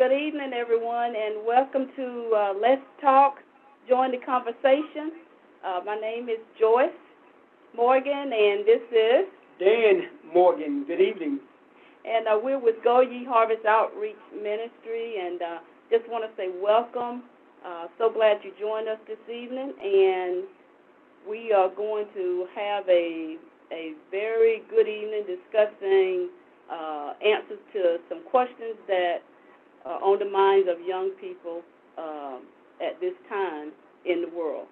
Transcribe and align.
Good 0.00 0.16
evening, 0.16 0.54
everyone, 0.54 1.12
and 1.14 1.44
welcome 1.46 1.88
to 1.94 2.32
uh, 2.34 2.54
Let's 2.58 2.80
Talk. 3.02 3.34
Join 3.86 4.12
the 4.12 4.24
conversation. 4.24 5.12
Uh, 5.62 5.80
my 5.84 5.94
name 5.94 6.30
is 6.30 6.38
Joyce 6.58 6.88
Morgan, 7.76 8.32
and 8.32 8.64
this 8.64 8.80
is 8.90 9.26
Dan 9.58 10.08
Morgan. 10.32 10.84
Good 10.88 11.02
evening. 11.02 11.38
And 12.06 12.26
uh, 12.26 12.40
we're 12.42 12.58
with 12.58 12.76
Go 12.82 13.02
Ye 13.02 13.26
Harvest 13.28 13.66
Outreach 13.66 14.16
Ministry, 14.32 15.16
and 15.20 15.42
uh, 15.42 15.58
just 15.90 16.08
want 16.08 16.24
to 16.24 16.30
say 16.34 16.48
welcome. 16.62 17.24
Uh, 17.62 17.88
so 17.98 18.10
glad 18.10 18.38
you 18.42 18.52
joined 18.58 18.88
us 18.88 18.98
this 19.06 19.20
evening, 19.28 19.74
and 19.84 20.44
we 21.28 21.52
are 21.52 21.68
going 21.68 22.06
to 22.14 22.46
have 22.56 22.88
a 22.88 23.36
a 23.70 23.92
very 24.10 24.62
good 24.70 24.88
evening 24.88 25.24
discussing 25.28 26.30
uh, 26.72 27.12
answers 27.20 27.60
to 27.74 27.98
some 28.08 28.22
questions 28.30 28.76
that 28.88 29.20
are 29.84 30.02
on 30.02 30.18
the 30.18 30.28
minds 30.28 30.68
of 30.70 30.84
young 30.86 31.10
people 31.20 31.62
um, 31.98 32.42
at 32.80 33.00
this 33.00 33.14
time 33.28 33.72
in 34.04 34.22
the 34.22 34.36
world. 34.36 34.66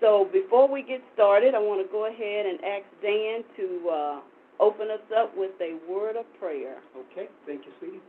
So 0.00 0.28
before 0.32 0.70
we 0.70 0.82
get 0.82 1.02
started, 1.14 1.54
I 1.54 1.58
want 1.58 1.84
to 1.84 1.90
go 1.90 2.06
ahead 2.06 2.46
and 2.46 2.58
ask 2.62 2.86
Dan 3.02 3.42
to 3.56 3.66
uh, 3.90 4.20
open 4.60 4.90
us 4.90 5.02
up 5.16 5.36
with 5.36 5.50
a 5.60 5.74
word 5.90 6.16
of 6.16 6.24
prayer. 6.38 6.78
Okay, 6.96 7.28
thank 7.46 7.66
you, 7.66 7.72
sweetie. 7.78 8.02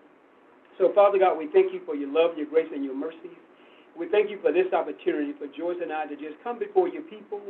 So, 0.77 0.93
Father 0.93 1.19
God, 1.19 1.37
we 1.37 1.49
thank 1.51 1.73
you 1.73 1.81
for 1.85 1.95
your 1.95 2.07
love, 2.07 2.37
your 2.37 2.47
grace, 2.47 2.69
and 2.73 2.85
your 2.85 2.95
mercies. 2.95 3.35
We 3.97 4.07
thank 4.07 4.29
you 4.29 4.39
for 4.41 4.53
this 4.53 4.71
opportunity 4.71 5.33
for 5.33 5.47
Joyce 5.47 5.81
and 5.81 5.91
I 5.91 6.05
to 6.05 6.15
just 6.15 6.39
come 6.43 6.57
before 6.57 6.87
your 6.87 7.01
people 7.03 7.41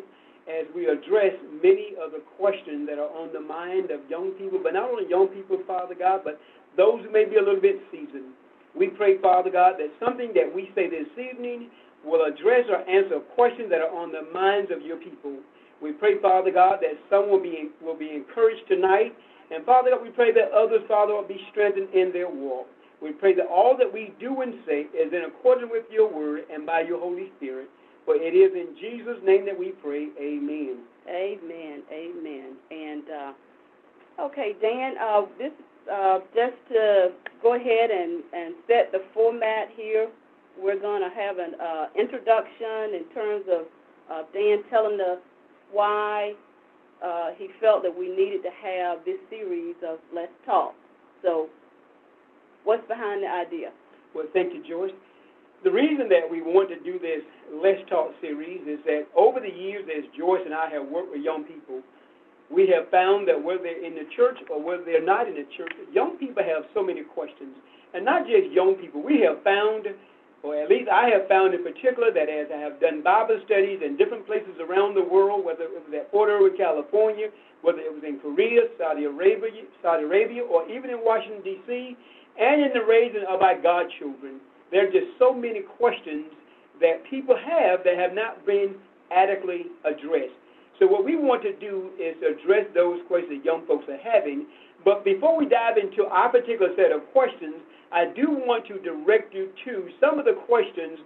as 0.50 0.66
we 0.74 0.88
address 0.88 1.38
many 1.62 1.94
of 2.02 2.12
the 2.12 2.24
questions 2.40 2.88
that 2.90 2.98
are 2.98 3.12
on 3.14 3.32
the 3.32 3.40
mind 3.40 3.92
of 3.92 4.02
young 4.10 4.32
people, 4.32 4.60
but 4.64 4.74
not 4.74 4.90
only 4.90 5.08
young 5.08 5.28
people, 5.28 5.60
Father 5.68 5.94
God, 5.94 6.22
but 6.24 6.42
those 6.76 7.06
who 7.06 7.12
may 7.12 7.26
be 7.26 7.36
a 7.36 7.44
little 7.44 7.62
bit 7.62 7.78
seasoned. 7.92 8.34
We 8.78 8.88
pray, 8.88 9.18
Father 9.22 9.50
God, 9.50 9.76
that 9.80 9.90
something 10.04 10.32
that 10.36 10.54
we 10.54 10.72
say 10.76 10.90
this 10.90 11.08
evening 11.18 11.70
will 12.06 12.26
address 12.26 12.66
or 12.70 12.78
answer 12.90 13.20
questions 13.36 13.70
that 13.70 13.82
are 13.82 13.96
on 13.96 14.12
the 14.12 14.32
minds 14.32 14.72
of 14.72 14.82
your 14.82 14.98
people. 14.98 15.38
We 15.82 15.94
pray, 15.94 16.20
Father 16.22 16.52
God, 16.52 16.80
that 16.82 17.00
some 17.10 17.30
will 17.30 17.42
be, 17.42 17.70
will 17.82 17.98
be 17.98 18.12
encouraged 18.12 18.68
tonight. 18.68 19.16
And 19.52 19.66
Father 19.66 19.92
God, 19.92 20.04
we 20.04 20.10
pray 20.10 20.32
that 20.34 20.52
others, 20.52 20.82
Father, 20.88 21.14
will 21.14 21.28
be 21.28 21.40
strengthened 21.52 21.90
in 21.94 22.12
their 22.14 22.30
walk. 22.30 22.68
We 23.02 23.12
pray 23.12 23.34
that 23.36 23.48
all 23.48 23.78
that 23.78 23.92
we 23.92 24.14
do 24.20 24.42
and 24.42 24.56
say 24.68 24.82
is 24.94 25.12
in 25.14 25.24
accordance 25.26 25.72
with 25.72 25.86
your 25.90 26.12
word 26.12 26.44
and 26.54 26.66
by 26.66 26.82
your 26.82 27.00
Holy 27.00 27.32
Spirit. 27.38 27.70
For 28.06 28.16
it 28.16 28.36
is 28.36 28.52
in 28.54 28.76
Jesus' 28.80 29.22
name 29.24 29.46
that 29.46 29.58
we 29.58 29.70
pray. 29.84 30.10
Amen. 30.20 30.80
Amen. 31.08 31.84
Amen. 31.92 32.56
And 32.72 33.04
uh, 33.10 33.34
okay, 34.26 34.56
Dan, 34.62 34.96
uh, 35.02 35.22
this 35.38 35.52
uh, 35.92 36.20
just 36.34 36.56
to 36.70 37.12
go 37.42 37.56
ahead 37.56 37.92
and, 37.92 38.24
and 38.34 38.56
set 38.68 38.92
the 38.92 39.04
format 39.14 39.70
here. 39.76 40.10
We're 40.58 40.80
going 40.80 41.02
to 41.02 41.16
have 41.16 41.38
an 41.38 41.56
uh, 41.60 41.88
introduction 41.98 42.94
in 42.94 43.06
terms 43.14 43.46
of 43.52 43.66
uh, 44.12 44.24
Dan 44.34 44.64
telling 44.70 45.00
us 45.00 45.20
why 45.72 46.34
uh, 47.04 47.30
he 47.38 47.48
felt 47.62 47.84
that 47.84 47.98
we 47.98 48.10
needed 48.10 48.44
to 48.44 48.50
have 48.62 49.06
this 49.06 49.18
series 49.30 49.76
of 49.88 50.00
Let's 50.14 50.34
Talk. 50.46 50.74
So, 51.22 51.48
what's 52.66 52.86
behind 52.88 53.24
the 53.24 53.30
idea? 53.30 53.72
Well, 54.14 54.26
thank 54.34 54.54
you, 54.54 54.64
Joyce 54.68 54.92
the 55.64 55.72
reason 55.72 56.08
that 56.10 56.24
we 56.30 56.42
want 56.42 56.70
to 56.70 56.80
do 56.80 57.00
this 57.00 57.22
Let's 57.52 57.82
Talk 57.90 58.12
series 58.22 58.62
is 58.68 58.80
that 58.86 59.08
over 59.16 59.40
the 59.40 59.52
years, 59.52 59.86
as 59.92 60.06
Joyce 60.18 60.42
and 60.46 60.54
I 60.54 60.70
have 60.70 60.88
worked 60.88 61.12
with 61.12 61.22
young 61.22 61.44
people, 61.44 61.82
we 62.50 62.68
have 62.74 62.90
found 62.90 63.28
that 63.28 63.42
whether 63.42 63.64
they're 63.64 63.86
in 63.86 63.94
the 63.94 64.10
church 64.16 64.38
or 64.50 64.62
whether 64.62 64.84
they're 64.84 65.06
not 65.06 65.28
in 65.28 65.36
the 65.36 65.46
church, 65.56 65.72
young 65.94 66.18
people 66.18 66.44
have 66.44 66.66
so 66.74 66.84
many 66.84 67.04
questions. 67.04 67.56
And 67.94 68.04
not 68.06 68.26
just 68.26 68.52
young 68.52 68.76
people, 68.76 69.02
we 69.02 69.22
have 69.22 69.42
found, 69.44 69.88
or 70.42 70.56
at 70.58 70.70
least 70.70 70.90
I 70.90 71.10
have 71.10 71.28
found 71.28 71.54
in 71.54 71.64
particular, 71.64 72.12
that 72.12 72.30
as 72.30 72.48
I 72.54 72.58
have 72.58 72.80
done 72.80 73.02
Bible 73.02 73.40
studies 73.46 73.82
in 73.86 73.98
different 73.98 74.26
places 74.26 74.58
around 74.60 74.96
the 74.96 75.04
world, 75.04 75.46
whether 75.46 75.64
it 75.64 75.74
was 75.74 75.94
at 75.94 76.10
Puerto 76.12 76.38
Rico, 76.42 76.58
California, 76.58 77.30
whether 77.62 77.80
it 77.80 77.94
was 77.94 78.04
in 78.04 78.20
Korea, 78.20 78.62
Saudi 78.78 79.06
Arabia, 79.06 79.66
Saudi 79.82 80.04
Arabia, 80.04 80.44
or 80.44 80.70
even 80.70 80.90
in 80.90 81.00
Washington, 81.02 81.42
D.C., 81.44 81.98
and 82.40 82.62
in 82.62 82.74
the 82.74 82.86
raising 82.86 83.26
of 83.28 83.42
our 83.42 83.60
godchildren, 83.62 84.40
there 84.72 84.88
are 84.88 84.92
just 84.92 85.08
so 85.20 85.34
many 85.34 85.62
questions 85.62 86.26
that 86.80 87.04
people 87.10 87.36
have 87.36 87.84
that 87.84 87.98
have 87.98 88.14
not 88.14 88.46
been 88.46 88.76
adequately 89.12 89.66
addressed. 89.84 90.34
So 90.80 90.88
what 90.88 91.04
we 91.04 91.18
want 91.18 91.44
to 91.44 91.54
do 91.54 91.92
is 92.00 92.16
address 92.24 92.66
those 92.74 93.00
questions 93.08 93.44
young 93.44 93.66
folks 93.68 93.86
are 93.90 94.00
having. 94.00 94.48
But 94.86 95.04
before 95.04 95.38
we 95.38 95.46
dive 95.46 95.78
into 95.78 96.06
our 96.06 96.30
particular 96.30 96.74
set 96.78 96.92
of 96.92 97.06
questions, 97.12 97.56
I 97.92 98.06
do 98.06 98.32
want 98.32 98.66
to 98.68 98.80
direct 98.80 99.34
you 99.34 99.50
to 99.66 99.90
some 100.00 100.20
of 100.20 100.26
the 100.26 100.40
questions 100.48 101.00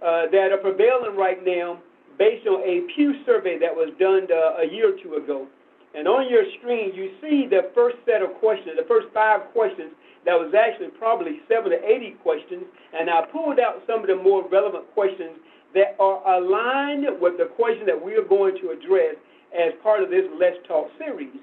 uh, 0.00 0.32
that 0.32 0.52
are 0.52 0.58
prevailing 0.58 1.16
right 1.16 1.44
now 1.44 1.78
based 2.18 2.46
on 2.46 2.62
a 2.62 2.88
Pew 2.94 3.14
survey 3.26 3.58
that 3.58 3.74
was 3.74 3.92
done 3.98 4.28
uh, 4.32 4.62
a 4.62 4.66
year 4.72 4.94
or 4.94 4.98
two 5.02 5.14
ago. 5.14 5.46
And 5.94 6.06
on 6.06 6.30
your 6.30 6.44
screen, 6.58 6.94
you 6.94 7.12
see 7.20 7.46
the 7.50 7.70
first 7.74 7.96
set 8.06 8.22
of 8.22 8.34
questions, 8.38 8.76
the 8.78 8.86
first 8.86 9.08
five 9.12 9.40
questions 9.52 9.92
that 10.24 10.38
was 10.38 10.54
actually 10.54 10.88
probably 10.96 11.40
seven 11.48 11.72
to 11.72 11.80
80 11.82 12.10
questions, 12.22 12.64
and 12.92 13.10
I 13.10 13.24
pulled 13.26 13.58
out 13.58 13.82
some 13.86 14.00
of 14.00 14.06
the 14.06 14.16
more 14.16 14.46
relevant 14.48 14.84
questions 14.94 15.40
that 15.74 15.96
are 15.98 16.20
aligned 16.36 17.06
with 17.20 17.38
the 17.38 17.46
question 17.56 17.86
that 17.86 17.98
we 17.98 18.14
are 18.14 18.26
going 18.26 18.56
to 18.62 18.70
address 18.70 19.16
as 19.54 19.72
part 19.82 20.02
of 20.02 20.10
this 20.10 20.24
Let's 20.38 20.58
Talk 20.66 20.88
series. 20.98 21.36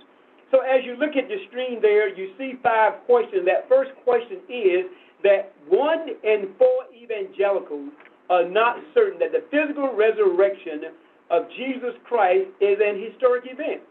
So 0.52 0.62
as 0.62 0.84
you 0.86 0.96
look 0.96 1.16
at 1.16 1.28
the 1.28 1.38
screen 1.50 1.82
there, 1.82 2.08
you 2.08 2.32
see 2.38 2.54
five 2.64 3.04
questions. 3.06 3.44
That 3.46 3.68
first 3.68 3.92
question 4.04 4.40
is 4.48 4.88
that 5.24 5.52
one 5.68 6.08
in 6.24 6.56
four 6.58 6.88
evangelicals 6.96 7.92
are 8.30 8.48
not 8.48 8.78
certain 8.94 9.20
that 9.20 9.32
the 9.32 9.44
physical 9.52 9.92
resurrection 9.96 10.96
of 11.30 11.48
Jesus 11.58 11.96
Christ 12.08 12.48
is 12.62 12.80
an 12.80 12.96
historic 13.00 13.44
event. 13.48 13.84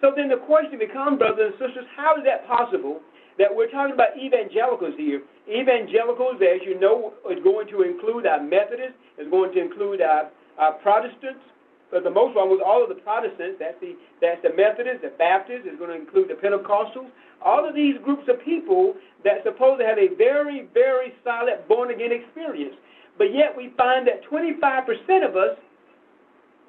So 0.00 0.12
then 0.16 0.28
the 0.28 0.40
question 0.48 0.78
becomes, 0.78 1.18
brothers 1.18 1.52
and 1.52 1.68
sisters, 1.68 1.84
how 1.96 2.16
is 2.16 2.24
that 2.24 2.48
possible 2.48 3.00
that 3.40 3.48
we're 3.48 3.70
talking 3.72 3.94
about 3.94 4.16
evangelicals 4.20 4.94
here. 4.96 5.22
Evangelicals, 5.50 6.38
as 6.38 6.62
you 6.64 6.78
know, 6.78 7.12
is 7.30 7.42
going 7.42 7.66
to 7.68 7.82
include 7.82 8.26
our 8.26 8.42
Methodists, 8.42 8.94
is 9.18 9.28
going 9.30 9.52
to 9.52 9.60
include 9.60 10.00
our, 10.00 10.30
our 10.58 10.74
Protestants. 10.78 11.42
but 11.90 12.04
the 12.04 12.10
most 12.10 12.38
with 12.38 12.62
all 12.62 12.82
of 12.82 12.88
the 12.88 13.02
Protestants, 13.02 13.58
that's 13.58 13.78
the 13.80 13.98
that's 14.20 14.40
the 14.42 14.54
Methodists, 14.54 15.02
the 15.02 15.12
Baptists, 15.18 15.66
is 15.66 15.78
going 15.78 15.90
to 15.90 15.98
include 15.98 16.30
the 16.30 16.38
Pentecostals. 16.38 17.10
All 17.42 17.66
of 17.66 17.74
these 17.74 17.96
groups 18.04 18.28
of 18.28 18.38
people 18.44 18.94
that 19.24 19.42
supposed 19.42 19.80
to 19.80 19.86
have 19.86 19.98
a 19.98 20.14
very, 20.14 20.68
very 20.72 21.14
solid 21.24 21.66
born 21.66 21.90
again 21.90 22.12
experience. 22.12 22.76
But 23.18 23.34
yet 23.34 23.56
we 23.56 23.72
find 23.76 24.06
that 24.06 24.22
25% 24.30 25.28
of 25.28 25.36
us 25.36 25.58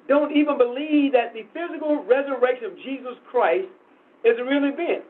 don't 0.08 0.34
even 0.34 0.58
believe 0.58 1.12
that 1.12 1.32
the 1.32 1.46
physical 1.54 2.02
resurrection 2.04 2.66
of 2.66 2.76
Jesus 2.76 3.14
Christ 3.30 3.68
is 4.24 4.38
a 4.38 4.44
real 4.44 4.64
event. 4.64 5.04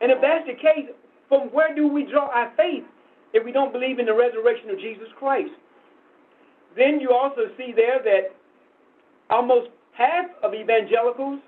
And 0.00 0.12
if 0.12 0.20
that's 0.20 0.46
the 0.46 0.54
case, 0.54 0.90
from 1.28 1.48
where 1.48 1.74
do 1.74 1.88
we 1.88 2.04
draw 2.04 2.28
our 2.28 2.52
faith 2.56 2.84
if 3.32 3.44
we 3.44 3.52
don't 3.52 3.72
believe 3.72 3.98
in 3.98 4.06
the 4.06 4.14
resurrection 4.14 4.70
of 4.70 4.78
Jesus 4.78 5.08
Christ? 5.18 5.52
Then 6.76 7.00
you 7.00 7.12
also 7.12 7.48
see 7.56 7.72
there 7.74 8.02
that 8.02 8.36
almost 9.30 9.70
half 9.92 10.26
of 10.42 10.54
evangelicals 10.54 11.40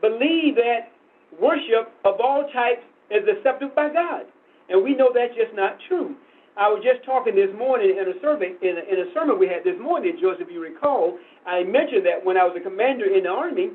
believe 0.00 0.54
that 0.56 0.92
worship 1.40 1.92
of 2.04 2.20
all 2.20 2.48
types 2.52 2.82
is 3.10 3.24
accepted 3.28 3.74
by 3.74 3.92
God. 3.92 4.24
And 4.68 4.82
we 4.82 4.94
know 4.94 5.10
that's 5.14 5.34
just 5.34 5.54
not 5.54 5.78
true. 5.88 6.14
I 6.56 6.68
was 6.68 6.82
just 6.82 7.04
talking 7.04 7.34
this 7.34 7.52
morning 7.56 7.98
in 8.00 8.08
a 8.08 8.18
survey 8.22 8.54
in 8.62 8.78
a, 8.78 8.82
in 8.88 9.06
a 9.06 9.12
sermon 9.12 9.38
we 9.38 9.46
had 9.46 9.62
this 9.62 9.78
morning, 9.80 10.16
Joseph, 10.20 10.48
if 10.48 10.52
you 10.52 10.62
recall. 10.62 11.18
I 11.46 11.62
mentioned 11.62 12.06
that 12.06 12.24
when 12.24 12.36
I 12.38 12.44
was 12.44 12.56
a 12.56 12.62
commander 12.62 13.04
in 13.04 13.24
the 13.24 13.28
army, 13.28 13.70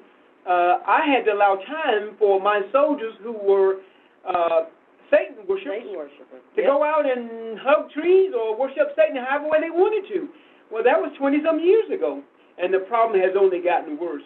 uh, 0.47 0.82
I 0.88 1.06
had 1.06 1.26
to 1.26 1.34
allow 1.34 1.56
time 1.56 2.18
for 2.18 2.41
my 2.41 2.62
soldiers 2.72 3.14
who 3.22 3.34
were 3.34 3.82
uh, 4.28 4.66
Satan 5.11 5.46
worshipers, 5.47 5.84
Satan 5.84 5.96
worshipers. 5.97 6.41
to 6.55 6.61
Yep. 6.61 6.72
go 6.72 6.84
out 6.84 7.05
and 7.05 7.59
hug 7.59 7.91
trees 7.91 8.34
or 8.34 8.55
worship 8.55 8.96
Satan 8.96 9.17
however 9.17 9.49
way 9.49 9.59
they 9.61 9.69
wanted 9.69 10.08
to. 10.13 10.29
Well, 10.72 10.84
that 10.84 10.99
was 11.02 11.11
20 11.17 11.43
some 11.43 11.59
years 11.59 11.90
ago, 11.91 12.23
and 12.58 12.73
the 12.73 12.79
problem 12.79 13.19
has 13.19 13.35
only 13.35 13.59
gotten 13.59 13.97
worse. 13.99 14.23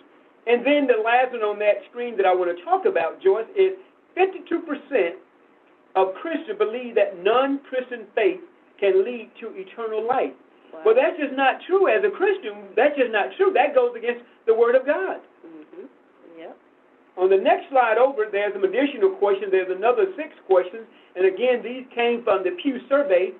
And 0.47 0.63
then 0.63 0.85
the 0.85 1.01
last 1.01 1.31
one 1.33 1.41
on 1.41 1.57
that 1.59 1.83
screen 1.89 2.15
that 2.17 2.25
I 2.27 2.33
want 2.33 2.55
to 2.55 2.63
talk 2.63 2.85
about, 2.85 3.19
Joyce, 3.19 3.47
is 3.57 3.73
52% 4.15 5.17
of 5.95 6.13
Christians 6.15 6.57
believe 6.59 6.93
that 6.95 7.17
non 7.23 7.59
Christian 7.67 8.05
faith 8.13 8.41
can 8.79 9.03
lead 9.03 9.31
to 9.39 9.49
eternal 9.55 10.05
life. 10.05 10.33
Wow. 10.73 10.81
Well, 10.85 10.95
that's 10.95 11.17
just 11.17 11.33
not 11.33 11.61
true. 11.65 11.87
As 11.89 12.03
a 12.03 12.11
Christian, 12.11 12.69
that's 12.75 12.95
just 12.95 13.11
not 13.11 13.31
true. 13.37 13.51
That 13.53 13.73
goes 13.73 13.95
against 13.95 14.21
the 14.45 14.53
Word 14.53 14.75
of 14.75 14.85
God. 14.85 15.17
hmm 15.41 15.85
Yep. 16.37 16.57
On 17.17 17.29
the 17.29 17.37
next 17.37 17.69
slide 17.69 17.97
over, 17.97 18.27
there's 18.29 18.53
some 18.53 18.63
additional 18.63 19.15
questions. 19.15 19.51
There's 19.51 19.71
another 19.71 20.11
six 20.17 20.35
questions. 20.47 20.83
And 21.15 21.25
again, 21.25 21.63
these 21.63 21.87
came 21.95 22.23
from 22.23 22.43
the 22.43 22.51
Pew 22.61 22.79
survey. 22.89 23.31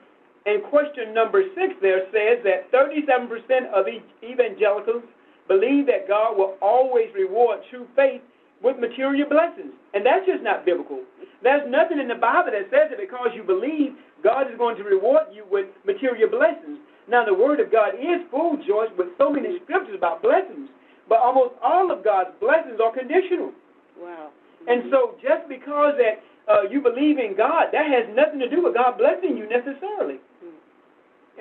And 0.45 0.63
question 0.63 1.13
number 1.13 1.43
six 1.55 1.73
there 1.81 2.05
says 2.13 2.39
that 2.45 2.71
37% 2.71 3.27
of 3.73 3.87
evangelicals 4.23 5.03
believe 5.47 5.87
that 5.87 6.07
God 6.07 6.37
will 6.37 6.55
always 6.61 7.09
reward 7.13 7.59
true 7.69 7.87
faith 7.95 8.21
with 8.63 8.79
material 8.79 9.27
blessings. 9.27 9.73
And 9.93 10.05
that's 10.05 10.25
just 10.25 10.41
not 10.41 10.65
biblical. 10.65 11.01
There's 11.43 11.67
nothing 11.69 11.99
in 11.99 12.07
the 12.07 12.15
Bible 12.15 12.51
that 12.55 12.71
says 12.71 12.89
that 12.89 12.99
because 12.99 13.29
you 13.35 13.43
believe, 13.43 13.93
God 14.23 14.49
is 14.49 14.57
going 14.57 14.77
to 14.77 14.83
reward 14.83 15.29
you 15.33 15.43
with 15.51 15.67
material 15.85 16.29
blessings. 16.29 16.79
Now, 17.07 17.25
the 17.25 17.33
Word 17.33 17.59
of 17.59 17.71
God 17.71 17.93
is 17.99 18.23
full, 18.31 18.57
Joyce, 18.65 18.89
with 18.97 19.13
so 19.17 19.29
many 19.29 19.59
scriptures 19.61 19.93
about 19.93 20.23
blessings. 20.23 20.69
But 21.07 21.19
almost 21.19 21.53
all 21.61 21.91
of 21.91 22.03
God's 22.03 22.31
blessings 22.39 22.79
are 22.81 22.91
conditional. 22.91 23.53
Wow. 23.99 24.29
And 24.67 24.91
so 24.91 25.15
just 25.21 25.47
because 25.47 25.93
that 25.97 26.23
uh, 26.51 26.63
you 26.69 26.81
believe 26.81 27.17
in 27.17 27.35
God, 27.37 27.67
that 27.71 27.85
has 27.89 28.05
nothing 28.15 28.39
to 28.39 28.49
do 28.49 28.63
with 28.63 28.73
God 28.73 28.97
blessing 28.97 29.37
you 29.37 29.47
necessarily. 29.49 30.19
Mm. 30.43 30.57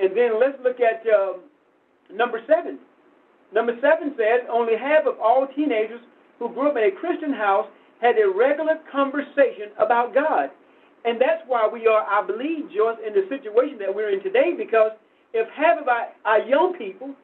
And 0.01 0.17
then 0.17 0.41
let's 0.41 0.59
look 0.63 0.81
at 0.81 1.05
um, 1.09 1.41
number 2.13 2.41
seven. 2.47 2.79
Number 3.53 3.77
seven 3.81 4.15
says 4.17 4.47
only 4.51 4.77
half 4.77 5.07
of 5.07 5.19
all 5.21 5.47
teenagers 5.55 6.01
who 6.39 6.49
grew 6.53 6.71
up 6.71 6.77
in 6.77 6.85
a 6.85 6.91
Christian 6.91 7.33
house 7.33 7.67
had 8.01 8.17
a 8.19 8.29
regular 8.29 8.81
conversation 8.91 9.71
about 9.79 10.13
God. 10.13 10.51
And 11.05 11.21
that's 11.21 11.43
why 11.47 11.69
we 11.71 11.87
are, 11.87 12.03
I 12.03 12.27
believe, 12.27 12.73
Joyce, 12.73 12.99
in 13.07 13.13
the 13.13 13.29
situation 13.29 13.79
that 13.79 13.95
we're 13.95 14.11
in 14.11 14.23
today, 14.23 14.53
because 14.57 14.93
if 15.33 15.49
half 15.51 15.81
of 15.81 15.89
our, 15.89 16.09
our 16.25 16.41
young 16.41 16.75
people 16.77 17.15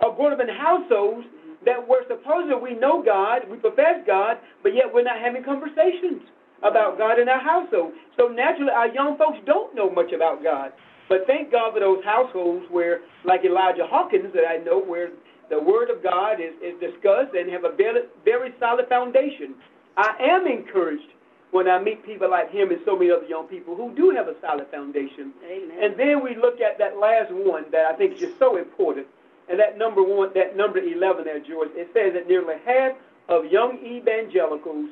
are 0.00 0.14
growing 0.14 0.34
up 0.34 0.40
in 0.40 0.48
households 0.48 1.26
that 1.64 1.76
we're 1.86 2.06
supposed 2.08 2.50
we 2.62 2.74
know 2.74 3.02
God, 3.02 3.42
we 3.50 3.58
profess 3.58 4.00
God, 4.06 4.38
but 4.62 4.74
yet 4.74 4.86
we're 4.92 5.04
not 5.04 5.18
having 5.18 5.44
conversations 5.44 6.22
about 6.62 6.98
God 6.98 7.18
in 7.18 7.28
our 7.28 7.40
household. 7.40 7.92
So 8.16 8.28
naturally, 8.28 8.70
our 8.70 8.88
young 8.88 9.16
folks 9.16 9.38
don't 9.46 9.74
know 9.74 9.90
much 9.90 10.12
about 10.12 10.42
God. 10.42 10.72
But 11.08 11.26
thank 11.26 11.50
God 11.50 11.74
for 11.74 11.80
those 11.80 12.04
households 12.04 12.66
where, 12.70 13.00
like 13.24 13.44
Elijah 13.44 13.86
Hawkins, 13.86 14.32
that 14.32 14.44
I 14.48 14.62
know, 14.62 14.80
where 14.80 15.10
the 15.50 15.60
Word 15.60 15.90
of 15.90 16.02
God 16.02 16.40
is, 16.40 16.54
is 16.62 16.78
discussed 16.78 17.34
and 17.34 17.50
have 17.50 17.64
a 17.64 17.74
very, 17.74 18.02
very 18.24 18.54
solid 18.60 18.88
foundation. 18.88 19.54
I 19.96 20.14
am 20.20 20.46
encouraged 20.46 21.10
when 21.50 21.66
I 21.68 21.82
meet 21.82 22.06
people 22.06 22.30
like 22.30 22.52
him 22.52 22.70
and 22.70 22.80
so 22.84 22.94
many 22.94 23.10
other 23.10 23.26
young 23.26 23.48
people 23.48 23.74
who 23.74 23.92
do 23.96 24.10
have 24.10 24.28
a 24.28 24.34
solid 24.40 24.68
foundation. 24.70 25.32
Amen. 25.44 25.78
And 25.82 25.98
then 25.98 26.22
we 26.22 26.36
look 26.36 26.60
at 26.60 26.78
that 26.78 26.96
last 26.96 27.32
one 27.32 27.64
that 27.72 27.86
I 27.86 27.96
think 27.96 28.14
is 28.14 28.20
just 28.20 28.38
so 28.38 28.56
important. 28.56 29.08
And 29.50 29.58
that 29.58 29.76
number 29.76 30.02
one, 30.02 30.30
that 30.34 30.56
number 30.56 30.78
11 30.78 31.24
there, 31.24 31.40
George, 31.40 31.70
it 31.74 31.90
says 31.92 32.14
that 32.14 32.28
nearly 32.28 32.54
half 32.64 32.94
of 33.28 33.50
young 33.50 33.78
evangelicals 33.84 34.90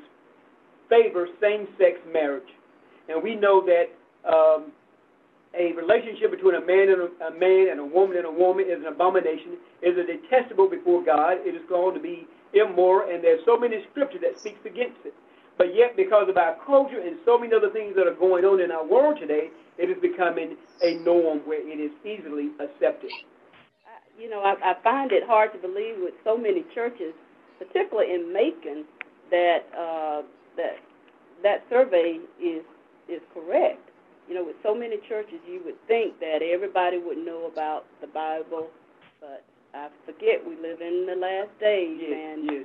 favor 0.90 1.28
same-sex 1.40 2.00
marriage. 2.12 2.50
And 3.08 3.22
we 3.22 3.36
know 3.36 3.64
that 3.64 3.94
um, 4.26 4.72
a 5.54 5.72
relationship 5.72 6.30
between 6.30 6.56
a 6.56 6.64
man 6.64 6.90
and 6.90 7.00
a, 7.06 7.10
a, 7.28 7.32
man 7.38 7.68
and 7.70 7.80
a 7.80 7.84
woman 7.84 8.16
and 8.16 8.26
a 8.26 8.32
woman 8.32 8.66
is 8.68 8.80
an 8.80 8.86
abomination, 8.86 9.56
is 9.80 9.96
a 9.96 10.04
detestable 10.04 10.68
before 10.68 11.04
God. 11.04 11.38
It 11.46 11.54
is 11.54 11.62
called 11.68 11.94
to 11.94 12.00
be 12.00 12.26
immoral, 12.52 13.08
and 13.08 13.22
there's 13.22 13.44
so 13.46 13.56
many 13.56 13.84
scriptures 13.90 14.20
that 14.22 14.40
speaks 14.40 14.60
against 14.66 14.98
it. 15.04 15.14
But 15.56 15.74
yet, 15.74 15.96
because 15.96 16.28
of 16.28 16.36
our 16.36 16.56
culture 16.66 17.00
and 17.00 17.16
so 17.24 17.38
many 17.38 17.54
other 17.54 17.70
things 17.70 17.94
that 17.96 18.06
are 18.06 18.14
going 18.14 18.44
on 18.44 18.60
in 18.60 18.70
our 18.70 18.86
world 18.86 19.18
today, 19.20 19.50
it 19.76 19.90
is 19.90 19.98
becoming 20.02 20.56
a 20.82 20.98
norm 21.02 21.40
where 21.46 21.60
it 21.60 21.78
is 21.78 21.90
easily 22.04 22.50
accepted. 22.58 23.10
You 24.18 24.28
know, 24.28 24.40
I, 24.40 24.54
I 24.72 24.74
find 24.82 25.12
it 25.12 25.22
hard 25.26 25.52
to 25.52 25.58
believe 25.58 25.94
with 25.98 26.14
so 26.24 26.36
many 26.36 26.64
churches, 26.74 27.14
particularly 27.58 28.14
in 28.14 28.32
Macon, 28.32 28.84
that 29.30 29.60
uh, 29.78 30.22
that 30.56 30.76
that 31.42 31.62
survey 31.70 32.18
is 32.42 32.64
is 33.08 33.20
correct. 33.32 33.80
You 34.28 34.34
know, 34.34 34.44
with 34.44 34.56
so 34.62 34.74
many 34.74 34.96
churches, 35.08 35.38
you 35.46 35.62
would 35.64 35.78
think 35.86 36.18
that 36.20 36.40
everybody 36.42 36.98
would 36.98 37.18
know 37.18 37.48
about 37.50 37.86
the 38.00 38.08
Bible, 38.08 38.68
but 39.20 39.44
I 39.72 39.88
forget 40.04 40.44
we 40.44 40.56
live 40.56 40.80
in 40.80 41.06
the 41.06 41.16
last 41.16 41.48
days, 41.60 41.98
yes, 42.00 42.12
and 42.12 42.50
yes. 42.50 42.64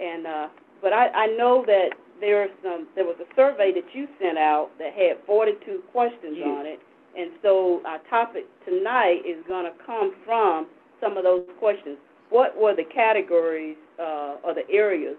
and 0.00 0.26
uh, 0.26 0.48
but 0.80 0.92
I, 0.92 1.08
I 1.08 1.26
know 1.36 1.64
that 1.66 1.90
there 2.20 2.42
are 2.42 2.48
some. 2.62 2.86
There 2.94 3.04
was 3.04 3.16
a 3.20 3.34
survey 3.34 3.72
that 3.72 3.84
you 3.92 4.06
sent 4.20 4.38
out 4.38 4.70
that 4.78 4.94
had 4.94 5.18
42 5.26 5.82
questions 5.92 6.36
yes. 6.38 6.46
on 6.46 6.66
it, 6.66 6.78
and 7.18 7.30
so 7.42 7.82
our 7.86 7.98
topic 8.08 8.44
tonight 8.64 9.22
is 9.26 9.42
going 9.48 9.64
to 9.64 9.72
come 9.84 10.14
from 10.24 10.68
some 11.00 11.16
of 11.16 11.24
those 11.24 11.44
questions. 11.58 11.98
What 12.30 12.56
were 12.58 12.74
the 12.74 12.84
categories 12.84 13.76
uh, 13.98 14.36
or 14.42 14.54
the 14.54 14.68
areas 14.70 15.16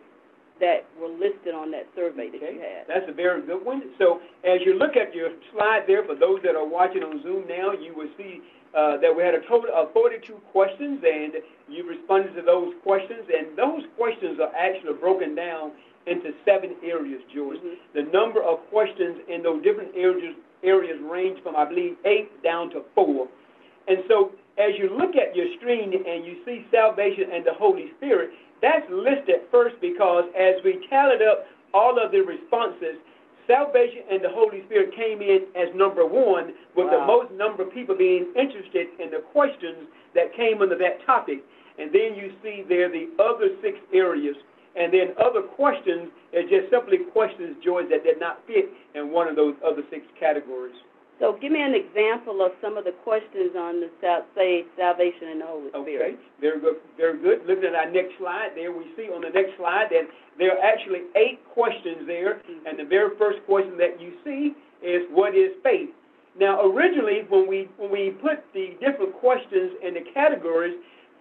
that 0.60 0.86
were 1.00 1.08
listed 1.10 1.54
on 1.54 1.72
that 1.72 1.88
survey 1.96 2.30
that 2.30 2.38
okay. 2.38 2.54
you 2.56 2.60
had? 2.60 2.88
That's 2.88 3.10
a 3.10 3.14
very 3.14 3.42
good 3.46 3.64
one. 3.64 3.84
So 3.98 4.20
as 4.44 4.60
you 4.66 4.78
look 4.78 4.96
at 4.96 5.14
your 5.16 5.30
slide 5.54 5.84
there, 5.88 6.04
for 6.04 6.16
those 6.16 6.42
that 6.44 6.56
are 6.56 6.68
watching 6.68 7.04
on 7.04 7.22
Zoom 7.24 7.48
now, 7.48 7.72
you 7.72 7.94
will 7.96 8.10
see 8.18 8.42
uh, 8.76 8.98
that 8.98 9.16
we 9.16 9.24
had 9.24 9.34
a 9.34 9.42
total 9.48 9.74
of 9.74 9.94
42 9.94 10.34
questions, 10.52 11.02
and 11.06 11.34
you 11.70 11.88
responded 11.88 12.36
to 12.36 12.42
those 12.42 12.74
questions, 12.84 13.24
and 13.34 13.58
those 13.58 13.84
questions 13.96 14.40
are 14.40 14.54
actually 14.56 14.94
broken 14.94 15.36
down 15.36 15.72
into 16.06 16.34
seven 16.46 16.76
areas, 16.84 17.22
George. 17.34 17.58
Mhm. 17.60 17.78
The 17.94 18.04
number 18.04 18.42
of 18.42 18.60
questions 18.70 19.20
in 19.28 19.44
those 19.44 19.62
different 19.62 19.96
areas 19.96 20.36
areas 20.64 21.00
range 21.02 21.40
from, 21.44 21.56
I 21.56 21.66
believe, 21.66 21.98
eight 22.06 22.42
down 22.44 22.70
to 22.72 22.84
four. 22.96 23.28
And 23.88 24.04
so, 24.08 24.32
as 24.58 24.74
you 24.78 24.90
look 24.98 25.16
at 25.16 25.36
your 25.36 25.48
screen 25.60 25.94
and 25.94 26.26
you 26.26 26.42
see 26.46 26.66
salvation 26.72 27.30
and 27.32 27.46
the 27.46 27.54
Holy 27.54 27.92
Spirit, 27.98 28.32
that's 28.62 28.86
listed 28.90 29.46
first 29.52 29.76
because 29.82 30.26
as 30.34 30.56
we 30.66 30.82
tallied 30.90 31.22
up 31.22 31.46
all 31.74 32.02
of 32.04 32.12
the 32.12 32.22
responses, 32.22 32.98
salvation 33.46 34.02
and 34.10 34.24
the 34.24 34.34
Holy 34.34 34.66
Spirit 34.66 34.96
came 34.96 35.22
in 35.22 35.46
as 35.56 35.70
number 35.76 36.06
one, 36.06 36.54
with 36.76 36.90
the 36.90 37.00
most 37.06 37.32
number 37.34 37.64
of 37.64 37.74
people 37.74 37.96
being 37.96 38.34
interested 38.36 38.88
in 39.00 39.10
the 39.10 39.22
questions 39.32 39.88
that 40.16 40.34
came 40.36 40.62
under 40.62 40.78
that 40.78 41.06
topic. 41.06 41.46
And 41.78 41.94
then 41.94 42.18
you 42.18 42.34
see 42.42 42.66
there 42.68 42.90
the 42.90 43.14
other 43.22 43.54
six 43.62 43.78
areas. 43.94 44.36
And 44.76 44.94
then 44.94 45.14
other 45.18 45.42
questions 45.42 46.10
is 46.34 46.50
just 46.50 46.70
simply 46.70 46.98
questions, 47.14 47.58
George, 47.64 47.90
that 47.90 48.04
did 48.04 48.20
not 48.20 48.42
fit 48.46 48.70
in 48.94 49.12
one 49.12 49.28
of 49.28 49.36
those 49.36 49.56
other 49.66 49.82
six 49.90 50.06
categories. 50.20 50.76
So, 51.20 51.38
give 51.42 51.52
me 51.52 51.62
an 51.62 51.74
example 51.74 52.46
of 52.46 52.52
some 52.62 52.78
of 52.78 52.86
the 52.86 52.94
questions 53.04 53.58
on 53.58 53.82
the 53.82 53.90
say 54.36 54.66
salvation 54.78 55.34
and 55.34 55.42
the 55.42 55.46
Holy 55.46 55.70
Okay, 55.74 55.96
Spirit. 55.98 56.20
very 56.40 56.60
good, 56.60 56.78
very 56.96 57.18
good. 57.18 57.42
Looking 57.48 57.66
at 57.66 57.76
our 57.76 57.90
next 57.90 58.18
slide, 58.20 58.52
there 58.54 58.72
we 58.72 58.86
see 58.96 59.10
on 59.10 59.22
the 59.22 59.34
next 59.34 59.58
slide 59.58 59.88
that 59.90 60.06
there 60.38 60.54
are 60.54 60.62
actually 60.62 61.10
eight 61.16 61.42
questions 61.54 62.06
there, 62.06 62.46
mm-hmm. 62.46 62.68
and 62.68 62.78
the 62.78 62.86
very 62.86 63.18
first 63.18 63.40
question 63.46 63.78
that 63.78 64.00
you 64.00 64.14
see 64.24 64.54
is 64.86 65.10
what 65.10 65.34
is 65.34 65.58
faith? 65.64 65.90
Now, 66.40 66.62
originally, 66.62 67.26
when 67.30 67.48
we 67.50 67.68
when 67.78 67.92
we 67.92 68.12
put 68.22 68.46
the 68.54 68.78
different 68.80 69.14
questions 69.18 69.74
in 69.82 69.96
the 69.96 70.06
categories, 70.14 70.78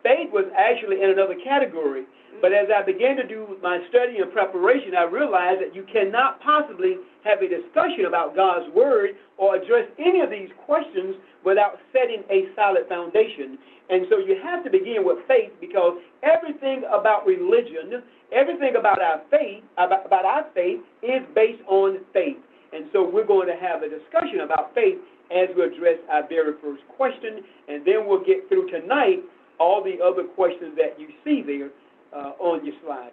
faith 0.06 0.30
was 0.30 0.46
actually 0.54 1.02
in 1.02 1.10
another 1.10 1.34
category. 1.42 2.06
Mm-hmm. 2.06 2.38
But 2.38 2.54
as 2.54 2.70
I 2.70 2.86
began 2.86 3.18
to 3.18 3.26
do 3.26 3.58
my 3.58 3.82
study 3.90 4.22
and 4.22 4.30
preparation, 4.30 4.94
I 4.94 5.10
realized 5.10 5.58
that 5.66 5.74
you 5.74 5.82
cannot 5.90 6.38
possibly 6.40 7.02
have 7.26 7.42
a 7.42 7.50
discussion 7.50 8.06
about 8.06 8.38
God's 8.38 8.70
Word 8.70 9.18
or 9.34 9.58
address 9.58 9.90
any 9.98 10.22
of 10.22 10.30
these 10.30 10.54
questions 10.62 11.18
without 11.42 11.82
setting 11.90 12.22
a 12.30 12.46
solid 12.54 12.86
foundation. 12.86 13.58
And 13.90 14.06
so 14.10 14.18
you 14.18 14.38
have 14.42 14.62
to 14.62 14.70
begin 14.70 15.02
with 15.02 15.18
faith 15.26 15.50
because 15.60 15.98
everything 16.22 16.86
about 16.86 17.26
religion, 17.26 18.02
everything 18.30 18.78
about 18.78 19.02
our 19.02 19.22
faith, 19.30 19.62
about, 19.78 20.06
about 20.06 20.24
our 20.24 20.46
faith, 20.54 20.78
is 21.02 21.22
based 21.34 21.62
on 21.66 21.98
faith. 22.12 22.38
And 22.72 22.86
so 22.92 23.02
we're 23.02 23.26
going 23.26 23.46
to 23.46 23.58
have 23.58 23.82
a 23.82 23.88
discussion 23.88 24.40
about 24.42 24.74
faith 24.74 24.98
as 25.30 25.50
we 25.56 25.62
address 25.62 25.98
our 26.10 26.26
very 26.28 26.54
first 26.62 26.82
question, 26.96 27.42
and 27.68 27.84
then 27.86 28.06
we'll 28.06 28.22
get 28.22 28.46
through 28.48 28.70
tonight 28.70 29.22
all 29.58 29.82
the 29.82 30.00
other 30.02 30.24
questions 30.24 30.76
that 30.76 30.98
you 30.98 31.08
see 31.24 31.42
there 31.42 31.70
uh, 32.14 32.32
on 32.38 32.64
your 32.64 32.74
slide. 32.84 33.12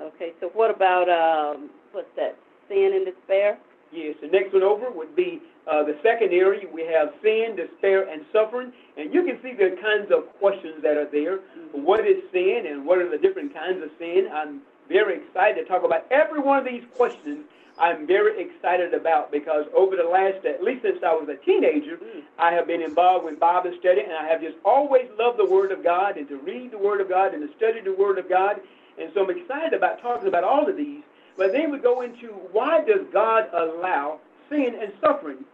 Okay, 0.00 0.32
so 0.40 0.48
what 0.54 0.74
about 0.74 1.08
um, 1.08 1.70
what's 1.92 2.08
that? 2.16 2.36
Sin 2.68 2.92
and 2.94 3.06
despair. 3.06 3.58
Yes, 3.90 4.16
the 4.20 4.28
next 4.28 4.52
one 4.52 4.62
over 4.62 4.90
would 4.90 5.16
be 5.16 5.40
uh, 5.66 5.82
the 5.82 5.96
second 6.02 6.32
area. 6.32 6.66
We 6.72 6.82
have 6.86 7.12
sin, 7.22 7.56
despair, 7.56 8.08
and 8.08 8.24
suffering. 8.32 8.72
And 8.96 9.12
you 9.12 9.24
can 9.24 9.40
see 9.42 9.52
the 9.54 9.76
kinds 9.80 10.12
of 10.12 10.28
questions 10.38 10.82
that 10.82 10.96
are 10.96 11.08
there. 11.10 11.38
Mm-hmm. 11.38 11.82
What 11.82 12.06
is 12.06 12.22
sin 12.32 12.64
and 12.68 12.86
what 12.86 12.98
are 12.98 13.08
the 13.08 13.18
different 13.18 13.54
kinds 13.54 13.82
of 13.82 13.90
sin? 13.98 14.28
I'm 14.32 14.60
very 14.88 15.20
excited 15.20 15.62
to 15.62 15.64
talk 15.68 15.84
about 15.84 16.06
every 16.10 16.40
one 16.40 16.58
of 16.58 16.64
these 16.64 16.84
questions. 16.96 17.44
I'm 17.78 18.06
very 18.06 18.42
excited 18.42 18.94
about 18.94 19.30
because 19.32 19.66
over 19.76 19.96
the 19.96 20.04
last, 20.04 20.44
at 20.44 20.62
least 20.62 20.82
since 20.82 20.98
I 21.04 21.14
was 21.14 21.28
a 21.28 21.36
teenager, 21.44 21.96
Mm. 21.98 22.22
I 22.38 22.52
have 22.52 22.66
been 22.66 22.82
involved 22.82 23.24
with 23.24 23.40
Bible 23.40 23.72
study 23.80 24.00
and 24.02 24.12
I 24.12 24.26
have 24.28 24.40
just 24.40 24.56
always 24.64 25.08
loved 25.18 25.38
the 25.38 25.46
Word 25.46 25.72
of 25.72 25.82
God 25.84 26.16
and 26.16 26.28
to 26.28 26.36
read 26.38 26.70
the 26.72 26.78
Word 26.78 27.00
of 27.00 27.08
God 27.08 27.34
and 27.34 27.48
to 27.48 27.56
study 27.56 27.80
the 27.80 27.92
Word 27.94 28.18
of 28.18 28.28
God. 28.28 28.60
And 28.98 29.10
so 29.14 29.24
I'm 29.24 29.30
excited 29.30 29.74
about 29.74 30.00
talking 30.02 30.28
about 30.28 30.44
all 30.44 30.68
of 30.68 30.76
these. 30.76 31.02
But 31.36 31.52
then 31.52 31.70
we 31.70 31.78
go 31.78 32.02
into 32.02 32.28
why 32.52 32.82
does 32.84 33.06
God 33.12 33.48
allow 33.54 34.20
sin 34.50 34.74
and 34.80 34.92
suffering? 35.00 35.44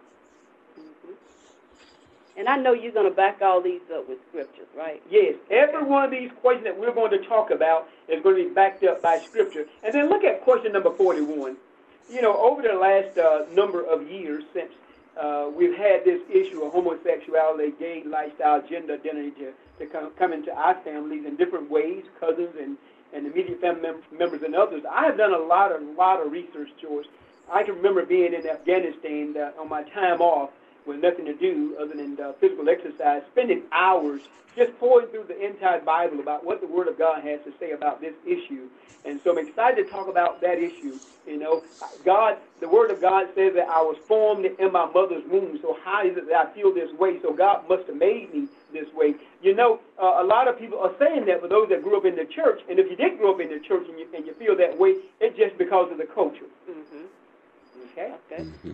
And 2.37 2.49
I 2.49 2.57
know 2.57 2.73
you're 2.73 2.93
going 2.93 3.09
to 3.09 3.15
back 3.15 3.41
all 3.43 3.63
these 3.63 3.81
up 3.95 4.09
with 4.09 4.19
scriptures, 4.29 4.67
right? 4.77 5.03
Yes, 5.11 5.35
every 5.51 5.85
one 5.85 6.05
of 6.05 6.11
these 6.11 6.31
questions 6.41 6.65
that 6.65 6.79
we're 6.79 6.95
going 6.95 7.11
to 7.13 7.27
talk 7.29 7.51
about 7.51 7.89
is 8.09 8.23
going 8.23 8.37
to 8.37 8.49
be 8.49 8.55
backed 8.55 8.83
up 8.85 9.03
by 9.03 9.19
Scripture. 9.21 9.67
And 9.85 9.95
then 9.95 10.09
look 10.09 10.25
at 10.25 10.43
question 10.43 10.73
number 10.73 10.91
41. 10.91 11.57
You 12.11 12.21
know, 12.23 12.37
over 12.39 12.63
the 12.63 12.75
last 12.75 13.17
uh, 13.19 13.47
number 13.53 13.83
of 13.83 14.11
years 14.11 14.45
since 14.53 14.71
uh, 15.19 15.49
we've 15.55 15.77
had 15.77 16.05
this 16.05 16.21
issue 16.31 16.63
of 16.63 16.73
homosexuality, 16.73 17.73
gay 17.79 18.03
lifestyle, 18.05 18.63
gender 18.69 18.95
identity 18.95 19.31
to, 19.31 19.53
to 19.79 19.87
come, 19.87 20.11
come 20.19 20.33
into 20.33 20.53
our 20.53 20.75
families 20.83 21.25
in 21.25 21.37
different 21.37 21.71
ways, 21.71 22.05
cousins 22.21 22.55
and, 22.61 22.77
and 23.15 23.27
immediate 23.27 23.61
family 23.61 23.83
mem- 23.83 24.03
members 24.19 24.43
and 24.43 24.55
others. 24.55 24.83
I 24.91 25.07
have 25.07 25.17
done 25.17 25.33
a 25.33 25.39
lot 25.39 25.73
of 25.73 25.83
lot 25.97 26.25
of 26.25 26.31
research, 26.31 26.69
George. 26.81 27.07
I 27.51 27.63
can 27.63 27.77
remember 27.77 28.05
being 28.05 28.35
in 28.35 28.47
Afghanistan 28.47 29.35
uh, 29.37 29.61
on 29.61 29.69
my 29.69 29.83
time 29.85 30.21
off 30.21 30.51
with 30.87 31.01
nothing 31.01 31.25
to 31.27 31.35
do 31.35 31.77
other 31.81 31.95
than 31.95 32.19
uh, 32.21 32.33
physical 32.41 32.69
exercise, 32.69 33.23
spending 33.33 33.63
hours 33.73 34.23
just 34.57 34.79
pouring 34.79 35.09
through 35.09 35.25
the 35.25 35.45
entire 35.45 35.81
Bible 35.81 36.21
about 36.21 36.45
what 36.45 36.61
the 36.61 36.67
Word 36.67 36.89
of 36.89 36.99
God 36.99 37.25
has 37.25 37.41
to 37.45 37.53
say 37.59 37.73
about 37.73 38.01
this 38.01 38.15
issue. 38.25 38.69
And 39.05 39.21
so 39.23 39.33
I'm 39.33 39.47
excited 39.47 39.85
to 39.85 39.91
talk 39.91 40.09
about 40.09 40.41
that 40.41 40.59
issue. 40.59 40.99
You 41.27 41.39
know, 41.39 41.63
God, 42.05 42.39
the 42.61 42.69
Word 42.69 42.91
of 42.91 43.01
God 43.01 43.27
says 43.35 43.55
that 43.55 43.69
I 43.69 43.83
was 43.83 43.97
formed 44.07 44.47
in 44.47 44.73
my 44.73 44.87
mother's 44.87 45.25
womb. 45.27 45.59
So 45.61 45.77
how 45.85 46.07
is 46.07 46.17
it 46.17 46.29
that 46.29 46.37
I 46.37 46.53
feel 46.55 46.73
this 46.73 46.93
way? 46.93 47.21
So 47.21 47.33
God 47.33 47.69
must 47.69 47.87
have 47.89 47.97
made 47.97 48.33
me 48.33 48.49
this 48.73 48.87
way. 48.95 49.15
You 49.43 49.55
know, 49.55 49.81
uh, 50.01 50.23
a 50.23 50.25
lot 50.25 50.49
of 50.49 50.59
people 50.59 50.79
are 50.79 50.95
saying 50.99 51.27
that 51.27 51.41
for 51.41 51.49
those 51.49 51.69
that 51.69 51.83
grew 51.83 51.99
up 51.99 52.05
in 52.05 52.17
the 52.17 52.25
church. 52.25 52.61
And 52.69 52.79
if 52.79 52.89
you 52.91 52.97
did 52.97 53.19
grow 53.19 53.35
up 53.35 53.41
in 53.41 53.49
the 53.49 53.61
church 53.61 53.87
and 53.89 53.99
you, 53.99 54.07
and 54.15 54.27
you 54.27 54.35
feel 54.35 54.57
that 54.57 54.79
way, 54.79 54.97
it's 55.21 55.37
just 55.37 55.59
because 55.59 55.91
of 55.91 55.99
the 55.99 56.07
culture. 56.07 56.47
Mm-hmm. 56.71 57.05
Okay? 57.93 58.15
Okay. 58.31 58.43
Mm-hmm. 58.43 58.71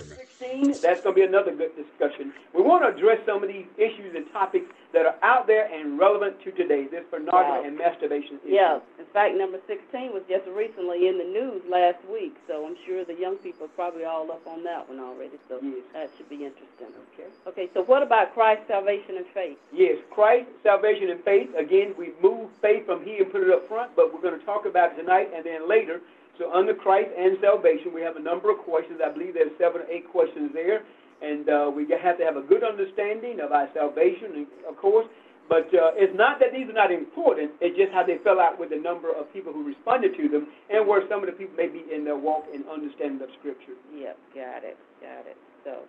And 0.00 0.10
then 0.10 0.18
number 0.18 0.72
16, 0.72 0.82
that's 0.82 1.00
going 1.02 1.14
to 1.14 1.20
be 1.20 1.26
another 1.26 1.52
good 1.54 1.72
discussion. 1.76 2.32
We 2.54 2.62
want 2.62 2.82
to 2.84 2.94
address 2.94 3.18
some 3.26 3.42
of 3.42 3.48
these 3.48 3.66
issues 3.76 4.14
and 4.14 4.30
topics 4.32 4.66
that 4.92 5.04
are 5.06 5.16
out 5.22 5.46
there 5.46 5.66
and 5.72 5.98
relevant 5.98 6.40
to 6.44 6.52
today, 6.52 6.86
this 6.90 7.04
pornography 7.10 7.60
Wow. 7.60 7.64
and 7.64 7.76
masturbation 7.76 8.38
issue. 8.44 8.54
Yeah. 8.54 8.80
In 8.98 9.04
fact, 9.12 9.34
number 9.36 9.58
16 9.66 10.12
was 10.12 10.22
just 10.28 10.46
recently 10.48 11.08
in 11.08 11.18
the 11.18 11.24
news 11.24 11.62
last 11.68 11.98
week, 12.10 12.34
so 12.46 12.64
I'm 12.66 12.76
sure 12.86 13.04
the 13.04 13.14
young 13.14 13.36
people 13.36 13.66
are 13.66 13.74
probably 13.76 14.04
all 14.04 14.30
up 14.30 14.46
on 14.46 14.64
that 14.64 14.88
one 14.88 15.00
already. 15.00 15.36
So 15.48 15.58
Yes. 15.62 15.82
that 15.92 16.10
should 16.16 16.28
be 16.28 16.44
interesting. 16.46 16.88
Okay. 17.14 17.28
Okay. 17.46 17.68
So 17.74 17.82
what 17.82 18.02
about 18.02 18.32
Christ, 18.34 18.62
salvation, 18.68 19.16
and 19.18 19.26
faith? 19.34 19.58
Yes, 19.72 19.98
Christ, 20.10 20.48
salvation, 20.62 21.10
and 21.10 21.22
faith. 21.24 21.50
Again, 21.56 21.94
we 21.98 22.12
moved 22.22 22.52
faith 22.62 22.86
from 22.86 23.04
here 23.04 23.22
and 23.24 23.32
put 23.32 23.42
it 23.42 23.50
up 23.50 23.68
front, 23.68 23.94
but 23.96 24.12
we're 24.14 24.20
going 24.22 24.38
to 24.38 24.44
talk 24.46 24.64
about 24.64 24.92
it 24.92 24.96
tonight 25.02 25.30
and 25.34 25.44
then 25.44 25.68
later. 25.68 26.00
So 26.38 26.52
under 26.52 26.74
Christ 26.74 27.10
and 27.18 27.36
salvation, 27.40 27.92
we 27.92 28.00
have 28.02 28.16
a 28.16 28.22
number 28.22 28.50
of 28.50 28.58
questions. 28.58 29.00
I 29.04 29.10
believe 29.10 29.34
there's 29.34 29.50
seven 29.58 29.82
or 29.82 29.88
eight 29.90 30.08
questions 30.10 30.50
there, 30.54 30.82
and 31.20 31.48
uh, 31.48 31.70
we 31.74 31.82
have 31.90 32.18
to 32.18 32.24
have 32.24 32.36
a 32.36 32.42
good 32.42 32.62
understanding 32.62 33.40
of 33.40 33.50
our 33.52 33.68
salvation, 33.74 34.46
of 34.68 34.76
course. 34.76 35.06
But 35.48 35.66
uh, 35.72 35.96
it's 35.96 36.12
not 36.14 36.38
that 36.40 36.52
these 36.52 36.68
are 36.68 36.76
not 36.76 36.92
important. 36.92 37.52
It's 37.60 37.76
just 37.76 37.90
how 37.90 38.04
they 38.04 38.18
fell 38.22 38.38
out 38.38 38.60
with 38.60 38.70
the 38.70 38.76
number 38.76 39.10
of 39.10 39.32
people 39.32 39.52
who 39.52 39.64
responded 39.64 40.14
to 40.16 40.28
them, 40.28 40.46
and 40.70 40.86
where 40.86 41.02
some 41.08 41.20
of 41.20 41.26
the 41.26 41.32
people 41.32 41.56
may 41.56 41.68
be 41.68 41.82
in 41.92 42.04
their 42.04 42.18
walk 42.18 42.44
and 42.52 42.62
understanding 42.68 43.20
of 43.22 43.30
Scripture. 43.40 43.74
Yep. 43.96 44.16
Got 44.34 44.62
it. 44.62 44.76
Got 45.00 45.24
it. 45.26 45.36
So, 45.64 45.88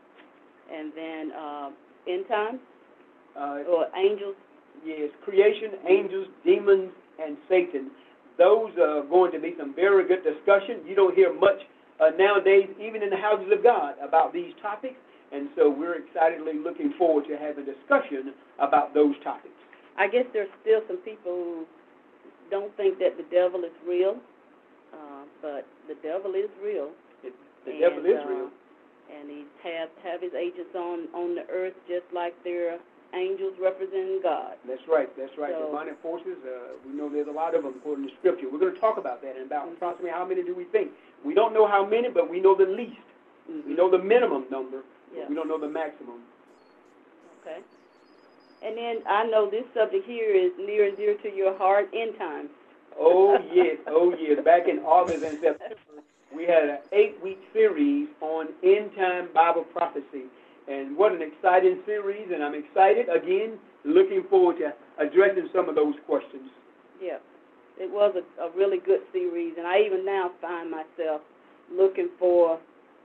and 0.74 0.94
then 0.96 1.32
uh, 1.36 1.70
end 2.08 2.25
times 2.27 2.60
Uh, 3.38 3.62
or 3.70 3.86
angels. 3.96 4.36
Yes, 4.84 5.12
creation, 5.24 5.75
angels, 5.88 6.27
demons, 6.44 6.91
and 7.22 7.38
Satan. 7.48 7.91
Those 8.39 8.72
are 8.79 9.03
going 9.03 9.34
to 9.34 9.39
be 9.39 9.53
some 9.60 9.75
very 9.75 10.08
good 10.08 10.24
discussion. 10.24 10.79
You 10.88 10.96
don't 10.96 11.13
hear 11.13 11.34
much 11.34 11.60
uh, 12.00 12.12
nowadays, 12.17 12.69
even 12.79 13.03
in 13.03 13.10
the 13.10 13.17
houses 13.17 13.51
of 13.51 13.62
God, 13.62 13.96
about 14.01 14.31
these 14.31 14.53
topics. 14.62 14.96
And 15.31 15.50
so 15.55 15.69
we're 15.69 16.00
excitedly 16.00 16.53
looking 16.58 16.93
forward 16.98 17.27
to 17.27 17.38
having 17.38 17.67
a 17.67 17.75
discussion 17.75 18.34
about 18.58 18.93
those 18.93 19.13
topics. 19.24 19.53
I 19.98 20.08
guess 20.08 20.24
there's 20.31 20.50
still 20.62 20.79
some 20.88 20.98
people 21.03 21.36
who 21.36 21.65
don't 22.50 22.75
think 22.77 22.98
that 23.00 23.17
the 23.17 23.27
devil 23.29 23.62
is 23.67 23.75
real, 23.86 24.15
uh, 24.93 25.27
but 25.41 25.67
the 25.88 25.96
devil 26.01 26.34
is 26.34 26.50
real. 26.63 26.89
It, 27.22 27.36
the 27.65 27.72
and, 27.72 27.81
devil 27.81 28.05
is 28.05 28.17
uh, 28.24 28.29
real. 28.29 28.50
And 29.12 29.29
he 29.29 29.43
have 29.63 29.89
have 30.03 30.22
his 30.22 30.34
agents 30.34 30.74
on 30.75 31.10
on 31.13 31.36
the 31.36 31.46
earth 31.51 31.74
just 31.88 32.05
like 32.13 32.34
they're 32.43 32.79
angels 33.13 33.54
representing 33.60 34.20
God. 34.22 34.54
That's 34.68 34.88
right. 34.88 35.10
That's 35.18 35.36
right. 35.38 35.54
so- 35.54 35.68
Demonic 35.68 36.01
forces, 36.01 36.38
uh, 36.46 36.74
we 36.86 36.94
know 36.94 37.10
there's 37.10 37.28
a 37.28 37.32
lot 37.32 37.56
of 37.56 37.63
them 37.63 37.74
according 37.78 38.08
to 38.08 38.13
Scripture. 38.20 38.48
We're 38.51 38.60
going 38.60 38.74
to 38.74 38.80
talk 38.80 38.98
about 38.98 39.22
that 39.24 39.36
and 39.36 39.46
about 39.46 39.68
Mhm. 39.68 39.74
approximately 39.74 40.12
how 40.12 40.25
many 40.25 40.44
do 40.44 40.54
we 40.54 40.66
think. 40.66 40.92
We 41.24 41.34
don't 41.34 41.54
know 41.54 41.66
how 41.66 41.86
many, 41.86 42.10
but 42.10 42.30
we 42.30 42.39
know 42.39 42.56
the 42.56 42.66
least. 42.66 43.01
We 43.48 43.74
know 43.74 43.89
the 43.89 43.98
minimum 43.98 44.46
number, 44.51 44.84
Yeah. 45.16 45.25
we 45.28 45.34
don't 45.34 45.48
know 45.48 45.58
the 45.58 45.68
maximum. 45.68 46.24
Okay. 47.42 47.62
And 48.62 48.78
then 48.78 49.01
I 49.08 49.24
know 49.25 49.50
this 49.50 49.66
subject 49.74 50.06
here 50.06 50.30
is 50.32 50.51
near 50.58 50.84
and 50.86 50.96
dear 50.98 51.16
to 51.16 51.34
your 51.36 51.54
heart, 51.56 51.89
end 51.94 52.16
times. 52.18 52.50
Oh 52.98 53.38
yes, 53.54 53.78
oh 53.88 54.13
yes. 54.16 54.44
Back 54.44 54.68
in 54.68 54.80
August 54.80 55.24
and 55.24 55.39
September, 55.39 55.75
we 56.32 56.44
had 56.46 56.70
an 56.70 56.78
eight-week 56.92 57.39
series 57.54 58.10
on 58.22 58.50
end-time 58.62 59.30
Bible 59.34 59.63
prophecy, 59.63 60.25
and 60.70 60.96
what 60.96 61.12
an 61.12 61.22
exciting 61.22 61.80
series! 61.86 62.30
And 62.34 62.44
I'm 62.44 62.56
excited 62.56 63.08
again, 63.10 63.58
looking 63.84 64.24
forward 64.30 64.58
to 64.60 64.74
addressing 65.04 65.50
some 65.54 65.68
of 65.68 65.76
those 65.76 65.96
questions. 66.06 66.50
Yeah. 67.02 67.18
It 67.80 67.90
was 67.90 68.14
a, 68.16 68.44
a 68.44 68.52
really 68.56 68.80
good 68.80 69.00
series, 69.14 69.54
and 69.58 69.66
I 69.66 69.80
even 69.80 70.06
now 70.06 70.32
find 70.42 70.70
myself 70.70 71.22
looking 71.72 72.10
for 72.20 72.60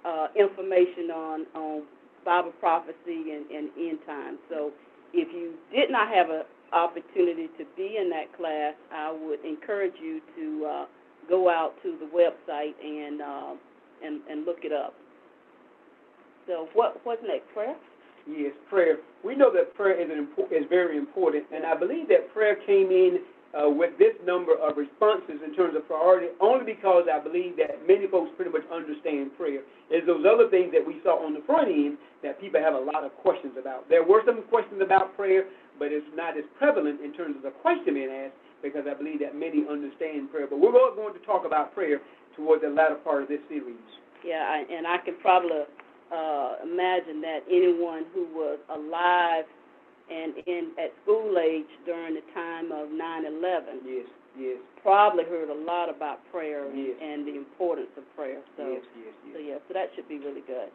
uh, 0.05 0.27
information 0.37 1.11
on, 1.15 1.47
on 1.55 1.83
Bible 2.25 2.53
prophecy 2.59 3.33
and, 3.33 3.49
and 3.51 3.71
end 3.79 3.99
times. 4.05 4.39
So 4.51 4.73
if 5.13 5.33
you 5.33 5.55
did 5.73 5.91
not 5.91 6.09
have 6.13 6.31
an 6.31 6.43
opportunity 6.73 7.49
to 7.57 7.65
be 7.77 7.99
in 8.01 8.11
that 8.11 8.37
class, 8.37 8.75
I 8.93 9.13
would 9.13 9.45
encourage 9.45 9.95
you 10.03 10.21
to 10.37 10.67
uh, 10.67 10.85
go 11.29 11.49
out 11.49 11.75
to 11.83 11.97
the 12.01 12.07
website 12.07 12.75
and, 12.83 13.23
uh, 13.23 13.55
and, 14.05 14.21
and 14.29 14.45
look 14.45 14.65
it 14.65 14.73
up. 14.73 14.95
So 16.47 16.69
what, 16.75 17.01
what's 17.05 17.23
next, 17.27 17.53
prayer? 17.55 17.77
Yes, 18.27 18.53
prayer. 18.71 18.99
We 19.25 19.35
know 19.37 19.53
that 19.53 19.75
prayer 19.75 20.01
is 20.01 20.11
an 20.11 20.29
impo- 20.29 20.51
is 20.53 20.65
very 20.69 20.97
important, 20.97 21.45
and 21.53 21.65
I 21.65 21.77
believe 21.77 22.09
that 22.09 22.33
prayer 22.33 22.57
came 22.67 22.89
in 22.91 23.21
uh, 23.55 23.69
with 23.71 23.97
this 23.99 24.17
number 24.27 24.57
of 24.57 24.77
responses 24.77 25.39
in 25.45 25.55
terms 25.55 25.77
of 25.77 25.87
priority 25.87 26.29
only 26.41 26.65
because 26.65 27.07
I 27.07 27.21
believe 27.21 27.57
that 27.57 27.87
many 27.87 28.09
folks 28.09 28.33
pretty 28.37 28.51
much 28.51 28.65
understand 28.73 29.31
prayer. 29.37 29.61
It's 29.91 30.07
those 30.07 30.25
other 30.25 30.49
things 30.51 30.73
that 30.73 30.83
we 30.83 31.01
saw 31.05 31.21
on 31.25 31.35
the 31.35 31.45
front 31.47 31.69
end 31.69 31.99
that 32.23 32.41
people 32.41 32.61
have 32.61 32.75
a 32.75 32.81
lot 32.81 33.05
of 33.05 33.15
questions 33.21 33.55
about. 33.61 33.89
There 33.89 34.03
were 34.03 34.23
some 34.27 34.43
questions 34.49 34.81
about 34.83 35.15
prayer, 35.17 35.45
but 35.79 35.93
it's 35.93 36.07
not 36.17 36.37
as 36.37 36.45
prevalent 36.59 37.01
in 37.01 37.13
terms 37.13 37.37
of 37.37 37.43
the 37.43 37.53
question 37.63 37.95
being 37.95 38.11
asked 38.11 38.35
because 38.63 38.89
I 38.89 38.95
believe 38.97 39.21
that 39.21 39.37
many 39.37 39.63
understand 39.69 40.33
prayer. 40.33 40.49
But 40.49 40.59
we're 40.59 40.73
going 40.73 41.15
to 41.15 41.25
talk 41.29 41.45
about 41.45 41.75
prayer 41.75 42.01
towards 42.35 42.63
the 42.63 42.73
latter 42.73 42.97
part 42.97 43.23
of 43.23 43.29
this 43.29 43.45
series. 43.49 43.77
Yeah, 44.25 44.43
I, 44.49 44.65
and 44.73 44.87
I 44.87 44.99
can 45.05 45.15
probably 45.21 45.69
uh, 46.15 46.63
imagine 46.63 47.21
that 47.23 47.41
anyone 47.51 48.05
who 48.15 48.25
was 48.35 48.59
alive 48.71 49.45
and 50.11 50.35
in 50.47 50.71
at 50.79 50.93
school 51.03 51.37
age 51.39 51.67
during 51.87 52.15
the 52.15 52.23
time 52.35 52.71
of 52.73 52.89
9/11 52.89 53.83
Yes, 53.85 54.07
yes, 54.39 54.59
probably 54.83 55.25
heard 55.25 55.49
a 55.51 55.55
lot 55.55 55.89
about 55.89 56.21
prayer 56.31 56.69
Yes. 56.75 56.97
and 57.01 57.27
the 57.27 57.35
importance 57.37 57.91
of 57.97 58.05
prayer. 58.15 58.41
So, 58.57 58.69
yes, 58.69 58.83
yes, 58.97 59.15
so 59.33 59.39
yeah, 59.41 59.59
so 59.67 59.75
that 59.75 59.91
should 59.97 60.09
be 60.09 60.19
really 60.19 60.43
good. 60.47 60.69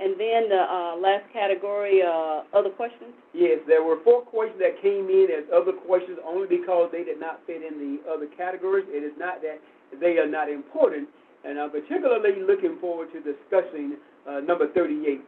And 0.00 0.16
then 0.18 0.48
the 0.48 0.64
uh, 0.64 0.96
last 0.96 1.28
category, 1.30 2.00
uh, 2.00 2.40
other 2.56 2.70
questions. 2.70 3.12
Yes, 3.34 3.60
there 3.68 3.82
were 3.84 3.98
four 4.02 4.22
questions 4.22 4.58
that 4.64 4.80
came 4.80 5.10
in 5.12 5.28
as 5.28 5.44
other 5.52 5.72
questions 5.76 6.16
only 6.24 6.48
because 6.48 6.88
they 6.90 7.04
did 7.04 7.20
not 7.20 7.44
fit 7.46 7.60
in 7.60 7.76
the 7.76 8.10
other 8.10 8.24
categories. 8.34 8.86
It 8.88 9.04
is 9.04 9.12
not 9.18 9.42
that 9.42 9.60
they 10.00 10.16
are 10.16 10.26
not 10.26 10.48
important, 10.48 11.06
and 11.44 11.60
I'm 11.60 11.68
particularly 11.70 12.40
looking 12.40 12.78
forward 12.80 13.12
to 13.12 13.20
discussing 13.20 14.00
uh, 14.28 14.40
number 14.40 14.68
38, 14.72 15.20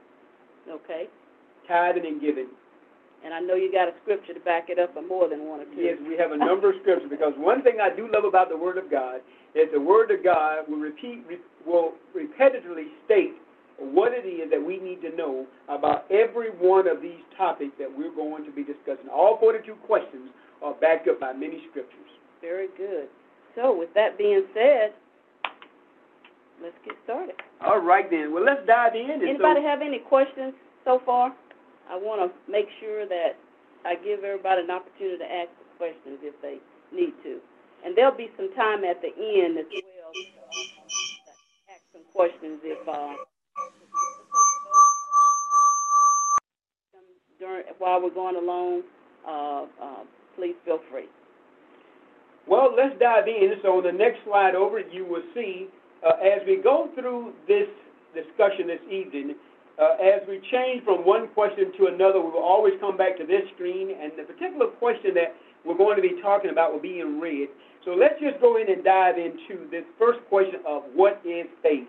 Okay. 0.71 1.09
tithing 1.69 2.07
and 2.07 2.21
giving. 2.21 2.49
And 3.25 3.33
I 3.33 3.39
know 3.41 3.55
you 3.55 3.71
got 3.71 3.87
a 3.89 3.93
scripture 4.03 4.35
to 4.35 4.41
back 4.41 4.69
it 4.69 4.79
up, 4.79 4.97
or 4.97 5.03
more 5.03 5.29
than 5.29 5.47
one 5.47 5.61
or 5.61 5.65
two. 5.67 5.79
Yes, 5.81 5.97
we 6.07 6.17
have 6.19 6.33
a 6.33 6.37
number 6.37 6.71
of 6.71 6.77
scriptures 6.83 7.09
because 7.09 7.33
one 7.37 7.63
thing 7.63 7.79
I 7.81 7.95
do 7.95 8.11
love 8.13 8.25
about 8.25 8.49
the 8.49 8.57
Word 8.57 8.79
of 8.79 8.91
God 8.91 9.21
is 9.55 9.69
the 9.73 9.81
Word 9.81 10.11
of 10.11 10.25
God 10.25 10.65
will 10.69 10.79
repeat, 10.79 11.23
will 11.65 11.93
repetitively 12.17 12.87
state 13.05 13.35
what 13.79 14.13
it 14.13 14.27
is 14.27 14.51
that 14.51 14.63
we 14.63 14.79
need 14.79 15.01
to 15.03 15.15
know 15.17 15.47
about 15.69 16.05
every 16.11 16.51
one 16.51 16.89
of 16.89 17.01
these 17.01 17.23
topics 17.37 17.73
that 17.79 17.87
we're 17.91 18.15
going 18.15 18.45
to 18.45 18.51
be 18.51 18.63
discussing. 18.65 19.09
All 19.13 19.39
42 19.39 19.75
questions 19.87 20.31
are 20.63 20.75
backed 20.75 21.07
up 21.09 21.21
by 21.21 21.33
many 21.33 21.63
scriptures. 21.71 21.99
Very 22.41 22.69
good. 22.77 23.07
So, 23.55 23.77
with 23.77 23.93
that 23.95 24.19
being 24.19 24.45
said, 24.55 24.95
let's 26.61 26.77
get 26.85 26.95
started. 27.05 27.35
All 27.65 27.81
right 27.81 28.11
then. 28.11 28.33
Well, 28.35 28.45
let's 28.45 28.67
dive 28.67 28.95
in. 28.95 29.11
Anybody 29.11 29.61
so, 29.61 29.69
have 29.69 29.81
any 29.83 29.99
questions 29.99 30.55
so 30.85 31.01
far? 31.07 31.33
I 31.89 31.97
want 31.97 32.21
to 32.21 32.51
make 32.51 32.67
sure 32.81 33.07
that 33.07 33.37
I 33.85 33.95
give 33.97 34.25
everybody 34.25 34.63
an 34.63 34.71
opportunity 34.71 35.19
to 35.19 35.31
ask 35.31 35.51
the 35.59 35.69
questions 35.79 36.19
if 36.23 36.35
they 36.43 36.59
need 36.95 37.13
to. 37.23 37.39
And 37.85 37.97
there'll 37.97 38.17
be 38.17 38.31
some 38.37 38.55
time 38.55 38.85
at 38.85 39.03
the 39.03 39.11
end 39.11 39.59
as 39.59 39.67
well 39.67 40.13
to 40.15 40.23
uh, 40.23 41.75
ask 41.75 41.83
some 41.93 42.07
questions 42.15 42.61
if 42.63 42.89
uh, 42.89 43.15
during 47.39 47.65
while 47.79 48.01
we're 48.01 48.15
going 48.15 48.37
along. 48.37 48.83
Uh, 49.27 49.67
uh, 49.83 50.03
please 50.37 50.55
feel 50.65 50.81
free. 50.91 51.07
well, 52.47 52.75
let's 52.77 52.99
dive 52.99 53.27
in. 53.27 53.55
So 53.63 53.79
on 53.79 53.83
the 53.85 53.93
next 53.93 54.19
slide 54.25 54.55
over, 54.55 54.79
you 54.79 55.05
will 55.05 55.23
see 55.35 55.69
uh, 56.07 56.19
as 56.23 56.43
we 56.47 56.57
go 56.63 56.91
through 56.95 57.33
this 57.47 57.69
discussion 58.15 58.67
this 58.67 58.83
evening, 58.91 59.35
uh, 59.81 59.97
as 60.03 60.21
we 60.29 60.41
change 60.51 60.85
from 60.85 61.07
one 61.07 61.29
question 61.29 61.73
to 61.79 61.87
another, 61.87 62.21
we 62.21 62.31
will 62.31 62.43
always 62.43 62.75
come 62.81 62.97
back 62.97 63.17
to 63.19 63.25
this 63.25 63.43
screen. 63.55 63.91
And 64.01 64.13
the 64.17 64.25
particular 64.25 64.67
question 64.67 65.15
that 65.15 65.35
we're 65.65 65.79
going 65.79 65.97
to 65.97 66.03
be 66.03 66.21
talking 66.21 66.51
about 66.51 66.73
will 66.73 66.83
be 66.83 67.01
in 67.01 67.21
red. 67.21 67.49
So 67.85 67.93
let's 67.93 68.19
just 68.21 68.41
go 68.41 68.61
in 68.61 68.71
and 68.71 68.85
dive 68.85 69.17
into 69.19 69.69
this 69.71 69.85
first 69.99 70.21
question 70.29 70.61
of 70.67 70.83
what 70.95 71.21
is 71.25 71.47
faith. 71.63 71.89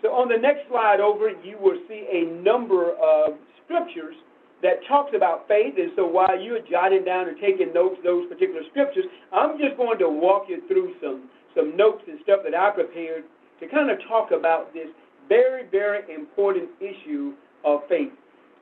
So 0.00 0.08
on 0.10 0.28
the 0.28 0.38
next 0.38 0.68
slide 0.68 1.00
over, 1.00 1.30
you 1.30 1.58
will 1.60 1.78
see 1.88 2.06
a 2.10 2.26
number 2.42 2.92
of 2.96 3.38
scriptures 3.64 4.16
that 4.62 4.78
talks 4.88 5.12
about 5.14 5.46
faith. 5.46 5.74
And 5.76 5.92
so 5.94 6.06
while 6.06 6.38
you're 6.38 6.62
jotting 6.70 7.04
down 7.04 7.28
and 7.28 7.38
taking 7.38 7.72
notes, 7.72 7.98
those 8.02 8.28
particular 8.28 8.62
scriptures, 8.70 9.04
I'm 9.32 9.58
just 9.58 9.76
going 9.76 9.98
to 9.98 10.08
walk 10.08 10.46
you 10.48 10.62
through 10.68 10.94
some, 11.02 11.28
some 11.54 11.76
notes 11.76 12.02
and 12.08 12.18
stuff 12.22 12.40
that 12.44 12.54
I 12.54 12.70
prepared 12.70 13.24
to 13.60 13.68
kind 13.68 13.90
of 13.90 13.98
talk 14.08 14.30
about 14.30 14.72
this 14.72 14.88
very, 15.28 15.66
very 15.70 16.02
important 16.12 16.68
issue 16.80 17.32
of 17.64 17.80
faith. 17.88 18.12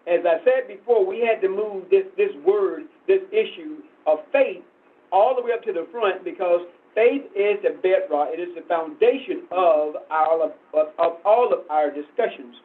As 0.07 0.21
I 0.27 0.43
said 0.45 0.69
before, 0.69 1.05
we 1.05 1.21
had 1.21 1.41
to 1.43 1.49
move 1.49 1.85
this, 1.91 2.05
this 2.17 2.31
word, 2.45 2.85
this 3.07 3.21
issue 3.33 3.79
of 4.07 4.19
faith, 4.33 4.63
all 5.13 5.35
the 5.37 5.43
way 5.43 5.53
up 5.53 5.63
to 5.65 5.73
the 5.73 5.87
front 5.91 6.25
because 6.25 6.61
faith 6.95 7.23
is 7.35 7.59
the 7.63 7.77
bedrock. 7.83 8.29
It 8.33 8.41
is 8.41 8.55
the 8.55 8.63
foundation 8.63 9.45
of, 9.51 9.97
our, 10.11 10.53
of, 10.75 10.89
of 10.99 11.13
all 11.25 11.53
of 11.53 11.61
our 11.71 11.91
discussions. 11.91 12.57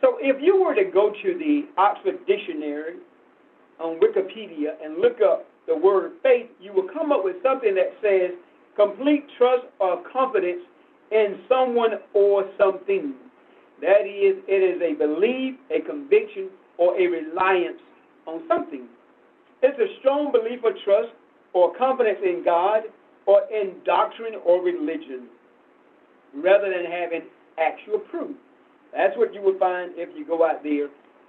So 0.00 0.18
if 0.20 0.42
you 0.42 0.62
were 0.62 0.74
to 0.74 0.84
go 0.84 1.10
to 1.10 1.38
the 1.38 1.66
Oxford 1.78 2.26
Dictionary 2.26 2.96
on 3.80 4.00
Wikipedia 4.00 4.74
and 4.82 4.98
look 4.98 5.18
up 5.22 5.46
the 5.66 5.76
word 5.76 6.12
faith, 6.22 6.48
you 6.60 6.72
will 6.72 6.88
come 6.92 7.12
up 7.12 7.24
with 7.24 7.36
something 7.42 7.74
that 7.74 7.94
says 8.02 8.36
complete 8.76 9.24
trust 9.38 9.64
or 9.80 10.02
confidence 10.12 10.62
in 11.10 11.40
someone 11.48 11.92
or 12.14 12.44
something. 12.58 13.14
That 13.80 14.06
is, 14.06 14.42
it 14.46 14.62
is 14.62 14.80
a 14.80 14.94
belief, 14.94 15.56
a 15.70 15.80
conviction, 15.80 16.48
or 16.78 16.98
a 16.98 17.06
reliance 17.06 17.80
on 18.26 18.42
something. 18.48 18.86
It's 19.62 19.78
a 19.78 19.98
strong 20.00 20.32
belief 20.32 20.60
or 20.64 20.72
trust 20.84 21.12
or 21.52 21.74
confidence 21.76 22.18
in 22.24 22.42
God 22.44 22.82
or 23.26 23.42
in 23.52 23.74
doctrine 23.84 24.34
or 24.44 24.62
religion 24.62 25.28
rather 26.34 26.70
than 26.70 26.90
having 26.90 27.22
actual 27.58 27.98
proof. 27.98 28.34
That's 28.92 29.16
what 29.16 29.34
you 29.34 29.42
would 29.42 29.58
find 29.58 29.92
if 29.96 30.08
you 30.16 30.26
go 30.26 30.44
out 30.44 30.62
there 30.62 30.88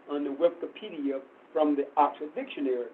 on 0.09 0.23
the 0.23 0.29
Wikipedia 0.29 1.19
from 1.51 1.75
the 1.75 1.87
Oxford 1.97 2.33
Dictionary. 2.35 2.87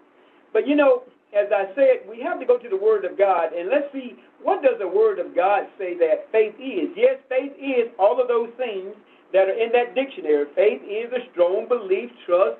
But 0.53 0.67
you 0.67 0.75
know, 0.75 1.03
as 1.33 1.47
I 1.53 1.69
said, 1.75 2.09
we 2.09 2.21
have 2.21 2.39
to 2.39 2.45
go 2.45 2.57
to 2.57 2.69
the 2.69 2.77
Word 2.77 3.05
of 3.05 3.17
God 3.17 3.53
and 3.53 3.69
let's 3.69 3.91
see 3.93 4.15
what 4.41 4.63
does 4.63 4.79
the 4.79 4.87
Word 4.87 5.19
of 5.19 5.35
God 5.35 5.63
say 5.77 5.97
that 5.97 6.31
faith 6.31 6.55
is. 6.57 6.89
Yes, 6.95 7.17
faith 7.29 7.53
is 7.59 7.91
all 7.99 8.19
of 8.21 8.27
those 8.27 8.49
things 8.57 8.95
that 9.33 9.47
are 9.47 9.53
in 9.53 9.71
that 9.73 9.93
dictionary. 9.93 10.45
Faith 10.55 10.81
is 10.81 11.11
a 11.13 11.29
strong 11.31 11.67
belief, 11.67 12.09
trust, 12.25 12.57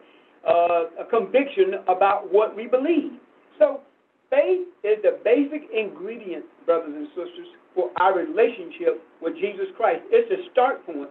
uh, 0.48 0.86
a 1.02 1.06
conviction 1.10 1.82
about 1.88 2.32
what 2.32 2.56
we 2.56 2.68
believe. 2.68 3.18
So, 3.58 3.82
faith 4.30 4.68
is 4.84 5.02
the 5.02 5.18
basic 5.24 5.66
ingredient, 5.74 6.46
brothers 6.66 6.94
and 6.94 7.08
sisters, 7.10 7.48
for 7.74 7.90
our 8.00 8.16
relationship 8.16 9.02
with 9.22 9.34
Jesus 9.36 9.66
Christ. 9.76 10.02
It's 10.12 10.30
the 10.30 10.50
start 10.52 10.86
point 10.86 11.10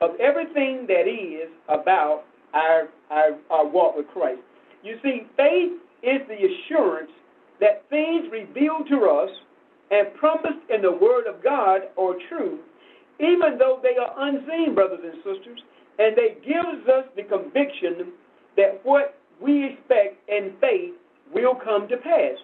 of 0.00 0.10
everything 0.20 0.86
that 0.88 1.08
is 1.08 1.48
about 1.68 2.24
our, 2.52 2.88
our, 3.10 3.38
our 3.50 3.66
walk 3.66 3.96
with 3.96 4.06
Christ. 4.08 4.40
You 4.82 4.96
see, 5.02 5.26
faith 5.36 5.72
is 6.02 6.20
the 6.28 6.36
assurance 6.36 7.10
that 7.60 7.84
things 7.90 8.26
revealed 8.32 8.88
to 8.88 9.06
us 9.06 9.30
and 9.90 10.14
promised 10.14 10.64
in 10.72 10.82
the 10.82 10.92
Word 10.92 11.26
of 11.26 11.42
God 11.42 11.82
are 11.98 12.14
true, 12.28 12.60
even 13.18 13.58
though 13.58 13.80
they 13.82 13.96
are 14.00 14.28
unseen, 14.28 14.74
brothers 14.74 15.00
and 15.02 15.16
sisters, 15.16 15.60
and 15.98 16.16
they 16.16 16.36
gives 16.44 16.88
us 16.88 17.04
the 17.16 17.24
conviction 17.24 18.12
that 18.56 18.80
what 18.84 19.18
we 19.40 19.72
expect 19.72 20.16
in 20.28 20.52
faith 20.60 20.94
will 21.32 21.54
come 21.54 21.88
to 21.88 21.96
pass. 21.96 22.36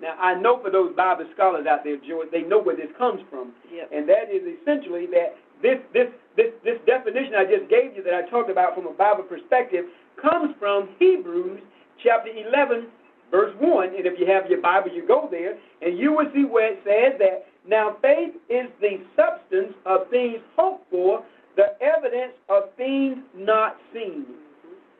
Now, 0.00 0.16
I 0.18 0.34
know 0.34 0.60
for 0.62 0.70
those 0.70 0.94
Bible 0.96 1.26
scholars 1.34 1.66
out 1.66 1.84
there, 1.84 1.96
George, 1.96 2.28
they 2.32 2.42
know 2.42 2.60
where 2.60 2.76
this 2.76 2.90
comes 2.98 3.20
from. 3.30 3.52
Yep. 3.72 3.90
And 3.92 4.08
that 4.08 4.34
is 4.34 4.42
essentially 4.42 5.06
that 5.14 5.38
this, 5.62 5.78
this, 5.94 6.10
this, 6.36 6.50
this 6.64 6.78
definition 6.86 7.34
I 7.38 7.44
just 7.46 7.70
gave 7.70 7.94
you 7.94 8.02
that 8.02 8.14
I 8.14 8.28
talked 8.28 8.50
about 8.50 8.74
from 8.74 8.86
a 8.86 8.92
Bible 8.92 9.22
perspective 9.22 9.86
comes 10.20 10.54
from 10.58 10.88
Hebrews 10.98 11.62
chapter 12.02 12.30
11, 12.34 12.86
verse 13.32 13.52
1. 13.58 13.96
And 13.96 14.06
if 14.06 14.20
you 14.20 14.26
have 14.26 14.48
your 14.48 14.60
Bible, 14.60 14.90
you 14.92 15.04
go 15.04 15.26
there, 15.28 15.58
and 15.80 15.98
you 15.98 16.12
will 16.12 16.30
see 16.32 16.44
where 16.44 16.74
it 16.74 16.80
says 16.84 17.18
that 17.18 17.46
now 17.66 17.96
faith 18.00 18.34
is 18.48 18.68
the 18.80 19.00
substance 19.16 19.74
of 19.84 20.08
things 20.10 20.38
hoped 20.56 20.88
for, 20.90 21.24
the 21.56 21.74
evidence 21.82 22.34
of 22.48 22.74
things 22.76 23.18
not 23.34 23.76
seen. 23.92 24.26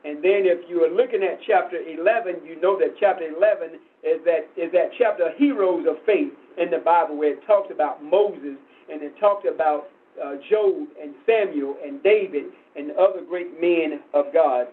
And 0.05 0.17
then 0.19 0.43
if 0.45 0.69
you 0.69 0.85
are 0.85 0.91
looking 0.91 1.23
at 1.23 1.39
chapter 1.47 1.77
11, 1.79 2.45
you 2.45 2.61
know 2.61 2.77
that 2.79 2.97
chapter 2.99 3.25
11 3.29 3.79
is 4.03 4.19
that, 4.25 4.51
is 4.57 4.73
that 4.73 4.91
chapter 4.99 5.29
of 5.29 5.37
heroes 5.37 5.87
of 5.89 5.97
faith 6.05 6.33
in 6.59 6.71
the 6.71 6.79
Bible 6.79 7.17
where 7.17 7.35
it 7.35 7.47
talks 7.47 7.71
about 7.71 8.03
Moses 8.03 8.59
and 8.91 9.01
it 9.03 9.15
talks 9.21 9.47
about 9.49 9.89
uh, 10.23 10.35
Job 10.51 10.89
and 11.01 11.15
Samuel 11.25 11.77
and 11.85 12.03
David 12.03 12.47
and 12.77 12.91
other 12.93 13.23
great 13.23 13.61
men 13.61 14.01
of 14.13 14.27
God. 14.35 14.67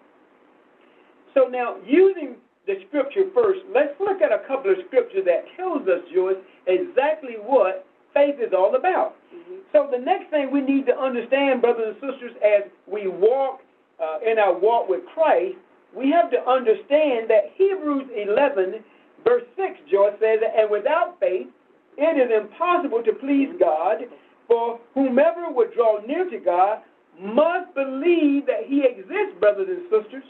So 1.33 1.47
now, 1.47 1.77
using 1.85 2.35
the 2.69 2.77
scripture 2.87 3.25
first, 3.33 3.65
let's 3.73 3.97
look 3.97 4.21
at 4.21 4.29
a 4.29 4.45
couple 4.45 4.69
of 4.69 4.77
scriptures 4.85 5.25
that 5.25 5.49
tells 5.57 5.89
us, 5.89 6.05
Joyce, 6.13 6.37
exactly 6.69 7.41
what 7.41 7.81
faith 8.13 8.37
is 8.37 8.53
all 8.53 8.77
about. 8.77 9.17
Mm-hmm. 9.33 9.65
So 9.73 9.89
the 9.89 9.97
next 9.97 10.29
thing 10.29 10.53
we 10.53 10.61
need 10.61 10.85
to 10.85 10.93
understand, 10.93 11.65
brothers 11.65 11.97
and 11.97 12.13
sisters, 12.13 12.37
as 12.45 12.69
we 12.85 13.09
walk 13.09 13.65
uh, 13.97 14.21
in 14.21 14.37
our 14.37 14.53
walk 14.53 14.87
with 14.87 15.01
Christ, 15.17 15.57
we 15.97 16.13
have 16.13 16.29
to 16.29 16.37
understand 16.45 17.25
that 17.33 17.57
Hebrews 17.57 18.05
11, 18.13 18.85
verse 19.25 19.49
6, 19.57 19.89
Joyce 19.89 20.13
says, 20.21 20.37
and 20.45 20.69
without 20.69 21.17
faith, 21.19 21.49
it 21.97 22.15
is 22.21 22.29
impossible 22.29 23.01
to 23.01 23.13
please 23.17 23.49
God, 23.59 24.05
for 24.45 24.79
whomever 24.93 25.49
would 25.49 25.73
draw 25.73 26.05
near 26.05 26.29
to 26.29 26.37
God 26.37 26.85
must 27.19 27.73
believe 27.73 28.45
that 28.45 28.69
he 28.69 28.85
exists, 28.85 29.33
brothers 29.39 29.67
and 29.67 29.89
sisters, 29.89 30.23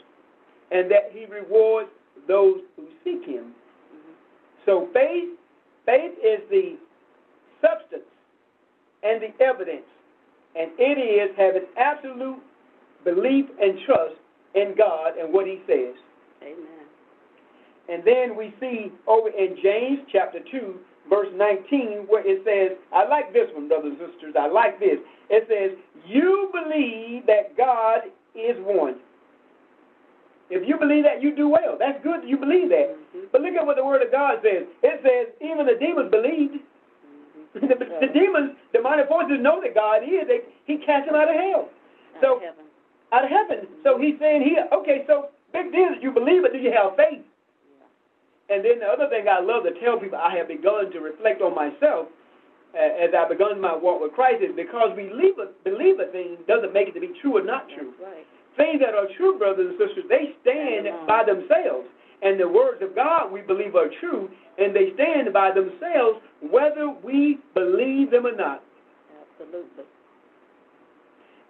and 0.72 0.90
that 0.90 1.12
he 1.12 1.26
rewards 1.26 1.90
those 2.28 2.60
who 2.76 2.86
seek 3.04 3.26
him. 3.26 3.52
So 4.66 4.88
faith, 4.92 5.30
faith 5.86 6.12
is 6.22 6.40
the 6.50 6.76
substance 7.60 8.02
and 9.02 9.22
the 9.22 9.44
evidence, 9.44 9.86
and 10.54 10.70
it 10.78 10.98
is 10.98 11.34
having 11.36 11.64
absolute 11.76 12.42
belief 13.04 13.46
and 13.60 13.78
trust 13.86 14.14
in 14.54 14.74
God 14.76 15.16
and 15.18 15.32
what 15.32 15.46
he 15.46 15.60
says. 15.66 15.94
Amen. 16.42 16.80
And 17.88 18.04
then 18.04 18.36
we 18.36 18.54
see 18.60 18.92
over 19.06 19.28
in 19.28 19.56
James 19.62 20.00
chapter 20.12 20.38
2, 20.50 20.74
verse 21.08 21.28
19, 21.34 22.06
where 22.08 22.22
it 22.24 22.42
says, 22.44 22.78
I 22.92 23.08
like 23.08 23.32
this 23.32 23.48
one, 23.52 23.68
brothers 23.68 23.96
and 23.98 24.10
sisters. 24.12 24.34
I 24.38 24.48
like 24.48 24.78
this. 24.78 24.98
It 25.28 25.46
says, 25.48 25.76
You 26.06 26.50
believe 26.52 27.26
that 27.26 27.56
God 27.56 28.02
is 28.34 28.56
one. 28.60 28.96
If 30.50 30.66
you 30.66 30.76
believe 30.76 31.04
that, 31.04 31.22
you 31.22 31.34
do 31.34 31.48
well. 31.48 31.76
That's 31.78 32.02
good. 32.02 32.26
You 32.26 32.36
believe 32.36 32.68
that. 32.70 32.90
Mm-hmm. 32.90 33.30
But 33.32 33.42
look 33.42 33.54
at 33.54 33.64
what 33.64 33.76
the 33.76 33.84
Word 33.84 34.02
of 34.02 34.10
God 34.10 34.42
says. 34.42 34.66
It 34.82 35.00
says, 35.02 35.32
even 35.40 35.66
the 35.66 35.78
demons 35.78 36.10
believed. 36.10 36.58
Mm-hmm. 37.54 37.66
the, 37.70 38.06
the 38.06 38.10
demons, 38.12 38.58
the 38.74 38.80
minor 38.82 39.06
forces 39.06 39.38
know 39.40 39.60
that 39.62 39.74
God 39.74 40.02
is. 40.02 40.26
They, 40.26 40.40
he 40.66 40.78
cast 40.84 41.06
them 41.06 41.14
out 41.14 41.30
of 41.30 41.38
hell. 41.38 41.70
Out 41.70 42.22
So, 42.22 42.28
of 42.36 42.42
heaven. 42.42 42.64
out 43.14 43.24
of 43.24 43.30
heaven. 43.30 43.58
So 43.86 43.98
he's 43.98 44.18
saying 44.18 44.42
here, 44.42 44.66
okay, 44.74 45.04
so 45.06 45.30
big 45.54 45.70
deal 45.70 45.94
is 45.94 46.02
you 46.02 46.10
believe 46.10 46.44
it, 46.44 46.52
do 46.52 46.58
you 46.58 46.74
have 46.74 46.96
faith? 46.98 47.22
And 48.50 48.64
then 48.66 48.80
the 48.82 48.86
other 48.90 49.06
thing 49.08 49.30
I 49.30 49.38
love 49.38 49.62
to 49.62 49.70
tell 49.78 49.98
people, 49.98 50.18
I 50.18 50.34
have 50.36 50.48
begun 50.50 50.90
to 50.90 50.98
reflect 50.98 51.40
on 51.40 51.54
myself 51.54 52.10
uh, 52.74 52.78
as 52.98 53.10
I've 53.14 53.30
begun 53.30 53.60
my 53.60 53.74
walk 53.76 54.02
with 54.02 54.10
Christ, 54.12 54.42
is 54.42 54.50
because 54.56 54.90
we 54.96 55.06
believe 55.06 55.38
a, 55.38 55.54
believe 55.62 56.00
a 56.02 56.10
thing 56.10 56.34
doesn't 56.50 56.72
make 56.74 56.88
it 56.90 56.94
to 56.94 57.00
be 57.00 57.14
true 57.22 57.38
or 57.38 57.44
not 57.46 57.68
true. 57.70 57.94
That's 58.02 58.10
right. 58.10 58.26
Things 58.60 58.80
that 58.84 58.92
are 58.92 59.08
true, 59.16 59.38
brothers 59.38 59.72
and 59.72 59.78
sisters, 59.80 60.04
they 60.12 60.36
stand 60.44 60.84
by 61.08 61.24
themselves. 61.24 61.88
And 62.20 62.38
the 62.38 62.46
words 62.46 62.82
of 62.82 62.94
God 62.94 63.32
we 63.32 63.40
believe 63.40 63.74
are 63.74 63.88
true, 64.00 64.28
and 64.58 64.76
they 64.76 64.92
stand 64.92 65.32
by 65.32 65.50
themselves 65.50 66.20
whether 66.42 66.92
we 67.02 67.38
believe 67.54 68.10
them 68.10 68.26
or 68.26 68.36
not. 68.36 68.62
Absolutely. 69.40 69.84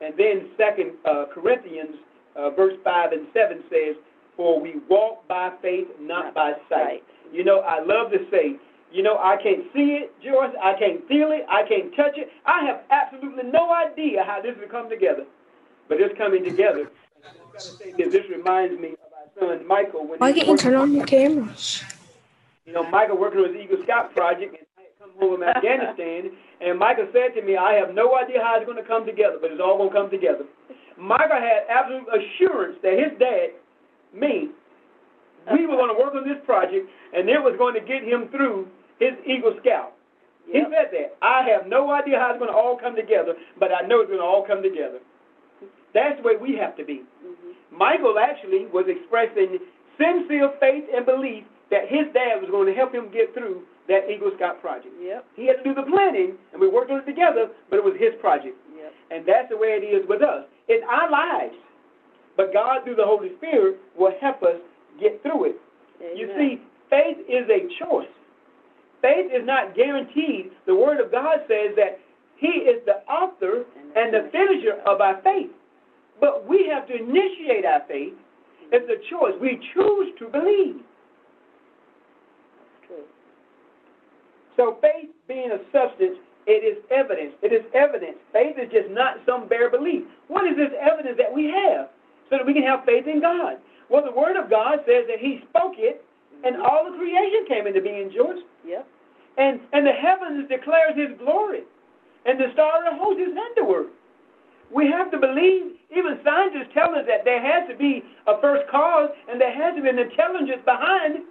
And 0.00 0.14
then 0.16 0.50
Second 0.56 0.92
uh, 1.04 1.24
Corinthians, 1.34 1.96
uh, 2.36 2.50
verse 2.50 2.74
five 2.84 3.10
and 3.10 3.26
seven 3.34 3.64
says, 3.68 3.96
"For 4.36 4.60
we 4.60 4.76
walk 4.88 5.26
by 5.26 5.50
faith, 5.60 5.88
not, 5.98 6.26
Not 6.26 6.34
by 6.34 6.52
sight." 6.68 7.02
sight. 7.02 7.02
You 7.32 7.42
know, 7.42 7.60
I 7.60 7.80
love 7.82 8.12
to 8.12 8.18
say, 8.30 8.54
you 8.92 9.02
know, 9.02 9.18
I 9.18 9.36
can't 9.42 9.64
see 9.74 9.98
it, 10.02 10.12
George. 10.22 10.52
I 10.62 10.74
can't 10.78 11.06
feel 11.08 11.32
it. 11.32 11.44
I 11.48 11.62
can't 11.68 11.94
touch 11.96 12.16
it. 12.16 12.28
I 12.46 12.64
have 12.66 12.82
absolutely 12.90 13.50
no 13.50 13.72
idea 13.72 14.22
how 14.24 14.40
this 14.40 14.54
will 14.60 14.68
come 14.68 14.88
together, 14.88 15.24
but 15.90 16.00
it's 16.00 16.16
coming 16.16 16.44
together. 16.44 16.88
I 16.88 17.28
just 17.58 17.78
gotta 17.78 17.92
say 17.92 17.92
this. 17.92 18.12
This 18.12 18.30
reminds 18.30 18.80
me 18.80 18.94
of 18.94 19.12
our 19.12 19.48
son 19.56 19.66
Michael 19.66 20.06
when 20.06 20.18
Why 20.20 20.32
can't 20.32 20.48
you 20.48 20.56
turn 20.56 20.74
on 20.74 20.92
your 20.92 21.04
cameras? 21.04 21.84
you 22.64 22.72
know, 22.72 22.88
Michael 22.88 23.18
working 23.18 23.40
on 23.40 23.52
his 23.52 23.64
Eagle 23.64 23.82
Scout 23.82 24.14
project, 24.14 24.54
and 24.54 24.66
I 24.78 24.82
had 24.82 24.94
come 25.00 25.10
home 25.18 25.40
from 25.40 25.42
Afghanistan, 25.42 26.30
and 26.60 26.78
Michael 26.78 27.08
said 27.12 27.34
to 27.34 27.42
me, 27.42 27.56
I 27.56 27.74
have 27.74 27.92
no 27.92 28.16
idea 28.16 28.40
how 28.40 28.56
it's 28.56 28.64
going 28.64 28.78
to 28.78 28.86
come 28.86 29.04
together, 29.04 29.38
but 29.40 29.50
it's 29.50 29.60
all 29.60 29.76
going 29.76 29.90
to 29.90 29.96
come 29.96 30.10
together. 30.10 30.44
Michael 30.96 31.42
had 31.42 31.66
absolute 31.68 32.06
assurance 32.14 32.78
that 32.82 32.94
his 32.94 33.18
dad, 33.18 33.50
me, 34.14 34.50
we 35.50 35.66
were 35.66 35.74
going 35.74 35.90
to 35.90 35.98
work 35.98 36.14
on 36.14 36.22
this 36.22 36.38
project, 36.46 36.86
and 37.12 37.28
it 37.28 37.42
was 37.42 37.56
going 37.58 37.74
to 37.74 37.80
get 37.80 38.04
him 38.04 38.28
through 38.28 38.68
his 39.00 39.18
Eagle 39.26 39.58
Scout. 39.60 39.94
Yep. 40.46 40.54
He 40.54 40.60
said 40.70 40.88
that. 40.92 41.16
I 41.22 41.42
have 41.50 41.66
no 41.66 41.90
idea 41.90 42.20
how 42.20 42.30
it's 42.30 42.38
going 42.38 42.52
to 42.52 42.56
all 42.56 42.78
come 42.78 42.94
together, 42.94 43.34
but 43.58 43.72
I 43.72 43.86
know 43.86 44.00
it's 44.00 44.08
going 44.08 44.20
to 44.20 44.24
all 44.24 44.46
come 44.46 44.62
together. 44.62 45.00
That's 45.94 46.16
the 46.16 46.22
way 46.22 46.36
we 46.40 46.56
have 46.56 46.76
to 46.76 46.84
be. 46.84 47.02
Mm-hmm. 47.24 47.76
Michael 47.76 48.16
actually 48.18 48.66
was 48.66 48.86
expressing 48.88 49.58
sincere 49.98 50.52
faith 50.60 50.84
and 50.94 51.04
belief 51.04 51.44
that 51.70 51.88
his 51.88 52.10
dad 52.12 52.42
was 52.42 52.50
going 52.50 52.66
to 52.66 52.74
help 52.74 52.94
him 52.94 53.10
get 53.12 53.32
through 53.34 53.62
that 53.88 54.10
Eagle 54.10 54.30
Scout 54.36 54.60
project. 54.60 54.94
Yep. 55.02 55.24
He 55.34 55.46
had 55.46 55.58
to 55.58 55.64
do 55.64 55.74
the 55.74 55.86
planning, 55.86 56.34
and 56.52 56.60
we 56.60 56.68
worked 56.68 56.90
on 56.90 57.00
it 57.00 57.06
together, 57.06 57.50
but 57.70 57.76
it 57.76 57.84
was 57.84 57.94
his 57.98 58.14
project. 58.20 58.58
Yep. 58.76 58.92
And 59.10 59.26
that's 59.26 59.48
the 59.50 59.56
way 59.56 59.78
it 59.78 59.84
is 59.86 60.06
with 60.08 60.22
us. 60.22 60.46
It's 60.68 60.84
our 60.86 61.10
lives. 61.10 61.54
But 62.36 62.52
God, 62.52 62.84
through 62.84 62.96
the 62.96 63.06
Holy 63.06 63.34
Spirit, 63.38 63.78
will 63.98 64.14
help 64.20 64.42
us 64.42 64.58
get 65.00 65.22
through 65.22 65.50
it. 65.50 65.56
Amen. 66.00 66.16
You 66.16 66.26
see, 66.38 66.62
faith 66.88 67.18
is 67.28 67.46
a 67.50 67.66
choice. 67.82 68.10
Faith 69.02 69.30
is 69.32 69.44
not 69.44 69.74
guaranteed. 69.74 70.52
The 70.66 70.74
Word 70.74 71.00
of 71.00 71.10
God 71.10 71.42
says 71.48 71.74
that 71.76 71.98
He 72.36 72.66
is 72.70 72.84
the 72.86 73.02
author 73.10 73.64
and 73.96 74.14
the 74.14 74.30
finisher 74.30 74.80
of 74.86 75.00
our 75.00 75.20
faith. 75.22 75.50
But 76.20 76.46
we 76.46 76.68
have 76.72 76.86
to 76.88 76.94
initiate 76.94 77.64
our 77.64 77.82
faith. 77.88 78.14
It's 78.72 78.86
a 78.86 79.00
choice. 79.10 79.34
We 79.40 79.58
choose 79.74 80.14
to 80.18 80.28
believe. 80.28 80.76
That's 82.60 82.86
true. 82.86 83.04
So 84.56 84.78
faith 84.80 85.10
being 85.26 85.50
a 85.50 85.58
substance, 85.72 86.18
it 86.46 86.62
is 86.62 86.82
evidence. 86.90 87.34
It 87.42 87.52
is 87.52 87.64
evidence. 87.74 88.18
Faith 88.32 88.56
is 88.60 88.70
just 88.70 88.90
not 88.90 89.16
some 89.26 89.48
bare 89.48 89.70
belief. 89.70 90.04
What 90.28 90.46
is 90.46 90.56
this 90.56 90.72
evidence 90.78 91.16
that 91.18 91.32
we 91.32 91.46
have 91.50 91.88
so 92.28 92.36
that 92.38 92.46
we 92.46 92.54
can 92.54 92.62
have 92.62 92.84
faith 92.84 93.06
in 93.06 93.20
God? 93.20 93.58
Well, 93.88 94.04
the 94.04 94.14
Word 94.14 94.36
of 94.36 94.48
God 94.48 94.86
says 94.86 95.10
that 95.10 95.18
He 95.18 95.42
spoke 95.50 95.74
it, 95.76 96.04
and 96.44 96.56
mm-hmm. 96.56 96.64
all 96.64 96.86
the 96.86 96.96
creation 96.96 97.44
came 97.48 97.66
into 97.66 97.82
being, 97.82 98.12
George. 98.14 98.38
Yep. 98.66 98.86
And 99.38 99.60
and 99.72 99.86
the 99.86 99.92
heavens 99.92 100.48
declares 100.48 100.94
His 100.94 101.16
glory, 101.18 101.66
and 102.26 102.38
the 102.38 102.52
star 102.52 102.86
of 102.86 102.92
the 102.92 102.96
host 102.98 103.18
His 103.18 103.34
handiwork. 103.34 103.90
We 104.74 104.86
have 104.90 105.10
to 105.10 105.18
believe. 105.18 105.76
Even 105.90 106.20
scientists 106.24 106.70
tell 106.72 106.94
us 106.94 107.04
that 107.08 107.24
there 107.24 107.42
has 107.42 107.68
to 107.68 107.76
be 107.76 108.04
a 108.26 108.40
first 108.40 108.70
cause, 108.70 109.10
and 109.28 109.40
there 109.40 109.52
has 109.52 109.74
to 109.74 109.82
be 109.82 109.88
an 109.88 109.98
intelligence 109.98 110.62
behind 110.64 111.26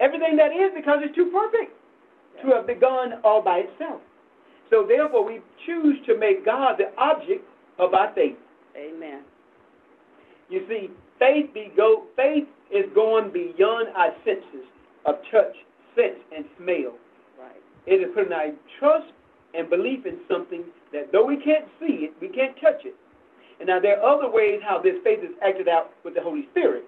everything 0.00 0.36
that 0.36 0.52
is, 0.52 0.70
because 0.76 1.00
it's 1.02 1.14
too 1.16 1.30
perfect 1.32 1.74
to 2.42 2.54
have 2.54 2.66
begun 2.66 3.14
all 3.24 3.42
by 3.42 3.66
itself. 3.66 4.00
So 4.70 4.84
therefore, 4.86 5.24
we 5.24 5.40
choose 5.66 5.96
to 6.06 6.16
make 6.16 6.44
God 6.44 6.78
the 6.78 6.94
object 7.00 7.44
of 7.78 7.94
our 7.94 8.14
faith. 8.14 8.36
Amen. 8.76 9.22
You 10.48 10.64
see, 10.68 10.90
faith 11.18 11.52
be 11.52 11.72
go 11.76 12.04
faith 12.16 12.46
is 12.70 12.84
going 12.94 13.32
beyond 13.32 13.88
our 13.96 14.12
senses 14.24 14.66
of 15.04 15.16
touch, 15.32 15.56
sense, 15.96 16.18
and 16.34 16.44
smell. 16.56 16.94
Right. 17.38 17.62
It 17.86 18.00
is 18.02 18.08
putting 18.14 18.32
our 18.32 18.52
trust 18.78 19.12
and 19.54 19.68
belief 19.68 20.06
in 20.06 20.18
something 20.30 20.64
that 20.92 21.12
though 21.12 21.24
we 21.24 21.36
can't 21.36 21.66
see 21.80 22.08
it, 22.08 22.14
we 22.20 22.28
can't 22.28 22.54
touch 22.60 22.84
it. 22.84 22.94
And 23.60 23.68
now 23.68 23.80
there 23.80 24.00
are 24.00 24.16
other 24.16 24.30
ways 24.30 24.60
how 24.62 24.80
this 24.80 24.94
faith 25.02 25.20
is 25.22 25.34
acted 25.42 25.68
out 25.68 25.90
with 26.04 26.14
the 26.14 26.22
Holy 26.22 26.46
Spirit. 26.52 26.84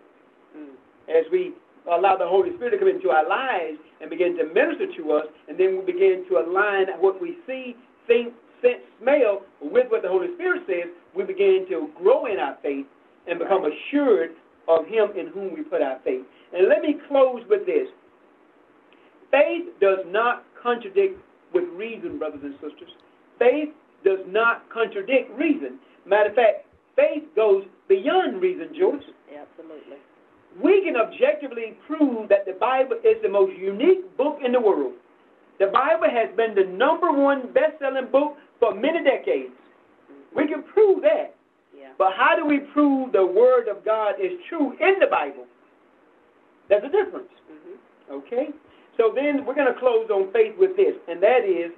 Mm. 0.56 0.74
As 1.08 1.24
we 1.32 1.52
allow 1.90 2.16
the 2.16 2.26
Holy 2.26 2.54
Spirit 2.56 2.72
to 2.72 2.78
come 2.78 2.88
into 2.88 3.10
our 3.10 3.28
lives 3.28 3.78
and 4.00 4.08
begin 4.08 4.36
to 4.38 4.44
minister 4.54 4.86
to 4.96 5.12
us, 5.12 5.26
and 5.48 5.58
then 5.58 5.78
we 5.78 5.92
begin 5.92 6.24
to 6.28 6.38
align 6.38 6.86
what 7.00 7.20
we 7.20 7.38
see, 7.46 7.76
think, 8.06 8.32
sense, 8.62 8.82
smell 9.00 9.42
with 9.60 9.90
what 9.90 10.02
the 10.02 10.08
Holy 10.08 10.28
Spirit 10.34 10.62
says, 10.66 10.92
we 11.16 11.24
begin 11.24 11.66
to 11.68 11.90
grow 11.96 12.26
in 12.26 12.38
our 12.38 12.56
faith 12.62 12.86
and 13.26 13.38
become 13.38 13.64
assured 13.64 14.30
of 14.68 14.86
Him 14.86 15.10
in 15.18 15.28
whom 15.28 15.54
we 15.54 15.62
put 15.62 15.82
our 15.82 15.98
faith. 16.04 16.22
And 16.52 16.68
let 16.68 16.82
me 16.82 16.96
close 17.08 17.42
with 17.48 17.66
this. 17.66 17.88
Faith 19.30 19.66
does 19.80 19.98
not 20.06 20.44
contradict 20.60 21.20
with 21.52 21.64
reason, 21.74 22.18
brothers 22.18 22.40
and 22.42 22.54
sisters. 22.54 22.90
Faith 23.38 23.70
does 24.04 24.20
not 24.26 24.68
contradict 24.70 25.30
reason. 25.38 25.78
Matter 26.06 26.30
of 26.30 26.34
fact, 26.34 26.66
faith 26.96 27.24
goes 27.36 27.64
beyond 27.88 28.40
reason, 28.40 28.68
George. 28.76 29.02
Absolutely. 29.28 29.96
We 30.62 30.82
can 30.84 30.96
objectively 30.96 31.76
prove 31.86 32.28
that 32.28 32.44
the 32.44 32.54
Bible 32.58 32.96
is 33.04 33.22
the 33.22 33.28
most 33.28 33.56
unique 33.56 34.16
book 34.16 34.38
in 34.44 34.52
the 34.52 34.60
world. 34.60 34.94
The 35.58 35.66
Bible 35.66 36.08
has 36.10 36.34
been 36.36 36.54
the 36.54 36.64
number 36.64 37.12
one 37.12 37.52
best 37.52 37.78
selling 37.78 38.10
book 38.10 38.36
for 38.58 38.74
many 38.74 39.04
decades. 39.04 39.52
We 40.34 40.48
can 40.48 40.62
prove 40.62 41.02
that. 41.02 41.34
Yeah. 41.76 41.92
But 41.98 42.12
how 42.16 42.34
do 42.34 42.46
we 42.46 42.60
prove 42.72 43.12
the 43.12 43.24
Word 43.24 43.68
of 43.68 43.84
God 43.84 44.14
is 44.20 44.32
true 44.48 44.72
in 44.80 44.98
the 44.98 45.06
Bible? 45.06 45.46
There's 46.68 46.84
a 46.84 46.88
difference. 46.88 47.30
Mm-hmm. 47.50 48.14
Okay? 48.14 48.48
So 48.96 49.12
then 49.14 49.44
we're 49.44 49.54
going 49.54 49.72
to 49.72 49.78
close 49.78 50.08
on 50.10 50.32
faith 50.32 50.54
with 50.58 50.76
this, 50.76 50.94
and 51.08 51.22
that 51.22 51.44
is 51.44 51.72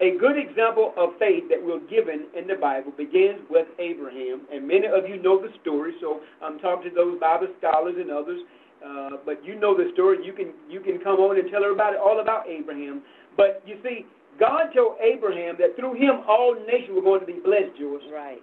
a 0.00 0.18
good 0.18 0.36
example 0.36 0.92
of 0.96 1.10
faith 1.18 1.44
that 1.50 1.62
we're 1.62 1.82
given 1.86 2.26
in 2.36 2.46
the 2.46 2.56
Bible 2.56 2.92
begins 2.96 3.40
with 3.48 3.66
Abraham, 3.78 4.42
and 4.52 4.66
many 4.66 4.86
of 4.86 5.08
you 5.08 5.22
know 5.22 5.40
the 5.40 5.48
story. 5.62 5.92
So 6.00 6.20
I'm 6.42 6.58
talking 6.58 6.90
to 6.90 6.94
those 6.94 7.20
Bible 7.20 7.48
scholars 7.58 7.94
and 7.98 8.10
others, 8.10 8.40
uh, 8.84 9.22
but 9.24 9.44
you 9.44 9.58
know 9.58 9.76
the 9.76 9.90
story. 9.94 10.18
You 10.24 10.32
can 10.32 10.52
you 10.68 10.80
can 10.80 10.98
come 10.98 11.20
on 11.20 11.38
and 11.38 11.50
tell 11.50 11.62
everybody 11.62 11.96
all 11.96 12.20
about 12.20 12.48
Abraham. 12.48 13.02
But 13.36 13.62
you 13.66 13.78
see, 13.82 14.06
God 14.38 14.74
told 14.74 14.98
Abraham 15.00 15.56
that 15.58 15.76
through 15.76 15.94
him 15.94 16.26
all 16.28 16.56
nations 16.66 16.90
were 16.94 17.02
going 17.02 17.20
to 17.20 17.26
be 17.26 17.38
blessed. 17.44 17.78
George. 17.78 18.02
Right. 18.12 18.42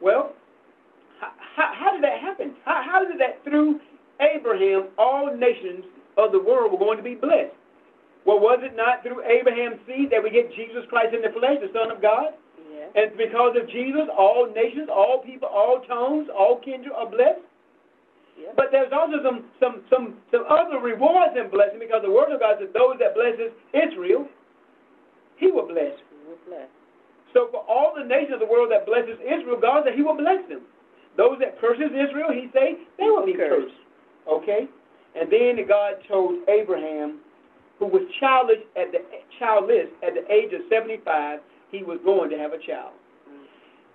Well, 0.00 0.34
how, 1.20 1.72
how 1.74 1.92
did 1.92 2.04
that 2.04 2.20
happen? 2.20 2.54
How, 2.64 2.82
how 2.84 3.04
did 3.04 3.20
that 3.20 3.42
through 3.44 3.80
Abraham 4.20 4.88
all 4.98 5.34
nations 5.34 5.84
of 6.16 6.32
the 6.32 6.40
world 6.40 6.72
were 6.72 6.78
going 6.78 6.98
to 6.98 7.04
be 7.04 7.14
blessed? 7.14 7.56
Well, 8.26 8.38
was 8.38 8.60
it 8.62 8.76
not 8.76 9.02
through 9.02 9.24
Abraham's 9.24 9.80
seed 9.88 10.12
that 10.12 10.22
we 10.22 10.30
get 10.30 10.52
Jesus 10.52 10.84
Christ 10.88 11.16
in 11.16 11.22
the 11.24 11.32
flesh, 11.32 11.56
the 11.60 11.72
Son 11.72 11.88
of 11.88 12.02
God? 12.02 12.36
Yeah. 12.68 12.92
And 12.92 13.16
because 13.16 13.56
of 13.56 13.68
Jesus, 13.68 14.06
all 14.12 14.46
nations, 14.52 14.92
all 14.92 15.24
people, 15.24 15.48
all 15.48 15.80
tongues, 15.88 16.28
all 16.28 16.60
kindred 16.60 16.92
are 16.92 17.08
blessed. 17.08 17.40
Yeah. 18.36 18.52
But 18.56 18.72
there's 18.72 18.92
also 18.92 19.24
some, 19.24 19.48
some, 19.56 19.84
some, 19.88 20.20
some 20.30 20.44
other 20.48 20.80
rewards 20.80 21.36
and 21.36 21.50
blessing 21.50 21.80
because 21.80 22.04
the 22.04 22.12
Word 22.12 22.32
of 22.32 22.40
God 22.40 22.60
says 22.60 22.68
those 22.76 23.00
that 23.00 23.16
blesses 23.16 23.52
Israel, 23.72 24.28
He 25.36 25.48
will 25.48 25.66
bless. 25.68 25.96
He 25.96 26.20
will 26.28 26.40
bless. 26.44 26.68
So 27.32 27.48
for 27.50 27.64
all 27.68 27.94
the 27.96 28.04
nations 28.04 28.36
of 28.36 28.40
the 28.40 28.50
world 28.50 28.70
that 28.72 28.84
blesses 28.84 29.16
Israel, 29.24 29.56
God 29.60 29.84
said 29.84 29.96
He 29.96 30.02
will 30.02 30.16
bless 30.16 30.44
them. 30.48 30.62
Those 31.16 31.40
that 31.40 31.60
curses 31.60 31.88
Israel, 31.88 32.32
He 32.32 32.52
say 32.52 32.80
they 33.00 33.08
will 33.08 33.24
be 33.24 33.34
cursed. 33.34 33.76
Okay, 34.28 34.68
and 35.16 35.32
then 35.32 35.56
God 35.66 36.00
told 36.06 36.46
Abraham 36.48 37.20
who 37.80 37.88
was 37.88 38.04
childish 38.20 38.60
at 38.76 38.92
the 38.92 39.00
childless 39.40 39.88
at 40.06 40.12
the 40.12 40.22
age 40.30 40.52
of 40.52 40.60
75, 40.68 41.40
he 41.72 41.82
was 41.82 41.98
going 42.04 42.28
to 42.30 42.36
have 42.36 42.52
a 42.52 42.60
child. 42.60 42.92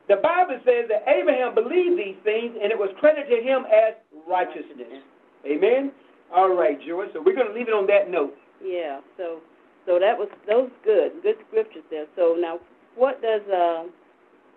The 0.10 0.18
Bible 0.18 0.58
says 0.66 0.90
that 0.90 1.06
Abraham 1.08 1.54
believed 1.54 1.98
these 1.98 2.18
things 2.26 2.58
and 2.62 2.74
it 2.74 2.78
was 2.78 2.90
credited 3.00 3.30
to 3.30 3.40
him 3.42 3.66
as 3.70 3.94
righteousness. 4.28 5.06
Amen. 5.46 5.94
All 6.34 6.54
right, 6.54 6.78
George. 6.82 7.10
So 7.14 7.22
we're 7.22 7.38
going 7.38 7.48
to 7.48 7.54
leave 7.54 7.70
it 7.70 7.74
on 7.74 7.86
that 7.88 8.10
note. 8.10 8.34
Yeah. 8.62 9.02
So, 9.18 9.40
so 9.86 9.98
that 10.02 10.18
was 10.18 10.30
those 10.50 10.70
good, 10.84 11.22
good 11.22 11.38
scriptures 11.48 11.86
there. 11.90 12.06
So 12.16 12.36
now, 12.38 12.60
what 12.96 13.22
does 13.22 13.42
uh, 13.50 13.86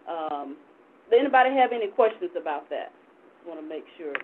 um, 0.09 0.57
does 1.11 1.21
anybody 1.21 1.51
have 1.57 1.73
any 1.73 1.89
questions 1.89 2.31
about 2.37 2.69
that? 2.71 2.93
Just 3.37 3.49
want 3.49 3.61
to 3.61 3.67
make 3.67 3.85
sure. 3.97 4.17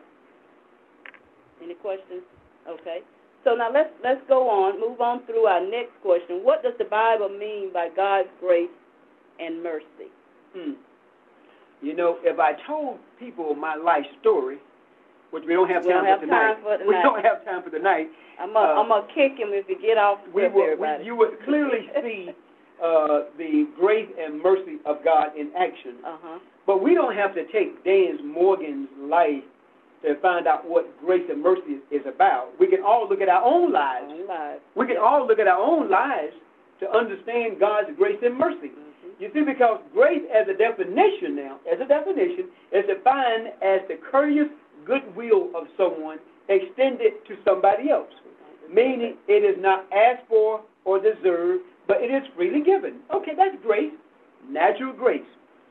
Any 1.62 1.74
questions? 1.74 2.24
Okay. 2.68 3.00
So 3.44 3.54
now 3.54 3.70
let's 3.72 3.90
let's 4.02 4.20
go 4.28 4.48
on, 4.48 4.80
move 4.80 5.00
on 5.00 5.24
through 5.26 5.44
our 5.44 5.60
next 5.60 5.92
question. 6.02 6.40
What 6.42 6.62
does 6.62 6.74
the 6.78 6.84
Bible 6.84 7.28
mean 7.28 7.72
by 7.72 7.90
God's 7.94 8.28
grace 8.40 8.70
and 9.38 9.62
mercy? 9.62 10.10
Hmm. 10.56 10.72
You 11.82 11.94
know, 11.94 12.16
if 12.22 12.38
I 12.38 12.52
told 12.66 12.98
people 13.18 13.54
my 13.54 13.74
life 13.74 14.06
story, 14.20 14.56
which 15.30 15.44
we 15.46 15.52
don't 15.52 15.68
have 15.68 15.84
We 15.84 15.92
time, 15.92 16.04
don't 16.04 16.06
have 16.06 16.20
for, 16.20 16.26
tonight, 16.26 16.54
time 16.54 16.62
for 16.62 16.78
we 16.88 16.94
don't 16.94 17.24
have 17.24 17.44
time 17.44 17.62
for 17.62 17.70
tonight. 17.70 18.08
I'm 18.40 18.52
gonna 18.52 18.66
Uh, 18.72 18.80
I'm 18.80 18.88
gonna 18.88 19.06
kick 19.14 19.36
him 19.38 19.48
if 19.52 19.68
you 19.68 19.78
get 19.80 19.98
off 19.98 20.18
We 20.32 20.48
will, 20.48 20.76
we, 20.76 21.04
you 21.04 21.14
would 21.16 21.42
clearly 21.44 21.90
see 22.02 22.30
uh, 22.82 23.24
the 23.36 23.66
grace 23.78 24.08
and 24.18 24.40
mercy 24.42 24.78
of 24.86 25.04
God 25.04 25.36
in 25.36 25.50
action. 25.56 25.96
uh 26.04 26.16
huh. 26.22 26.38
But 26.66 26.82
we 26.82 26.94
don't 26.94 27.14
have 27.14 27.34
to 27.34 27.44
take 27.52 27.84
Dan 27.84 28.26
Morgan's 28.26 28.88
life 28.98 29.44
to 30.04 30.14
find 30.20 30.46
out 30.46 30.68
what 30.68 30.86
grace 31.00 31.24
and 31.30 31.42
mercy 31.42 31.78
is, 31.90 32.02
about. 32.06 32.48
We 32.60 32.66
can 32.66 32.82
all 32.82 33.08
look 33.08 33.20
at 33.20 33.28
our 33.28 33.42
own 33.42 33.72
lives. 33.72 34.06
On 34.10 34.26
live. 34.26 34.60
We 34.74 34.86
can 34.86 34.98
all 34.98 35.26
look 35.26 35.38
at 35.38 35.48
our 35.48 35.58
own 35.58 35.88
lives 35.90 36.34
to 36.80 36.90
understand 36.90 37.58
God's 37.58 37.88
grace 37.96 38.18
and 38.22 38.36
mercy. 38.36 38.68
Mhm. 38.68 39.20
You 39.20 39.30
see, 39.32 39.42
because 39.42 39.80
grace 39.94 40.22
as 40.30 40.46
a 40.48 40.54
definition 40.54 41.34
now, 41.34 41.58
as 41.70 41.80
a 41.80 41.86
definition, 41.86 42.50
is 42.72 42.84
defined 42.86 43.52
as 43.62 43.80
the 43.88 43.94
courteous 43.96 44.48
goodwill 44.84 45.50
of 45.54 45.68
someone 45.76 46.18
extended 46.48 47.24
to 47.24 47.36
somebody 47.44 47.90
else. 47.90 48.12
Meaning 48.68 49.16
it 49.28 49.44
is 49.44 49.56
not 49.58 49.86
asked 49.92 50.26
for 50.28 50.60
or 50.84 50.98
deserved, 50.98 51.62
but 51.86 52.02
it 52.02 52.10
is 52.10 52.26
freely 52.36 52.60
given. 52.60 53.00
Okay, 53.10 53.34
that's 53.34 53.56
grace, 53.62 53.92
natural 54.48 54.92
grace. 54.92 55.22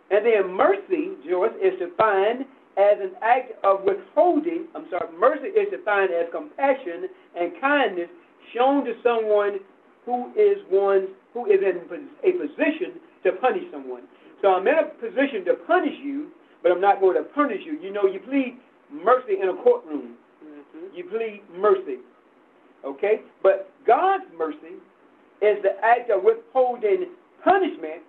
And 0.10 0.26
then 0.26 0.54
mercy, 0.54 1.12
Joyce, 1.28 1.54
is 1.62 1.78
defined 1.80 2.46
as 2.78 2.98
an 3.02 3.12
act 3.22 3.54
of 3.64 3.84
withholding, 3.84 4.66
I'm 4.76 4.86
sorry, 4.90 5.12
mercy 5.18 5.54
is 5.54 5.70
defined 5.70 6.10
as 6.12 6.26
compassion 6.32 7.10
and 7.38 7.52
kindness 7.62 8.10
shown 8.54 8.86
to 8.86 8.94
someone 9.04 9.60
who 10.06 10.32
is 10.36 10.58
one 10.70 11.08
who 11.34 11.46
is 11.46 11.60
in 11.62 11.82
a 12.24 12.32
position 12.34 13.00
to 13.24 13.32
punish 13.34 13.64
someone. 13.72 14.04
So 14.42 14.50
I'm 14.50 14.68
in 14.68 14.76
a 14.76 14.90
position 15.00 15.46
to 15.46 15.56
punish 15.66 15.96
you, 16.04 16.30
but 16.62 16.72
I'm 16.72 16.82
not 16.82 17.00
going 17.00 17.16
to 17.16 17.24
punish 17.24 17.62
you. 17.66 17.80
You 17.80 17.92
know, 17.92 18.06
you 18.06 18.20
plead 18.20 18.58
mercy 18.92 19.42
in 19.42 19.50
a 19.50 19.56
courtroom. 19.64 20.16
Mm-hmm. 20.44 20.96
You 20.96 21.04
plead 21.06 21.42
mercy. 21.58 21.98
Okay? 22.86 23.22
But 23.42 23.72
God's 23.88 24.26
mercy 24.38 24.78
is 25.42 25.62
the 25.64 25.74
act 25.84 26.12
of 26.12 26.24
withholding 26.24 27.08
punishment 27.44 28.04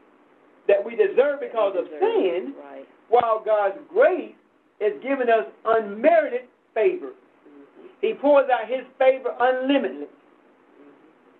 that 0.68 0.84
we 0.84 0.96
deserve 0.96 1.40
because 1.40 1.74
of 1.78 1.84
sin, 2.00 2.54
right. 2.58 2.86
while 3.08 3.42
God's 3.44 3.76
grace 3.88 4.34
is 4.84 5.02
given 5.02 5.28
us 5.28 5.46
unmerited 5.64 6.42
favor. 6.74 7.10
He 8.00 8.12
pours 8.12 8.46
out 8.52 8.68
His 8.68 8.84
favor 8.98 9.34
unlimitedly. 9.40 10.06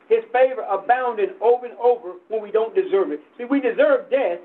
His 0.09 0.25
favor 0.33 0.63
abounding 0.63 1.31
over 1.41 1.67
and 1.67 1.77
over 1.79 2.15
when 2.29 2.43
we 2.43 2.51
don't 2.51 2.75
deserve 2.75 3.11
it. 3.11 3.21
See, 3.37 3.45
we 3.45 3.61
deserve 3.61 4.11
death, 4.11 4.39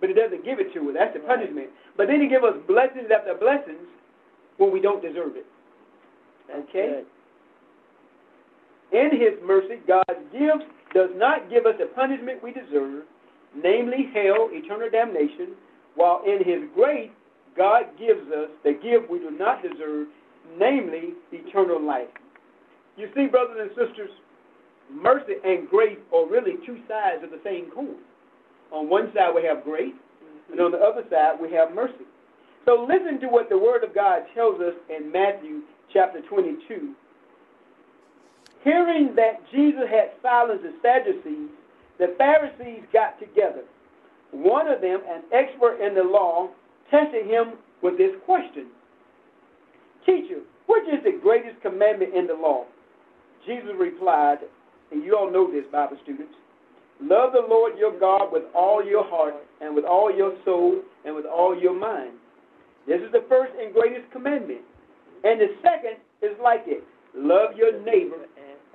but 0.00 0.08
He 0.08 0.14
doesn't 0.14 0.44
give 0.44 0.58
it 0.58 0.72
to 0.74 0.88
us. 0.88 0.96
That's 0.98 1.14
the 1.14 1.20
punishment. 1.20 1.68
But 1.96 2.08
then 2.08 2.20
He 2.20 2.28
gives 2.28 2.44
us 2.44 2.56
blessings 2.66 3.08
after 3.14 3.34
blessings 3.34 3.84
when 4.56 4.72
we 4.72 4.80
don't 4.80 5.02
deserve 5.02 5.36
it. 5.36 5.46
Okay? 6.50 7.02
In 8.92 9.10
His 9.12 9.36
mercy, 9.44 9.76
God 9.86 10.04
gives 10.32 10.64
does 10.94 11.10
not 11.16 11.50
give 11.50 11.66
us 11.66 11.74
the 11.78 11.86
punishment 11.86 12.42
we 12.42 12.52
deserve, 12.52 13.04
namely 13.54 14.08
hell, 14.14 14.48
eternal 14.52 14.88
damnation, 14.88 15.52
while 15.94 16.22
in 16.24 16.38
His 16.38 16.70
grace, 16.74 17.10
God 17.56 17.84
gives 17.98 18.30
us 18.32 18.50
the 18.64 18.72
gift 18.72 19.10
we 19.10 19.18
do 19.18 19.30
not 19.30 19.62
deserve, 19.62 20.08
namely 20.58 21.14
eternal 21.32 21.80
life. 21.80 22.08
You 22.96 23.08
see, 23.14 23.26
brothers 23.26 23.58
and 23.60 23.70
sisters, 23.70 24.10
mercy 24.90 25.34
and 25.44 25.68
grace 25.68 25.98
are 26.14 26.28
really 26.28 26.54
two 26.64 26.78
sides 26.88 27.24
of 27.24 27.30
the 27.30 27.40
same 27.44 27.70
coin. 27.70 27.96
On 28.72 28.88
one 28.88 29.12
side, 29.14 29.32
we 29.34 29.44
have 29.44 29.64
grace, 29.64 29.94
and 30.50 30.60
on 30.60 30.72
the 30.72 30.78
other 30.78 31.02
side, 31.10 31.40
we 31.40 31.52
have 31.52 31.74
mercy. 31.74 32.04
So 32.64 32.86
listen 32.88 33.20
to 33.20 33.28
what 33.28 33.48
the 33.48 33.58
Word 33.58 33.84
of 33.84 33.94
God 33.94 34.22
tells 34.34 34.60
us 34.60 34.74
in 34.90 35.10
Matthew 35.12 35.62
chapter 35.92 36.20
22, 36.22 36.94
Hearing 38.64 39.14
that 39.14 39.48
Jesus 39.52 39.84
had 39.88 40.10
silenced 40.20 40.64
the 40.64 40.72
Sadducees, 40.82 41.50
the 41.98 42.14
Pharisees 42.18 42.82
got 42.92 43.18
together. 43.20 43.62
One 44.32 44.66
of 44.66 44.80
them, 44.80 45.00
an 45.08 45.22
expert 45.32 45.80
in 45.80 45.94
the 45.94 46.02
law, 46.02 46.50
tested 46.90 47.26
him 47.26 47.54
with 47.82 47.98
this 47.98 48.12
question 48.24 48.68
Teacher, 50.04 50.40
which 50.66 50.84
is 50.86 51.02
the 51.04 51.18
greatest 51.20 51.60
commandment 51.62 52.14
in 52.14 52.26
the 52.26 52.34
law? 52.34 52.64
Jesus 53.44 53.70
replied, 53.78 54.38
and 54.92 55.02
you 55.02 55.16
all 55.16 55.30
know 55.30 55.50
this, 55.50 55.64
Bible 55.72 55.98
students 56.02 56.34
love 57.00 57.32
the 57.32 57.46
Lord 57.46 57.78
your 57.78 57.98
God 57.98 58.32
with 58.32 58.44
all 58.54 58.84
your 58.84 59.04
heart, 59.04 59.34
and 59.60 59.74
with 59.74 59.84
all 59.84 60.14
your 60.14 60.34
soul, 60.44 60.80
and 61.04 61.14
with 61.14 61.26
all 61.26 61.58
your 61.58 61.74
mind. 61.74 62.12
This 62.86 63.00
is 63.00 63.12
the 63.12 63.24
first 63.28 63.52
and 63.60 63.74
greatest 63.74 64.10
commandment. 64.12 64.60
And 65.24 65.40
the 65.40 65.48
second 65.62 65.96
is 66.22 66.36
like 66.42 66.62
it 66.66 66.84
love 67.14 67.56
your 67.56 67.80
neighbor 67.82 68.28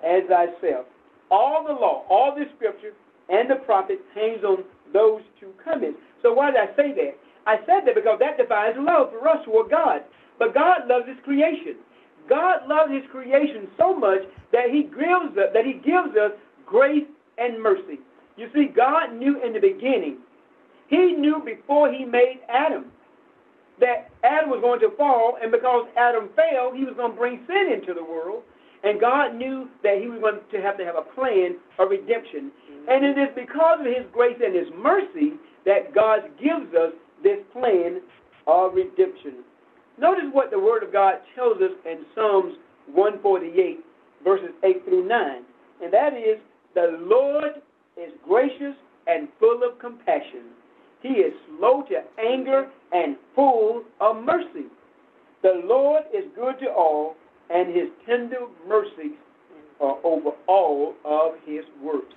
as 0.04 0.24
thyself. 0.28 0.86
All 1.30 1.64
the 1.66 1.74
law, 1.74 2.04
all 2.10 2.36
the 2.36 2.46
scripture, 2.56 2.92
and 3.30 3.50
the 3.50 3.56
prophets 3.56 4.02
hangs 4.14 4.44
on 4.44 4.64
those 4.92 5.22
two 5.40 5.54
commandments. 5.64 6.00
So 6.22 6.34
why 6.34 6.52
did 6.52 6.60
I 6.60 6.76
say 6.76 6.94
that? 6.94 7.16
I 7.46 7.58
said 7.66 7.86
that 7.86 7.96
because 7.96 8.20
that 8.20 8.38
defines 8.38 8.76
love 8.78 9.12
for 9.12 9.28
us 9.28 9.44
toward 9.46 9.70
God. 9.70 10.02
But 10.40 10.54
God 10.54 10.88
loves 10.88 11.08
His 11.08 11.18
creation. 11.24 11.76
God 12.30 12.68
loves 12.68 12.92
His 12.92 13.04
creation 13.12 13.68
so 13.78 13.96
much 13.96 14.22
that 14.52 14.70
He 14.70 14.84
gives 14.84 15.38
us, 15.38 15.50
that 15.54 15.66
He 15.66 15.74
gives 15.74 16.16
us 16.18 16.32
grace 16.66 17.08
and 17.38 17.62
mercy. 17.62 18.00
You 18.38 18.50
see, 18.54 18.66
God 18.66 19.14
knew 19.14 19.42
in 19.44 19.54
the 19.54 19.60
beginning. 19.60 20.18
He 20.88 21.14
knew 21.14 21.42
before 21.44 21.92
He 21.92 22.06
made 22.06 22.42
Adam 22.50 22.86
that 23.80 24.12
Adam 24.24 24.50
was 24.50 24.62
going 24.62 24.80
to 24.82 24.96
fall, 24.96 25.38
and 25.42 25.52
because 25.52 25.88
Adam 25.98 26.30
fell, 26.36 26.72
He 26.74 26.86
was 26.86 26.94
going 26.96 27.12
to 27.12 27.18
bring 27.18 27.42
sin 27.48 27.74
into 27.74 27.94
the 27.94 28.04
world. 28.04 28.44
And 28.84 29.00
God 29.00 29.36
knew 29.36 29.70
that 29.84 30.00
He 30.00 30.08
was 30.08 30.20
going 30.22 30.40
to 30.52 30.62
have 30.62 30.78
to 30.78 30.86
have 30.86 30.96
a 30.96 31.06
plan 31.14 31.58
of 31.78 31.90
redemption. 31.90 32.50
Mm-hmm. 32.50 32.90
And 32.90 33.06
it 33.06 33.18
is 33.18 33.30
because 33.36 33.80
of 33.80 33.86
His 33.86 34.06
grace 34.12 34.38
and 34.44 34.56
His 34.56 34.68
mercy 34.78 35.34
that 35.66 35.94
God 35.94 36.30
gives 36.42 36.74
us 36.74 36.94
this 37.24 37.40
plan 37.54 38.02
of 38.48 38.74
redemption. 38.74 39.44
Notice 40.00 40.26
what 40.32 40.52
the 40.52 40.60
Word 40.60 40.84
of 40.84 40.92
God 40.92 41.16
tells 41.36 41.58
us 41.58 41.72
in 41.86 42.06
Psalms 42.16 42.56
148, 42.94 43.80
verses 44.24 44.50
8 44.64 44.86
through 44.86 45.08
9. 45.08 45.42
And 45.84 45.94
that 45.94 46.14
is, 46.14 46.40
the 46.74 46.98
Lord 47.02 47.62
is 47.98 48.12
gracious 48.28 48.76
and 49.08 49.28
full 49.40 49.62
of 49.64 49.80
compassion. 49.80 50.54
He 51.02 51.10
is 51.10 51.34
slow 51.58 51.84
to 51.90 52.04
anger 52.24 52.70
and 52.92 53.16
full 53.36 53.84
of 54.00 54.24
mercy. 54.24 54.68
The 55.42 55.62
Lord 55.66 56.04
is 56.14 56.26
good 56.36 56.60
to 56.60 56.68
all 56.72 57.16
and 57.54 57.76
his 57.76 57.90
tender 58.08 58.48
mercies 58.68 59.18
are 59.82 59.98
over 60.04 60.32
all 60.48 60.96
of 61.04 61.34
his 61.46 61.66
works. 61.82 62.14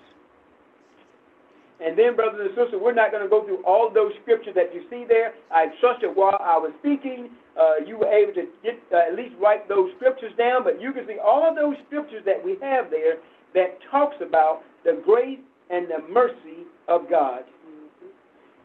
And 1.82 1.98
then, 1.98 2.14
brothers 2.14 2.40
and 2.40 2.50
sisters, 2.50 2.80
we're 2.80 2.94
not 2.94 3.10
going 3.10 3.22
to 3.22 3.28
go 3.28 3.44
through 3.44 3.64
all 3.64 3.90
those 3.90 4.12
scriptures 4.22 4.54
that 4.54 4.72
you 4.72 4.84
see 4.88 5.04
there. 5.08 5.34
I 5.50 5.66
trust 5.80 6.02
that 6.02 6.14
while 6.14 6.38
I 6.38 6.56
was 6.56 6.72
speaking, 6.78 7.30
uh, 7.58 7.82
you 7.84 7.98
were 7.98 8.06
able 8.06 8.32
to 8.34 8.46
get, 8.62 8.78
uh, 8.92 9.10
at 9.10 9.16
least 9.16 9.34
write 9.40 9.68
those 9.68 9.90
scriptures 9.96 10.32
down. 10.38 10.62
But 10.62 10.80
you 10.80 10.92
can 10.92 11.06
see 11.06 11.18
all 11.18 11.48
of 11.48 11.56
those 11.56 11.74
scriptures 11.87 12.22
that 12.26 12.42
we 12.42 12.56
have 12.62 12.90
there 12.90 13.18
that 13.54 13.78
talks 13.90 14.16
about 14.20 14.62
the 14.84 15.00
grace 15.04 15.40
and 15.70 15.88
the 15.88 16.06
mercy 16.12 16.62
of 16.87 17.10
God. 17.10 17.42
Mm-hmm. 17.42 18.06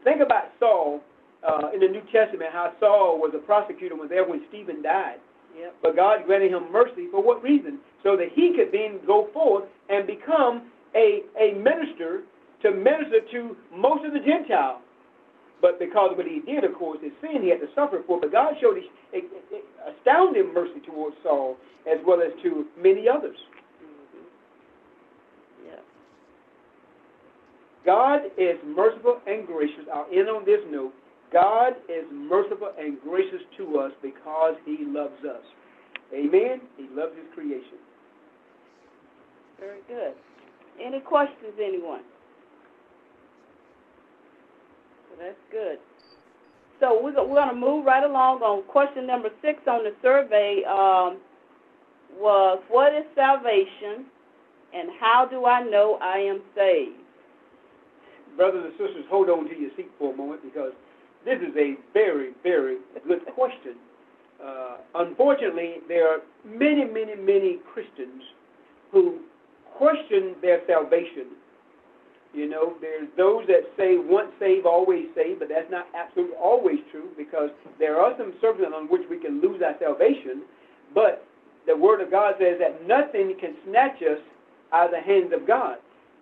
Think 0.04 0.22
about 0.22 0.52
Saul 0.60 1.02
uh, 1.48 1.70
in 1.74 1.80
the 1.80 1.88
New 1.88 2.04
Testament, 2.12 2.52
how 2.52 2.74
Saul 2.80 3.20
was 3.20 3.32
a 3.34 3.40
prosecutor 3.40 3.96
was 3.96 4.10
there 4.10 4.28
when 4.28 4.42
Stephen 4.50 4.82
died. 4.82 5.18
Yep. 5.58 5.76
But 5.82 5.96
God 5.96 6.26
granted 6.26 6.52
him 6.52 6.72
mercy 6.72 7.08
for 7.12 7.24
what 7.24 7.42
reason? 7.42 7.80
So 8.04 8.16
that 8.18 8.30
he 8.34 8.54
could 8.56 8.72
then 8.72 9.00
go 9.06 9.30
forth 9.34 9.66
and 9.90 10.06
become 10.06 10.70
a, 10.96 11.24
a 11.40 11.54
minister 11.54 12.22
to 12.62 12.72
minister 12.72 13.22
to 13.32 13.56
most 13.76 14.06
of 14.06 14.14
the 14.14 14.20
Gentiles. 14.20 14.82
But 15.62 15.78
because 15.78 16.12
of 16.12 16.18
what 16.18 16.28
he 16.28 16.40
did, 16.40 16.64
of 16.64 16.74
course, 16.76 17.00
his 17.04 17.12
sin 17.22 17.44
he 17.44 17.50
had 17.50 17.60
to 17.60 17.68
suffer 17.76 18.02
for. 18.08 18.20
But 18.20 18.32
God 18.32 18.54
showed 18.62 18.78
his, 18.78 19.24
astounding 19.84 20.54
mercy 20.54 20.80
towards 20.86 21.16
Saul 21.24 21.58
as 21.90 22.00
well 22.06 22.22
as 22.22 22.32
to 22.44 22.66
many 22.82 23.10
others. 23.10 23.38
Mm-hmm. 23.84 24.26
Yeah. 25.68 25.82
God 27.86 28.22
is 28.38 28.58
merciful 28.66 29.20
and 29.28 29.46
gracious. 29.46 29.84
I'll 29.94 30.08
end 30.14 30.30
on 30.30 30.46
this 30.46 30.62
note. 30.70 30.94
God 31.32 31.74
is 31.90 32.06
merciful 32.12 32.72
and 32.80 33.00
gracious 33.02 33.42
to 33.58 33.80
us 33.80 33.92
because 34.02 34.56
he 34.66 34.78
loves 34.82 35.24
us. 35.26 35.44
Amen? 36.14 36.62
He 36.78 36.88
loves 36.96 37.14
his 37.16 37.26
creation. 37.36 37.78
Very 39.60 39.80
good. 39.88 40.14
Any 40.82 41.02
questions, 41.02 41.54
anyone? 41.62 42.02
Well, 45.09 45.09
that's 45.20 45.38
good. 45.52 45.78
So 46.80 47.00
we're, 47.04 47.14
going 47.14 47.50
to 47.50 47.56
move 47.56 47.86
right 47.86 48.04
along 48.04 48.42
on 48.42 48.64
question 48.64 49.06
number 49.06 49.30
six 49.42 49.60
on 49.68 49.84
the 49.84 49.94
survey 50.02 50.64
um, 50.64 51.18
was, 52.18 52.62
what 52.70 52.96
is 52.96 53.04
salvation 53.16 54.06
and 54.74 54.90
how 55.00 55.28
do 55.30 55.46
I 55.46 55.62
know 55.64 56.00
I 56.02 56.20
am 56.20 56.42
saved? 56.56 56.96
Brothers 58.38 58.64
and 58.66 58.74
sisters, 58.74 59.06
hold 59.10 59.30
on 59.30 59.50
to 59.50 59.60
your 59.60 59.72
seat 59.76 59.92
for 60.00 60.14
a 60.14 60.18
moment 60.18 60.42
because– 60.44 60.72
this 61.26 61.40
is 61.40 61.56
a 61.58 61.76
very, 61.94 62.32
very 62.44 62.78
good 63.08 63.26
question. 63.36 63.76
Uh, 64.44 64.78
unfortunately, 64.96 65.76
there 65.88 66.08
are 66.08 66.20
many, 66.46 66.86
many, 66.86 67.16
many 67.16 67.58
Christians 67.74 68.24
who 68.92 69.20
question 69.76 70.36
their 70.42 70.62
salvation. 70.66 71.28
You 72.34 72.48
know, 72.48 72.76
there's 72.80 73.08
those 73.18 73.48
that 73.48 73.66
say 73.76 73.98
once 73.98 74.30
saved, 74.40 74.66
always 74.66 75.08
saved, 75.16 75.40
but 75.40 75.50
that's 75.50 75.70
not 75.72 75.88
absolutely 75.96 76.36
always 76.38 76.78
true 76.92 77.10
because 77.18 77.50
there 77.80 78.00
are 78.00 78.14
some 78.18 78.34
circumstances 78.40 78.76
on 78.76 78.88
which 78.88 79.02
we 79.10 79.18
can 79.18 79.42
lose 79.42 79.62
our 79.66 79.76
salvation. 79.80 80.44
But 80.94 81.26
the 81.66 81.76
Word 81.76 82.02
of 82.02 82.12
God 82.12 82.36
says 82.40 82.60
that 82.60 82.86
nothing 82.86 83.36
can 83.40 83.56
snatch 83.66 84.02
us 84.04 84.22
out 84.72 84.86
of 84.86 84.92
the 84.92 85.02
hands 85.02 85.34
of 85.34 85.48
God. 85.48 85.78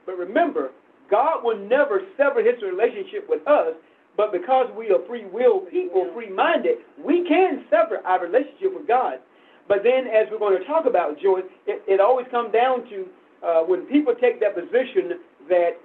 But 0.05 0.17
remember, 0.17 0.71
God 1.11 1.43
will 1.43 1.57
never 1.57 2.01
sever 2.15 2.39
his 2.39 2.61
relationship 2.63 3.27
with 3.27 3.45
us 3.47 3.75
but 4.17 4.31
because 4.31 4.67
we 4.75 4.89
are 4.89 4.99
free 5.07 5.25
will 5.25 5.59
people, 5.59 6.09
free 6.13 6.29
minded, 6.29 6.79
we 6.97 7.23
can 7.27 7.63
sever 7.69 7.99
our 8.03 8.19
relationship 8.19 8.73
with 8.73 8.87
God. 8.87 9.19
But 9.67 9.83
then, 9.83 10.07
as 10.07 10.27
we're 10.31 10.39
going 10.39 10.57
to 10.57 10.65
talk 10.65 10.85
about, 10.87 11.19
Joyce, 11.21 11.43
it, 11.67 11.83
it 11.87 12.01
always 12.01 12.25
comes 12.31 12.51
down 12.51 12.89
to 12.89 13.05
uh, 13.45 13.61
when 13.61 13.85
people 13.85 14.15
take 14.19 14.39
that 14.39 14.55
position 14.55 15.21
that 15.47 15.77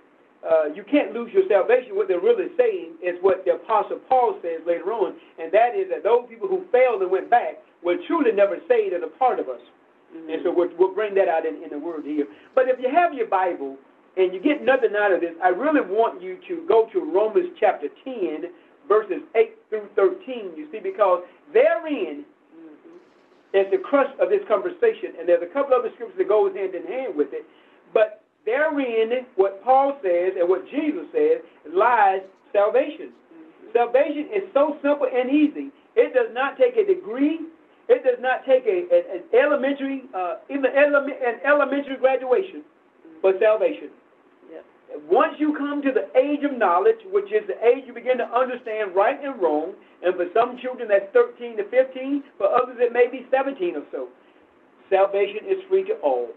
uh, 0.42 0.66
you 0.74 0.82
can't 0.82 1.14
lose 1.14 1.30
your 1.32 1.46
salvation. 1.48 1.94
What 1.94 2.08
they're 2.08 2.20
really 2.20 2.50
saying 2.58 2.98
is 2.98 3.14
what 3.22 3.44
the 3.44 3.54
Apostle 3.54 4.00
Paul 4.08 4.38
says 4.42 4.60
later 4.66 4.90
on, 4.90 5.14
and 5.38 5.52
that 5.52 5.78
is 5.78 5.86
that 5.90 6.02
those 6.02 6.26
people 6.28 6.48
who 6.48 6.66
failed 6.72 7.02
and 7.02 7.10
went 7.10 7.30
back 7.30 7.62
were 7.82 7.96
truly 8.06 8.32
never 8.32 8.58
saved 8.66 8.94
as 8.94 9.02
a 9.06 9.12
part 9.18 9.38
of 9.38 9.48
us. 9.48 9.62
Mm-hmm. 10.10 10.30
And 10.30 10.38
so 10.42 10.50
we'll, 10.50 10.70
we'll 10.78 10.94
bring 10.94 11.14
that 11.14 11.28
out 11.28 11.46
in, 11.46 11.62
in 11.62 11.70
the 11.70 11.78
word 11.78 12.04
here. 12.04 12.26
But 12.54 12.68
if 12.68 12.78
you 12.80 12.90
have 12.90 13.14
your 13.14 13.26
Bible 13.26 13.78
and 14.16 14.34
you 14.34 14.42
get 14.42 14.64
nothing 14.64 14.92
out 14.98 15.12
of 15.12 15.20
this, 15.20 15.32
I 15.42 15.48
really 15.48 15.80
want 15.80 16.20
you 16.20 16.38
to 16.48 16.66
go 16.66 16.88
to 16.92 17.00
Romans 17.00 17.54
chapter 17.58 17.86
10, 18.04 18.50
verses 18.88 19.22
8 19.34 19.54
through 19.70 19.88
13. 19.94 20.58
You 20.58 20.66
see, 20.72 20.80
because 20.82 21.22
therein 21.54 22.26
mm-hmm. 22.50 23.56
is 23.56 23.66
the 23.70 23.78
crux 23.78 24.10
of 24.20 24.28
this 24.28 24.42
conversation, 24.48 25.14
and 25.18 25.28
there's 25.28 25.42
a 25.42 25.52
couple 25.54 25.74
other 25.74 25.90
scriptures 25.94 26.18
that 26.18 26.28
goes 26.28 26.50
hand 26.54 26.74
in 26.74 26.82
hand 26.82 27.14
with 27.14 27.32
it. 27.32 27.46
But 27.94 28.21
therein, 28.44 29.26
what 29.36 29.62
Paul 29.64 29.98
says 30.02 30.34
and 30.38 30.48
what 30.48 30.68
Jesus 30.70 31.06
says, 31.12 31.42
lies 31.72 32.20
salvation. 32.52 33.10
Mm-hmm. 33.10 33.72
Salvation 33.72 34.28
is 34.34 34.42
so 34.52 34.76
simple 34.82 35.08
and 35.12 35.30
easy. 35.30 35.70
It 35.94 36.14
does 36.14 36.32
not 36.32 36.56
take 36.58 36.76
a 36.76 36.84
degree. 36.86 37.40
It 37.88 38.04
does 38.04 38.18
not 38.20 38.44
take 38.46 38.64
a, 38.66 38.88
a 38.90 38.98
an 39.18 39.22
elementary, 39.34 40.04
uh, 40.14 40.36
even 40.48 40.70
element, 40.76 41.18
an 41.24 41.40
elementary 41.44 41.96
graduation 41.96 42.62
for 43.20 43.32
salvation. 43.40 43.90
Once 45.08 45.34
you 45.38 45.56
come 45.56 45.80
to 45.82 45.90
the 45.92 46.08
age 46.18 46.44
of 46.44 46.56
knowledge, 46.56 47.00
which 47.10 47.32
is 47.32 47.46
the 47.46 47.56
age 47.64 47.84
you 47.86 47.92
begin 47.92 48.18
to 48.18 48.28
understand 48.28 48.94
right 48.94 49.22
and 49.24 49.40
wrong, 49.40 49.72
and 50.04 50.14
for 50.16 50.26
some 50.34 50.58
children 50.58 50.88
that's 50.88 51.08
13 51.12 51.56
to 51.56 51.64
15, 51.70 52.24
for 52.36 52.48
others 52.52 52.76
it 52.78 52.92
may 52.92 53.08
be 53.10 53.26
17 53.30 53.76
or 53.76 53.84
so, 53.90 54.08
salvation 54.90 55.48
is 55.48 55.56
free 55.68 55.84
to 55.84 55.94
all. 56.02 56.28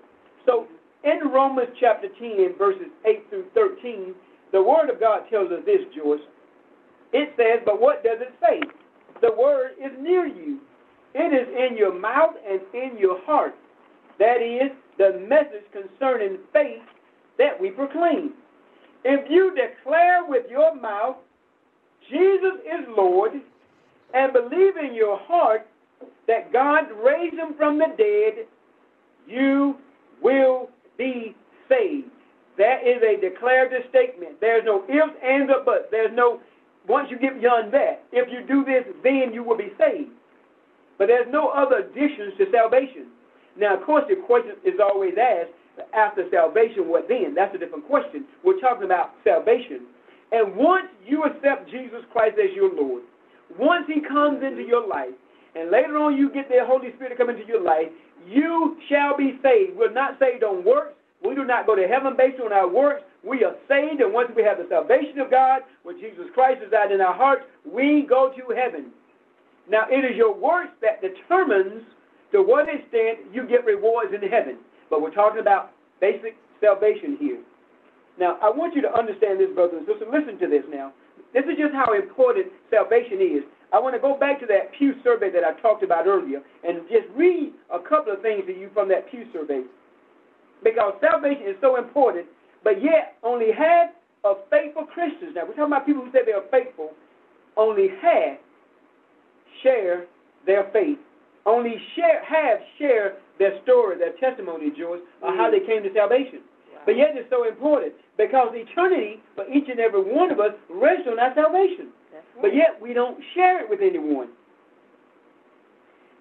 So 0.46 0.68
in 1.06 1.30
Romans 1.30 1.70
chapter 1.80 2.08
10, 2.20 2.58
verses 2.58 2.88
8 3.06 3.30
through 3.30 3.46
13, 3.54 4.14
the 4.52 4.62
Word 4.62 4.90
of 4.90 5.00
God 5.00 5.22
tells 5.30 5.52
us 5.52 5.62
this, 5.66 5.82
George. 5.96 6.22
It 7.14 7.34
says, 7.38 7.62
but 7.66 7.80
what 7.80 8.04
does 8.04 8.18
it 8.20 8.34
say? 8.42 8.62
The 9.22 9.34
Word 9.38 9.72
is 9.84 9.92
near 10.00 10.26
you. 10.26 10.60
It 11.14 11.34
is 11.34 11.48
in 11.56 11.78
your 11.78 11.98
mouth 11.98 12.36
and 12.50 12.60
in 12.74 12.98
your 12.98 13.24
heart. 13.26 13.56
That 14.20 14.42
is 14.42 14.72
the 14.98 15.20
message 15.28 15.66
concerning 15.72 16.40
faith 16.52 16.82
that 17.38 17.60
we 17.60 17.70
proclaim. 17.70 18.34
If 19.04 19.30
you 19.30 19.56
declare 19.56 20.26
with 20.26 20.46
your 20.50 20.76
mouth 20.76 21.18
Jesus 22.10 22.60
is 22.66 22.86
Lord 22.96 23.34
and 24.14 24.34
believe 24.34 24.78
in 24.78 24.94
your 24.94 25.18
heart 25.20 25.68
that 26.28 26.54
God 26.54 26.86
raised 27.04 27.36
him 27.36 27.56
from 27.58 27.78
the 27.78 27.88
dead, 27.98 28.46
you 29.28 29.76
will 30.22 30.70
be 30.98 31.36
saved. 31.70 32.10
That 32.58 32.88
is 32.88 33.04
a 33.04 33.20
declarative 33.20 33.84
statement. 33.90 34.40
There's 34.40 34.64
no 34.66 34.84
ifs, 34.88 35.16
ands, 35.24 35.52
or 35.52 35.64
buts. 35.64 35.86
There's 35.92 36.12
no, 36.14 36.40
once 36.88 37.10
you 37.12 37.20
get 37.20 37.40
beyond 37.40 37.74
that, 37.74 38.04
if 38.12 38.32
you 38.32 38.48
do 38.48 38.64
this, 38.64 38.86
then 39.04 39.34
you 39.34 39.44
will 39.44 39.58
be 39.58 39.74
saved. 39.78 40.12
But 40.98 41.08
there's 41.08 41.28
no 41.30 41.50
other 41.50 41.84
additions 41.84 42.38
to 42.38 42.46
salvation. 42.52 43.08
Now, 43.58 43.76
of 43.76 43.84
course, 43.84 44.06
the 44.08 44.16
question 44.16 44.56
is 44.64 44.80
always 44.80 45.14
asked 45.20 45.52
after 45.94 46.24
salvation, 46.32 46.88
what 46.88 47.08
then? 47.08 47.36
That's 47.36 47.54
a 47.56 47.58
different 47.58 47.88
question. 47.88 48.26
We're 48.44 48.60
talking 48.60 48.86
about 48.86 49.12
salvation. 49.24 49.88
And 50.32 50.56
once 50.56 50.88
you 51.06 51.24
accept 51.24 51.70
Jesus 51.70 52.04
Christ 52.12 52.38
as 52.40 52.56
your 52.56 52.74
Lord, 52.74 53.04
once 53.60 53.86
He 53.88 54.02
comes 54.02 54.44
into 54.44 54.64
your 54.64 54.88
life, 54.88 55.14
and 55.56 55.72
later 55.72 55.98
on 55.98 56.18
you 56.18 56.32
get 56.32 56.50
the 56.50 56.66
Holy 56.66 56.92
Spirit 56.96 57.10
to 57.12 57.16
come 57.16 57.30
into 57.30 57.46
your 57.46 57.62
life, 57.62 57.88
you 58.28 58.78
shall 58.90 59.18
be 59.18 59.40
saved. 59.44 59.78
We're 59.78 59.92
not 59.92 60.18
saved 60.20 60.44
on 60.44 60.64
works. 60.64 60.94
We 61.24 61.36
do 61.36 61.46
not 61.46 61.66
go 61.66 61.76
to 61.76 61.88
heaven 61.88 62.16
based 62.18 62.40
on 62.40 62.54
our 62.54 62.68
works. 62.68 63.04
We 63.24 63.44
are 63.44 63.56
saved, 63.68 64.02
and 64.02 64.14
once 64.14 64.30
we 64.36 64.44
have 64.44 64.58
the 64.58 64.68
salvation 64.70 65.20
of 65.20 65.32
God, 65.32 65.62
when 65.84 66.00
Jesus 66.00 66.26
Christ 66.34 66.62
is 66.66 66.74
out 66.74 66.92
in 66.92 67.02
our 67.02 67.14
hearts, 67.14 67.44
we 67.66 68.06
go 68.08 68.32
to 68.38 68.54
heaven. 68.54 68.92
Now, 69.68 69.86
it 69.90 70.06
is 70.06 70.16
your 70.16 70.34
works 70.34 70.70
that 70.82 71.02
determines 71.02 71.82
to 72.32 72.44
what 72.44 72.70
extent 72.70 73.34
you 73.34 73.48
get 73.48 73.66
rewards 73.66 74.14
in 74.14 74.22
heaven. 74.30 74.58
But 74.90 75.02
we're 75.02 75.14
talking 75.14 75.40
about 75.40 75.72
basic 76.00 76.36
salvation 76.62 77.18
here. 77.20 77.40
Now, 78.20 78.38
I 78.42 78.50
want 78.50 78.76
you 78.76 78.82
to 78.84 78.94
understand 78.94 79.40
this, 79.40 79.50
brothers 79.56 79.80
and 79.80 79.88
sisters. 79.88 80.08
Listen 80.12 80.38
to 80.40 80.48
this 80.48 80.64
now. 80.70 80.94
This 81.34 81.44
is 81.46 81.58
just 81.58 81.74
how 81.74 81.94
important 81.94 82.48
salvation 82.70 83.20
is. 83.20 83.44
I 83.76 83.80
want 83.80 83.94
to 83.94 84.00
go 84.00 84.16
back 84.18 84.40
to 84.40 84.46
that 84.48 84.72
Pew 84.72 84.96
survey 85.04 85.30
that 85.32 85.44
I 85.44 85.52
talked 85.60 85.84
about 85.84 86.08
earlier 86.08 86.40
and 86.64 86.88
just 86.88 87.12
read 87.14 87.52
a 87.68 87.80
couple 87.80 88.14
of 88.14 88.22
things 88.22 88.48
to 88.48 88.56
you 88.56 88.70
from 88.74 88.88
that 88.88 89.12
Pew 89.12 89.26
survey. 89.34 89.64
Because 90.64 90.94
salvation 91.02 91.44
is 91.44 91.58
so 91.60 91.76
important, 91.76 92.26
but 92.64 92.82
yet 92.82 93.20
only 93.22 93.52
half 93.52 93.90
of 94.24 94.38
faithful 94.50 94.86
Christians, 94.86 95.36
now 95.36 95.44
we're 95.44 95.60
talking 95.60 95.76
about 95.76 95.86
people 95.86 96.06
who 96.06 96.12
say 96.16 96.24
they 96.26 96.32
are 96.32 96.48
faithful, 96.50 96.92
only 97.58 97.90
half 98.02 98.40
share 99.62 100.06
their 100.46 100.72
faith. 100.72 100.98
Only 101.46 101.76
share, 101.96 102.24
half 102.24 102.60
share 102.80 103.18
their 103.40 103.62
story, 103.64 103.98
their 104.00 104.16
testimony, 104.24 104.72
George, 104.72 105.02
of 105.22 105.34
mm 105.34 105.38
how 105.38 105.52
they 105.52 105.60
came 105.60 105.84
to 105.84 105.94
salvation. 105.94 106.40
Wow. 106.74 106.82
But 106.86 106.96
yet 106.96 107.12
it's 107.14 107.30
so 107.30 107.46
important 107.46 107.92
because 108.18 108.56
eternity 108.56 109.20
for 109.36 109.44
each 109.52 109.68
and 109.68 109.82
every 109.82 110.02
one 110.02 110.32
of 110.32 110.40
us 110.40 110.56
rests 110.70 111.08
on 111.12 111.20
our 111.20 111.36
salvation. 111.36 111.92
But 112.42 112.56
yet 112.56 112.80
we 112.82 112.94
don't 112.94 113.18
share 113.34 113.64
it 113.64 113.70
with 113.70 113.80
anyone. 113.82 114.30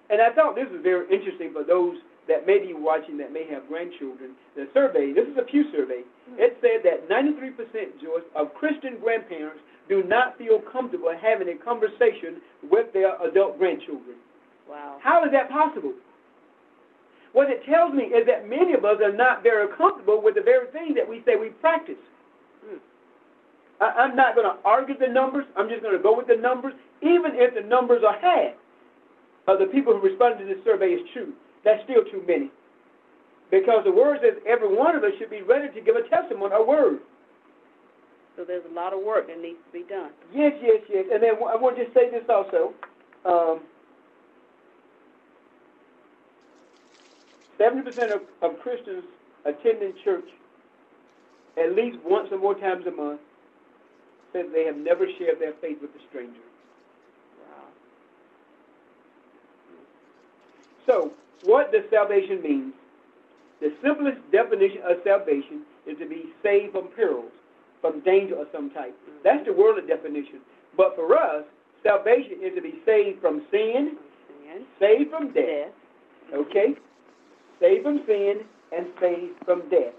And 0.09 0.21
I 0.21 0.33
thought 0.33 0.55
this 0.55 0.69
was 0.69 0.81
very 0.83 1.05
interesting 1.09 1.51
for 1.53 1.63
those 1.63 1.97
that 2.27 2.45
may 2.45 2.59
be 2.59 2.73
watching 2.73 3.17
that 3.17 3.31
may 3.31 3.45
have 3.49 3.67
grandchildren. 3.67 4.33
The 4.55 4.67
survey, 4.73 5.13
this 5.13 5.25
is 5.25 5.37
a 5.37 5.45
Pew 5.45 5.65
survey, 5.71 6.01
mm-hmm. 6.01 6.41
it 6.41 6.57
said 6.61 6.81
that 6.85 7.09
93%, 7.09 8.01
Joyce, 8.01 8.25
of 8.35 8.53
Christian 8.53 8.97
grandparents 9.01 9.61
do 9.89 10.03
not 10.03 10.37
feel 10.37 10.61
comfortable 10.71 11.13
having 11.13 11.49
a 11.49 11.57
conversation 11.63 12.41
with 12.69 12.91
their 12.93 13.13
adult 13.21 13.57
grandchildren. 13.57 14.17
Wow. 14.69 14.97
How 15.01 15.23
is 15.23 15.31
that 15.31 15.49
possible? 15.49 15.93
What 17.33 17.49
it 17.49 17.61
tells 17.69 17.93
me 17.93 18.05
is 18.15 18.25
that 18.25 18.49
many 18.49 18.73
of 18.73 18.85
us 18.85 18.97
are 19.03 19.13
not 19.13 19.43
very 19.43 19.67
comfortable 19.77 20.21
with 20.23 20.35
the 20.35 20.41
very 20.41 20.67
thing 20.71 20.95
that 20.95 21.07
we 21.07 21.21
say 21.25 21.35
we 21.35 21.49
practice. 21.61 21.99
I, 23.81 24.05
am 24.05 24.15
not 24.15 24.35
going 24.35 24.47
to 24.47 24.55
argue 24.63 24.97
the 24.97 25.07
numbers. 25.07 25.45
I'm 25.57 25.69
just 25.69 25.81
going 25.81 25.95
to 25.95 26.01
go 26.01 26.15
with 26.15 26.27
the 26.27 26.37
numbers, 26.37 26.73
even 27.01 27.31
if 27.35 27.53
the 27.53 27.61
numbers 27.61 28.03
are 28.07 28.17
half 28.19 28.53
of 29.47 29.59
the 29.59 29.65
people 29.65 29.93
who 29.93 29.99
responded 29.99 30.47
to 30.47 30.55
this 30.55 30.63
survey 30.63 30.87
is 30.87 31.01
true. 31.13 31.33
That's 31.63 31.83
still 31.83 32.03
too 32.05 32.23
many. 32.27 32.49
Because 33.51 33.83
the 33.83 33.91
word 33.91 34.19
says 34.21 34.41
every 34.47 34.73
one 34.73 34.95
of 34.95 35.03
us 35.03 35.11
should 35.19 35.29
be 35.29 35.41
ready 35.41 35.73
to 35.73 35.81
give 35.81 35.95
a 35.95 36.07
testimony, 36.07 36.53
a 36.55 36.63
word. 36.63 36.99
So 38.35 38.43
there's 38.43 38.65
a 38.69 38.73
lot 38.73 38.93
of 38.93 39.01
work 39.01 39.27
that 39.27 39.39
needs 39.39 39.59
to 39.65 39.71
be 39.71 39.85
done. 39.87 40.11
Yes, 40.33 40.53
yes, 40.61 40.81
yes. 40.89 41.05
And 41.11 41.21
then 41.21 41.35
I 41.35 41.55
want 41.55 41.77
to 41.77 41.83
just 41.83 41.93
say 41.93 42.09
this 42.09 42.23
also. 42.27 42.73
Um, 43.23 43.61
70% 47.59 48.13
of, 48.13 48.21
of 48.41 48.59
Christians 48.59 49.03
attending 49.45 49.93
church 50.03 50.25
at 51.57 51.73
least 51.73 51.97
once 52.03 52.27
or 52.31 52.37
more 52.37 52.55
times 52.55 52.85
a 52.85 52.91
month 52.91 53.21
they 54.43 54.65
have 54.65 54.77
never 54.77 55.07
shared 55.17 55.39
their 55.39 55.53
faith 55.53 55.81
with 55.81 55.91
a 55.95 56.07
stranger. 56.09 56.41
Wow. 57.39 57.63
So, 60.85 61.13
what 61.43 61.71
does 61.71 61.83
salvation 61.89 62.41
mean? 62.41 62.73
The 63.61 63.71
simplest 63.81 64.19
definition 64.31 64.81
of 64.83 64.97
salvation 65.03 65.61
is 65.85 65.97
to 65.99 66.05
be 66.05 66.25
saved 66.43 66.73
from 66.73 66.87
perils, 66.89 67.31
from 67.81 68.01
danger 68.01 68.35
of 68.35 68.47
some 68.51 68.69
type. 68.69 68.95
That's 69.23 69.45
the 69.45 69.53
worldly 69.53 69.87
definition. 69.87 70.39
But 70.75 70.95
for 70.95 71.15
us, 71.17 71.45
salvation 71.83 72.39
is 72.41 72.53
to 72.55 72.61
be 72.61 72.75
saved 72.85 73.21
from 73.21 73.43
sin, 73.49 73.97
sin. 74.43 74.65
saved 74.79 75.11
from 75.11 75.31
death, 75.31 75.69
okay? 76.33 76.75
Saved 77.59 77.83
from 77.83 78.05
sin 78.05 78.41
and 78.75 78.87
saved 78.99 79.33
from 79.45 79.69
death. 79.69 79.93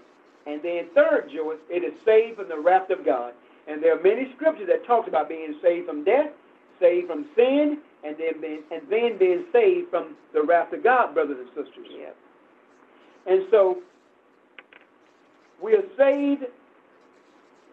And 0.45 0.61
then 0.61 0.87
third, 0.93 1.29
Joyce, 1.33 1.57
it 1.69 1.83
is 1.83 1.93
saved 2.05 2.37
from 2.37 2.47
the 2.47 2.59
wrath 2.59 2.89
of 2.89 3.03
God. 3.03 3.33
And 3.69 3.83
there 3.83 3.97
are 3.97 4.01
many 4.01 4.31
scriptures 4.35 4.67
that 4.67 4.85
talk 4.87 5.07
about 5.07 5.29
being 5.29 5.55
saved 5.61 5.87
from 5.87 6.03
death, 6.03 6.31
saved 6.79 7.07
from 7.07 7.25
sin, 7.35 7.79
and 8.03 8.15
then 8.17 8.39
being, 8.41 8.63
and 8.71 8.81
then 8.89 9.17
being 9.17 9.45
saved 9.51 9.89
from 9.89 10.15
the 10.33 10.41
wrath 10.41 10.71
of 10.73 10.83
God, 10.83 11.13
brothers 11.13 11.37
and 11.39 11.49
sisters. 11.49 11.87
Yep. 11.91 12.15
And 13.27 13.43
so 13.51 13.77
we 15.61 15.73
are 15.73 15.83
saved 15.97 16.43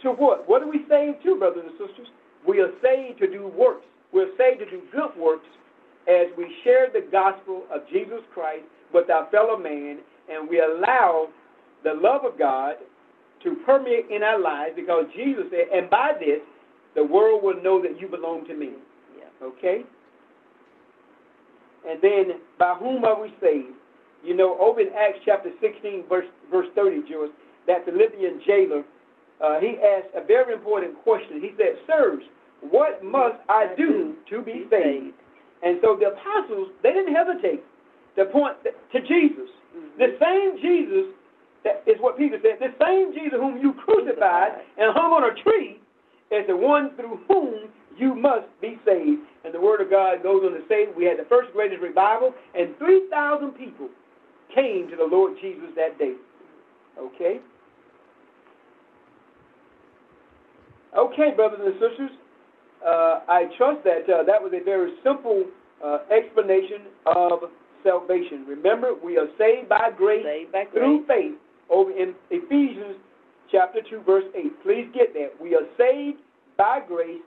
to 0.03 0.11
what? 0.11 0.49
What 0.49 0.63
are 0.63 0.69
we 0.69 0.85
saved 0.89 1.23
to, 1.25 1.37
brothers 1.37 1.65
and 1.67 1.89
sisters? 1.89 2.09
We 2.47 2.61
are 2.61 2.71
saved 2.83 3.21
to 3.21 3.31
do 3.31 3.47
works. 3.47 3.87
We're 4.13 4.37
saved 4.37 4.61
to 4.61 4.71
do 4.71 4.83
good 4.93 5.17
works 5.19 5.47
as 6.09 6.27
we 6.37 6.55
share 6.63 6.89
the 6.93 7.07
gospel 7.11 7.63
of 7.73 7.89
Jesus 7.91 8.21
Christ 8.33 8.65
with 8.93 9.11
our 9.11 9.29
fellow 9.31 9.57
man, 9.57 9.99
and 10.31 10.49
we 10.49 10.61
allow 10.61 11.29
the 11.83 11.95
love 11.95 12.25
of 12.25 12.39
God 12.39 12.77
to 13.45 13.57
permeate 13.67 14.07
in 14.11 14.23
our 14.23 14.41
lives 14.41 14.75
because 14.77 15.05
Jesus 15.15 15.45
said, 15.51 15.69
and 15.73 15.89
by 15.89 16.13
this, 16.19 16.41
the 16.95 17.05
world 17.05 17.43
will 17.43 17.63
know 17.63 17.81
that 17.83 18.01
you 18.01 18.09
belong 18.09 18.47
to 18.47 18.55
me. 18.55 18.71
Yeah. 19.19 19.47
Okay? 19.47 19.83
And 21.89 22.01
then, 22.01 22.41
by 22.59 22.75
whom 22.75 23.05
are 23.05 23.21
we 23.21 23.35
saved? 23.41 23.75
You 24.25 24.35
know, 24.35 24.59
over 24.59 24.81
in 24.81 24.89
Acts 24.89 25.19
chapter 25.25 25.51
16, 25.61 26.05
verse, 26.09 26.27
verse 26.51 26.69
30, 26.75 27.03
George, 27.11 27.31
that 27.67 27.85
Philippian 27.85 28.41
jailer 28.47 28.85
uh, 29.43 29.61
he 29.61 29.77
asked 29.83 30.15
a 30.15 30.25
very 30.25 30.55
important 30.55 30.97
question. 31.03 31.41
He 31.41 31.51
said, 31.57 31.77
Sirs, 31.87 32.23
what 32.61 33.03
must 33.03 33.37
I 33.49 33.75
do 33.77 34.15
to 34.31 34.43
be 34.43 34.65
saved? 34.71 35.15
And 35.63 35.79
so 35.83 35.97
the 35.99 36.13
apostles, 36.13 36.69
they 36.83 36.93
didn't 36.93 37.15
hesitate 37.15 37.63
to 38.17 38.27
point 38.27 38.57
to 38.65 39.01
Jesus. 39.01 39.51
Mm-hmm. 39.77 39.99
The 39.99 40.17
same 40.21 40.57
Jesus 40.63 41.13
that 41.65 41.83
is 41.87 41.97
what 41.99 42.17
Peter 42.17 42.39
said, 42.43 42.61
the 42.61 42.73
same 42.85 43.13
Jesus 43.13 43.41
whom 43.41 43.59
you 43.59 43.73
crucified 43.73 44.61
and 44.77 44.93
hung 44.93 45.13
on 45.13 45.25
a 45.25 45.35
tree 45.43 45.81
is 46.31 46.47
the 46.47 46.57
one 46.57 46.95
through 46.97 47.21
whom 47.27 47.73
you 47.97 48.15
must 48.15 48.47
be 48.61 48.79
saved. 48.85 49.23
And 49.45 49.53
the 49.53 49.61
word 49.61 49.81
of 49.81 49.91
God 49.91 50.23
goes 50.23 50.43
on 50.45 50.53
to 50.53 50.61
say 50.69 50.87
we 50.97 51.05
had 51.05 51.19
the 51.19 51.29
first 51.29 51.53
greatest 51.53 51.81
revival, 51.81 52.35
and 52.55 52.77
3,000 52.79 53.53
people 53.53 53.89
came 54.55 54.89
to 54.91 54.97
the 54.97 55.05
Lord 55.05 55.35
Jesus 55.41 55.69
that 55.77 55.99
day. 55.99 56.15
Okay? 56.99 57.41
Okay, 60.97 61.33
brothers 61.35 61.61
and 61.65 61.75
sisters, 61.75 62.11
uh, 62.87 63.21
I 63.27 63.47
trust 63.57 63.83
that 63.85 64.05
uh, 64.05 64.23
that 64.25 64.41
was 64.41 64.53
a 64.55 64.63
very 64.63 64.93
simple 65.03 65.45
uh, 65.85 65.99
explanation 66.13 66.83
of 67.07 67.51
salvation. 67.83 68.45
Remember, 68.47 68.93
we 69.03 69.19
are 69.19 69.27
saved 69.39 69.69
by 69.69 69.91
grace, 69.97 70.25
saved 70.25 70.53
by 70.53 70.65
grace. 70.65 70.73
through 70.75 71.07
faith 71.07 71.35
over 71.71 71.91
in 71.91 72.15
Ephesians 72.31 72.97
chapter 73.51 73.81
2, 73.89 74.03
verse 74.03 74.25
8. 74.35 74.63
Please 74.63 74.89
get 74.95 75.15
that. 75.15 75.31
We 75.41 75.55
are 75.55 75.67
saved 75.79 76.19
by 76.57 76.81
grace 76.87 77.23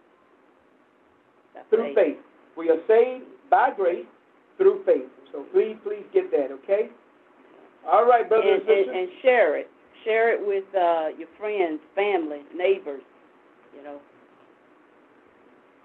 That's 1.53 1.67
through 1.69 1.93
faith. 1.95 2.17
We 2.55 2.69
are 2.69 2.79
saved 2.88 3.25
by 3.49 3.71
grace 3.75 4.05
through 4.57 4.83
faith. 4.85 5.09
So 5.31 5.45
please, 5.53 5.75
please 5.83 6.05
get 6.13 6.31
that, 6.31 6.51
okay? 6.63 6.89
All 7.88 8.05
right, 8.05 8.27
brothers 8.27 8.61
and, 8.61 8.69
and 8.69 8.77
sisters. 8.77 8.88
And, 8.89 8.97
and 8.97 9.09
share 9.21 9.57
it. 9.57 9.69
Share 10.03 10.33
it 10.33 10.45
with 10.45 10.63
uh, 10.75 11.17
your 11.17 11.27
friends, 11.38 11.79
family, 11.95 12.41
neighbors, 12.55 13.01
you 13.75 13.83
know. 13.83 13.99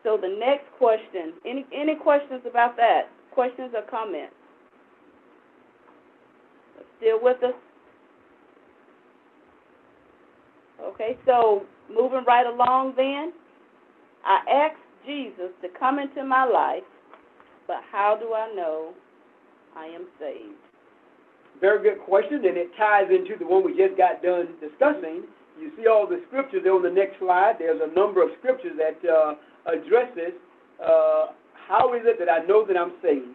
So 0.02 0.18
the 0.20 0.28
next 0.28 0.66
question, 0.78 1.32
any 1.46 1.64
any 1.72 1.94
questions 1.94 2.42
about 2.48 2.76
that? 2.76 3.08
Questions 3.32 3.72
or 3.74 3.82
comments? 3.82 4.34
Still 6.98 7.22
with 7.22 7.42
us? 7.42 7.54
Okay, 10.82 11.16
so 11.26 11.62
moving 11.88 12.24
right 12.26 12.46
along 12.46 12.94
then, 12.96 13.32
I 14.24 14.40
asked 14.50 14.82
Jesus 15.06 15.50
to 15.62 15.68
come 15.78 15.98
into 15.98 16.24
my 16.24 16.44
life, 16.44 16.82
but 17.66 17.78
how 17.90 18.16
do 18.18 18.34
I 18.34 18.52
know 18.54 18.92
I 19.76 19.86
am 19.86 20.06
saved? 20.18 20.58
Very 21.60 21.82
good 21.82 22.02
question, 22.04 22.44
and 22.44 22.56
it 22.56 22.70
ties 22.76 23.06
into 23.10 23.38
the 23.38 23.46
one 23.46 23.64
we 23.64 23.76
just 23.76 23.96
got 23.96 24.22
done 24.22 24.48
discussing. 24.60 25.22
You 25.60 25.70
see 25.76 25.86
all 25.86 26.06
the 26.08 26.20
scriptures 26.28 26.62
there 26.64 26.74
on 26.74 26.82
the 26.82 26.90
next 26.90 27.18
slide. 27.20 27.56
There's 27.58 27.80
a 27.80 27.94
number 27.94 28.22
of 28.22 28.30
scriptures 28.38 28.72
that 28.78 28.98
uh, 29.06 29.34
address 29.70 30.10
this. 30.16 30.32
Uh, 30.82 31.26
how 31.68 31.94
is 31.94 32.02
it 32.04 32.18
that 32.18 32.28
I 32.28 32.44
know 32.46 32.66
that 32.66 32.76
I'm 32.76 32.94
saved? 33.02 33.30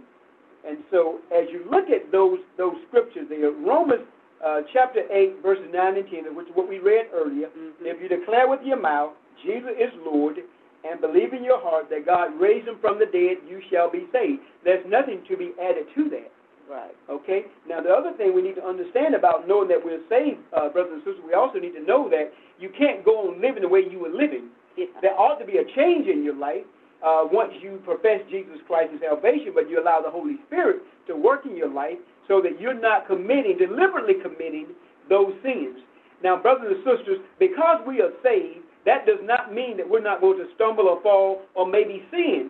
And 0.68 0.80
so, 0.92 1.20
as 1.32 1.48
you 1.52 1.64
look 1.72 1.88
at 1.90 2.12
those 2.12 2.40
those 2.58 2.76
scriptures, 2.90 3.28
there, 3.30 3.52
Romans 3.52 4.04
uh, 4.46 4.62
chapter 4.74 5.02
8, 5.12 5.42
verses 5.42 5.66
9 5.74 5.98
and 5.98 6.08
10, 6.10 6.36
which 6.36 6.48
is 6.48 6.56
what 6.56 6.70
we 6.70 6.80
read 6.80 7.08
earlier. 7.14 7.48
Mm-hmm. 7.48 7.86
If 7.86 8.02
you 8.02 8.10
declare 8.10 8.48
with 8.48 8.62
your 8.64 8.80
mouth, 8.80 9.14
Jesus 9.46 9.72
is 9.80 9.94
Lord, 10.06 10.38
and 10.86 11.02
believe 11.02 11.34
in 11.34 11.44
your 11.44 11.60
heart 11.62 11.90
that 11.90 12.06
God 12.06 12.40
raised 12.40 12.68
him 12.68 12.78
from 12.80 13.00
the 13.00 13.06
dead, 13.06 13.42
you 13.48 13.62
shall 13.72 13.90
be 13.92 14.06
saved. 14.12 14.42
There's 14.64 14.86
nothing 14.88 15.24
to 15.30 15.38
be 15.38 15.54
added 15.62 15.86
to 15.96 16.10
that. 16.10 16.32
Right. 16.70 16.96
Okay? 17.10 17.48
Now, 17.68 17.82
the 17.82 17.90
other 17.90 18.12
thing 18.18 18.36
we 18.36 18.42
need 18.42 18.56
to 18.56 18.66
understand 18.66 19.16
about 19.16 19.48
knowing 19.48 19.70
that 19.70 19.80
we're 19.84 20.04
saved, 20.10 20.40
uh, 20.52 20.70
brothers 20.70 21.00
and 21.00 21.02
sisters, 21.02 21.24
we 21.26 21.34
also 21.34 21.60
need 21.60 21.74
to 21.74 21.84
know 21.84 22.10
that 22.10 22.34
you 22.60 22.70
can't 22.78 23.06
go 23.06 23.32
on 23.32 23.42
living 23.42 23.62
the 23.62 23.72
way 23.72 23.82
you 23.90 24.00
were 24.00 24.12
living. 24.12 24.52
Yeah. 24.76 24.86
There 25.02 25.16
ought 25.18 25.40
to 25.40 25.46
be 25.46 25.58
a 25.58 25.66
change 25.76 26.08
in 26.08 26.24
your 26.24 26.36
life 26.36 26.68
uh, 27.06 27.24
once 27.32 27.54
you 27.62 27.80
profess 27.86 28.20
Jesus 28.30 28.58
Christ 28.68 28.92
as 28.94 29.02
salvation, 29.02 29.52
but 29.56 29.70
you 29.70 29.82
allow 29.82 30.02
the 30.02 30.12
Holy 30.12 30.36
Spirit 30.48 30.84
to 31.08 31.16
work 31.16 31.46
in 31.46 31.56
your 31.56 31.72
life 31.72 31.98
so 32.28 32.42
that 32.42 32.60
you're 32.60 32.80
not 32.80 33.08
committing, 33.08 33.58
deliberately 33.58 34.16
committing 34.22 34.68
those 35.10 35.34
sins. 35.44 35.80
Now, 36.24 36.42
brothers 36.42 36.76
and 36.76 36.84
sisters, 36.84 37.20
because 37.40 37.82
we 37.86 38.02
are 38.02 38.12
saved, 38.24 38.66
that 38.86 39.06
does 39.06 39.20
not 39.24 39.54
mean 39.54 39.78
that 39.78 39.88
we're 39.88 40.02
not 40.02 40.22
going 40.22 40.38
to 40.40 40.48
stumble 40.56 40.88
or 40.88 41.02
fall 41.02 41.42
or 41.56 41.68
maybe 41.68 42.04
sin. 42.12 42.50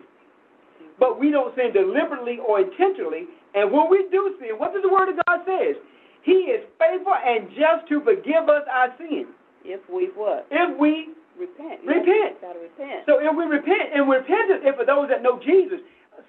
But 0.98 1.20
we 1.20 1.30
don't 1.30 1.54
sin 1.54 1.72
deliberately 1.72 2.38
or 2.38 2.60
intentionally. 2.60 3.26
And 3.54 3.70
when 3.70 3.90
we 3.90 4.06
do 4.10 4.34
sin, 4.40 4.58
what 4.58 4.72
does 4.72 4.82
the 4.82 4.88
Word 4.88 5.10
of 5.10 5.16
God 5.26 5.40
says? 5.46 5.76
He 6.22 6.50
is 6.50 6.64
faithful 6.78 7.14
and 7.14 7.48
just 7.50 7.88
to 7.88 8.00
forgive 8.02 8.48
us 8.48 8.62
our 8.70 8.94
sins. 8.98 9.30
If 9.64 9.80
we 9.90 10.10
what? 10.14 10.46
If 10.50 10.78
we 10.78 11.14
Repent. 11.38 11.86
Repent. 11.86 12.42
Gotta 12.42 12.58
repent. 12.58 13.06
so 13.06 13.22
if 13.22 13.30
we 13.30 13.44
repent, 13.46 13.94
and 13.94 14.10
repentance 14.10 14.58
is 14.66 14.74
for 14.74 14.84
those 14.84 15.08
that 15.08 15.22
know 15.22 15.38
Jesus. 15.38 15.78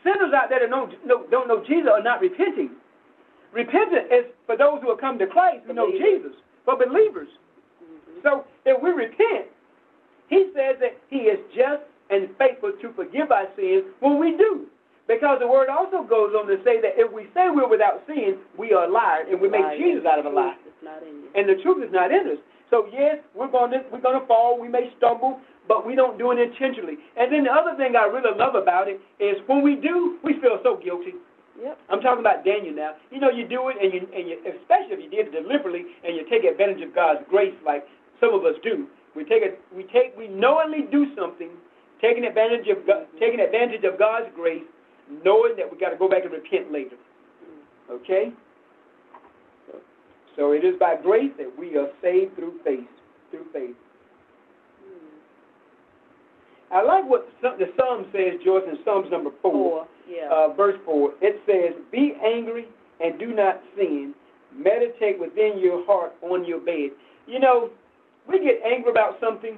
Sinners 0.05 0.31
out 0.37 0.53
there 0.53 0.61
that 0.61 0.69
don't 0.69 0.93
know, 1.01 1.25
don't 1.31 1.47
know 1.47 1.65
Jesus 1.65 1.89
are 1.89 2.03
not 2.03 2.21
repenting. 2.21 2.77
Repentance 3.51 4.07
is 4.11 4.25
for 4.45 4.55
those 4.57 4.81
who 4.81 4.89
have 4.89 4.99
come 4.99 5.17
to 5.19 5.27
Christ 5.27 5.65
who 5.65 5.73
know 5.73 5.91
Jesus, 5.91 6.33
for 6.65 6.77
believers. 6.77 7.29
Mhm. 7.81 8.23
So 8.23 8.45
if 8.65 8.81
we 8.81 8.91
repent, 8.91 9.47
he 10.27 10.51
says 10.53 10.77
that 10.79 10.95
he 11.09 11.29
is 11.29 11.39
just 11.53 11.83
and 12.09 12.29
faithful 12.37 12.71
to 12.73 12.93
forgive 12.93 13.31
our 13.31 13.47
sins 13.55 13.85
when 13.99 14.17
we 14.19 14.35
do. 14.37 14.67
Because 15.07 15.39
the 15.39 15.47
word 15.47 15.69
also 15.69 16.03
goes 16.03 16.35
on 16.35 16.45
to 16.47 16.61
say 16.63 16.79
that 16.81 16.93
if 16.99 17.11
we 17.11 17.25
say 17.33 17.49
we're 17.49 17.67
without 17.67 18.05
sin, 18.05 18.37
we 18.57 18.73
are 18.73 18.87
liars 18.87 19.27
and 19.29 19.41
we 19.41 19.49
make. 19.49 19.77
Jesus 19.77 20.05
out 20.05 20.19
of 20.19 20.25
a 20.25 20.29
lie. 20.29 20.55
It's 20.65 20.83
not 20.83 21.01
in 21.01 21.23
you. 21.23 21.29
And 21.33 21.49
the 21.49 21.55
truth 21.63 21.83
is 21.83 21.91
not 21.91 22.11
in 22.11 22.27
us. 22.29 22.37
So 22.69 22.87
yes, 22.93 23.17
we're 23.33 23.47
gonna 23.47 23.83
we're 23.91 24.01
gonna 24.01 24.25
fall, 24.27 24.59
we 24.59 24.67
may 24.67 24.91
stumble, 24.97 25.41
but 25.67 25.85
we 25.85 25.95
don't 25.95 26.19
do 26.19 26.31
it 26.31 26.37
intentionally. 26.37 26.97
And 27.17 27.33
then 27.33 27.43
the 27.43 27.51
other 27.51 27.75
thing 27.75 27.95
I 27.95 28.05
really 28.05 28.37
love 28.37 28.53
about 28.53 28.87
it 28.87 29.01
is 29.19 29.37
when 29.47 29.63
we 29.63 29.75
do, 29.75 30.19
we 30.23 30.39
feel 30.39 30.59
so 30.61 30.77
guilty. 30.77 31.15
Yep. 31.61 31.77
I'm 31.89 32.01
talking 32.01 32.21
about 32.21 32.45
Daniel 32.45 32.73
now. 32.73 32.95
You 33.11 33.19
know, 33.19 33.29
you 33.29 33.47
do 33.47 33.67
it, 33.69 33.77
and 33.81 33.93
you, 33.93 34.07
and 34.15 34.29
you, 34.29 34.39
especially 34.47 34.95
if 34.95 34.99
you 35.03 35.09
did 35.09 35.33
it 35.33 35.43
deliberately, 35.43 35.83
and 36.03 36.15
you 36.15 36.23
take 36.29 36.43
advantage 36.43 36.81
of 36.81 36.95
God's 36.95 37.19
grace, 37.29 37.55
like 37.65 37.85
some 38.19 38.33
of 38.33 38.45
us 38.45 38.55
do. 38.63 38.87
We 39.15 39.23
take 39.23 39.43
it, 39.43 39.59
we 39.75 39.83
take, 39.83 40.15
we 40.17 40.27
knowingly 40.27 40.87
do 40.89 41.13
something, 41.15 41.49
taking 41.99 42.23
advantage 42.23 42.67
of, 42.69 42.85
God, 42.87 43.07
taking 43.19 43.39
advantage 43.39 43.83
of 43.83 43.99
God's 43.99 44.27
grace, 44.35 44.63
knowing 45.25 45.55
that 45.57 45.69
we 45.69 45.77
got 45.77 45.89
to 45.89 45.97
go 45.97 46.07
back 46.07 46.23
and 46.23 46.31
repent 46.31 46.71
later. 46.71 46.95
Okay. 47.91 48.31
So 50.35 50.53
it 50.53 50.63
is 50.63 50.75
by 50.79 50.95
grace 50.95 51.31
that 51.37 51.51
we 51.57 51.75
are 51.75 51.89
saved 52.01 52.35
through 52.35 52.59
faith. 52.63 52.87
Through 53.31 53.47
faith. 53.51 53.75
I 56.71 56.81
like 56.83 57.05
what 57.09 57.27
some- 57.41 57.57
the 57.57 57.71
Psalm 57.77 58.05
says, 58.11 58.39
Joyce, 58.43 58.63
in 58.67 58.77
Psalms 58.83 59.09
number 59.11 59.31
four 59.41 59.51
Four. 59.51 59.87
Yeah. 60.07 60.29
uh, 60.29 60.49
verse 60.53 60.77
4, 60.85 61.13
it 61.21 61.39
says, 61.45 61.73
Be 61.91 62.15
angry 62.23 62.67
and 62.99 63.17
do 63.19 63.27
not 63.33 63.61
sin. 63.77 64.13
Meditate 64.55 65.19
within 65.19 65.59
your 65.59 65.85
heart 65.85 66.13
on 66.21 66.45
your 66.45 66.59
bed. 66.59 66.91
You 67.27 67.39
know, 67.39 67.69
we 68.27 68.39
get 68.39 68.61
angry 68.65 68.89
about 68.91 69.19
something. 69.19 69.57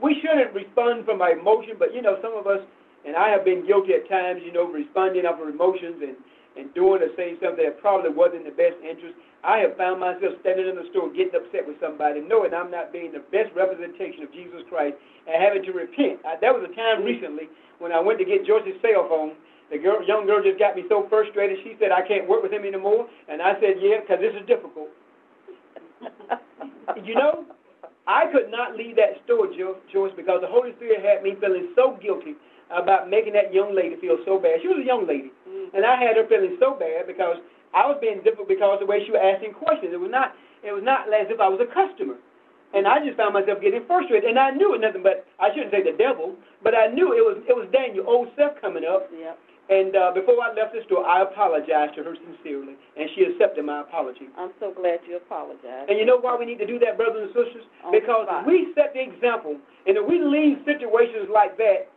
We 0.00 0.20
shouldn't 0.20 0.54
respond 0.54 1.04
from 1.04 1.22
our 1.22 1.32
emotion, 1.32 1.74
but 1.78 1.94
you 1.94 2.02
know, 2.02 2.18
some 2.22 2.34
of 2.36 2.46
us, 2.46 2.60
and 3.06 3.16
I 3.16 3.28
have 3.30 3.44
been 3.44 3.66
guilty 3.66 3.94
at 3.94 4.08
times, 4.08 4.42
you 4.44 4.52
know, 4.52 4.64
responding 4.64 5.26
of 5.26 5.38
our 5.40 5.48
emotions 5.50 5.96
and, 6.02 6.16
and 6.58 6.74
doing 6.74 7.00
or 7.00 7.08
saying 7.14 7.38
something 7.38 7.62
that 7.62 7.78
probably 7.78 8.10
wasn't 8.10 8.42
in 8.42 8.50
the 8.50 8.58
best 8.58 8.76
interest. 8.82 9.14
I 9.46 9.62
have 9.62 9.78
found 9.78 10.02
myself 10.02 10.34
standing 10.42 10.66
in 10.66 10.74
the 10.74 10.90
store 10.90 11.06
getting 11.14 11.38
upset 11.38 11.62
with 11.62 11.78
somebody, 11.78 12.18
knowing 12.18 12.50
I'm 12.50 12.74
not 12.74 12.90
being 12.90 13.14
the 13.14 13.22
best 13.30 13.54
representation 13.54 14.26
of 14.26 14.34
Jesus 14.34 14.66
Christ 14.66 14.98
and 15.30 15.38
having 15.38 15.62
to 15.62 15.72
repent. 15.72 16.18
I, 16.26 16.34
there 16.42 16.50
was 16.50 16.66
a 16.66 16.74
time 16.74 17.06
recently 17.06 17.46
when 17.78 17.94
I 17.94 18.02
went 18.02 18.18
to 18.18 18.26
get 18.26 18.42
Joyce's 18.42 18.74
cell 18.82 19.06
phone. 19.06 19.38
The 19.70 19.78
girl, 19.78 20.02
young 20.02 20.26
girl 20.26 20.42
just 20.42 20.58
got 20.58 20.74
me 20.74 20.82
so 20.88 21.06
frustrated. 21.06 21.62
She 21.62 21.76
said, 21.78 21.92
I 21.92 22.02
can't 22.02 22.26
work 22.26 22.42
with 22.42 22.50
him 22.50 22.64
anymore. 22.64 23.06
And 23.28 23.38
I 23.38 23.54
said, 23.60 23.78
yeah, 23.78 24.00
because 24.00 24.18
this 24.18 24.34
is 24.34 24.42
difficult. 24.48 24.88
You 27.04 27.14
know, 27.14 27.44
I 28.08 28.24
could 28.32 28.50
not 28.50 28.74
leave 28.74 28.96
that 28.96 29.20
store, 29.28 29.46
Joyce, 29.52 30.16
because 30.16 30.40
the 30.40 30.48
Holy 30.48 30.72
Spirit 30.80 31.04
had 31.04 31.22
me 31.22 31.36
feeling 31.38 31.68
so 31.76 32.00
guilty 32.00 32.34
about 32.70 33.08
making 33.08 33.32
that 33.32 33.52
young 33.52 33.74
lady 33.74 33.96
feel 33.96 34.18
so 34.24 34.38
bad. 34.38 34.60
She 34.60 34.68
was 34.68 34.78
a 34.78 34.84
young 34.84 35.06
lady. 35.06 35.32
Mhm. 35.48 35.74
And 35.74 35.86
I 35.86 35.96
had 35.96 36.16
her 36.16 36.24
feeling 36.24 36.56
so 36.58 36.74
bad 36.74 37.06
because 37.06 37.38
I 37.74 37.86
was 37.86 37.98
being 38.00 38.20
difficult 38.20 38.48
because 38.48 38.74
of 38.74 38.80
the 38.80 38.86
way 38.86 39.04
she 39.04 39.10
was 39.10 39.20
asking 39.20 39.54
questions. 39.54 39.92
It 39.92 40.00
was 40.00 40.10
not 40.10 40.34
it 40.62 40.72
was 40.72 40.82
not 40.82 41.06
as 41.12 41.30
if 41.30 41.40
I 41.40 41.48
was 41.48 41.60
a 41.60 41.66
customer. 41.66 42.16
And 42.74 42.86
I 42.86 42.98
just 43.00 43.16
found 43.16 43.32
myself 43.32 43.60
getting 43.60 43.84
frustrated. 43.86 44.28
And 44.28 44.38
I 44.38 44.50
knew 44.50 44.74
it 44.74 44.80
nothing 44.80 45.02
but 45.02 45.24
I 45.38 45.52
shouldn't 45.54 45.70
say 45.70 45.82
the 45.82 45.96
devil, 45.96 46.36
but 46.62 46.74
I 46.74 46.88
knew 46.88 47.12
it 47.12 47.24
was 47.24 47.38
it 47.48 47.56
was 47.56 47.68
Daniel, 47.72 48.04
old 48.08 48.28
Seth 48.36 48.60
coming 48.60 48.84
up. 48.84 49.08
Yep. 49.12 49.38
And 49.68 49.94
uh, 49.96 50.12
before 50.16 50.40
I 50.40 50.48
left 50.56 50.72
the 50.72 50.80
store, 50.88 51.04
I 51.04 51.20
apologized 51.20 51.94
to 51.96 52.02
her 52.02 52.16
sincerely, 52.16 52.72
and 52.96 53.04
she 53.14 53.24
accepted 53.28 53.66
my 53.68 53.84
apology. 53.84 54.24
I'm 54.38 54.48
so 54.58 54.72
glad 54.72 55.00
you 55.06 55.20
apologized. 55.20 55.92
And 55.92 55.98
you 56.00 56.06
know 56.06 56.16
why 56.16 56.36
we 56.40 56.46
need 56.46 56.56
to 56.64 56.66
do 56.66 56.78
that, 56.80 56.96
brothers 56.96 57.28
and 57.28 57.32
sisters? 57.36 57.64
On 57.84 57.92
Because 57.92 58.24
we 58.46 58.72
set 58.72 58.94
the 58.96 59.04
example, 59.04 59.60
and 59.84 59.98
if 59.98 60.04
we 60.08 60.24
leave 60.24 60.64
situations 60.64 61.28
like 61.28 61.58
that 61.58 61.92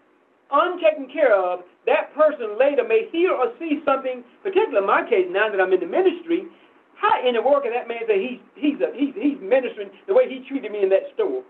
untaken 0.52 1.12
care 1.12 1.34
of, 1.34 1.62
that 1.86 2.14
person 2.14 2.60
later 2.60 2.84
may 2.88 3.08
hear 3.12 3.32
or 3.32 3.54
see 3.58 3.82
something, 3.86 4.24
particularly 4.44 4.78
in 4.78 4.88
my 4.88 5.02
case, 5.08 5.28
now 5.30 5.50
that 5.50 5.60
I'm 5.60 5.74
in 5.74 5.80
the 5.80 5.88
ministry, 5.90 6.46
how 6.96 7.18
in 7.26 7.34
the 7.34 7.42
world 7.42 7.64
can 7.64 7.74
that 7.74 7.88
man 7.88 8.06
say 8.08 8.22
he's 8.22 8.42
he's 8.54 8.80
a, 8.80 8.94
he's 8.94 9.16
he's 9.18 9.42
ministering 9.42 9.90
the 10.06 10.14
way 10.14 10.30
he 10.30 10.46
treated 10.48 10.72
me 10.72 10.84
in 10.84 10.90
that 10.90 11.10
store? 11.16 11.42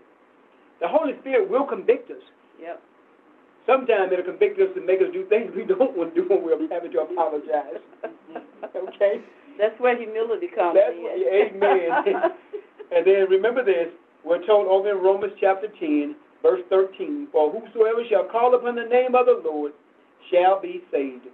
The 0.80 0.88
Holy 0.88 1.12
Spirit 1.20 1.50
will 1.50 1.66
convict 1.66 2.10
us. 2.10 2.24
Yep. 2.60 2.80
Sometimes 3.66 4.10
it'll 4.10 4.24
convict 4.24 4.58
us 4.58 4.72
and 4.74 4.84
make 4.86 5.00
us 5.00 5.12
do 5.12 5.24
things 5.28 5.52
we 5.54 5.64
don't 5.68 5.96
want 5.96 6.14
to 6.14 6.22
do 6.22 6.28
when 6.28 6.42
we're 6.42 6.56
having 6.68 6.90
to 6.92 7.00
apologize. 7.06 7.84
okay? 8.64 9.20
That's 9.58 9.78
where 9.78 9.96
humility 9.96 10.48
comes 10.48 10.74
That's 10.74 10.96
in. 10.96 11.60
amen. 11.62 11.92
and 12.94 13.06
then 13.06 13.28
remember 13.28 13.64
this, 13.64 13.88
we're 14.24 14.44
told 14.46 14.66
over 14.66 14.90
in 14.90 14.98
Romans 14.98 15.34
chapter 15.38 15.68
10, 15.68 16.16
verse 16.42 16.60
13, 16.70 17.28
For 17.32 17.50
whosoever 17.50 18.02
shall 18.10 18.24
call 18.24 18.54
upon 18.54 18.76
the 18.76 18.84
name 18.84 19.14
of 19.14 19.26
the 19.26 19.40
Lord 19.44 19.72
shall 20.30 20.60
be 20.60 20.82
saved. 20.90 21.26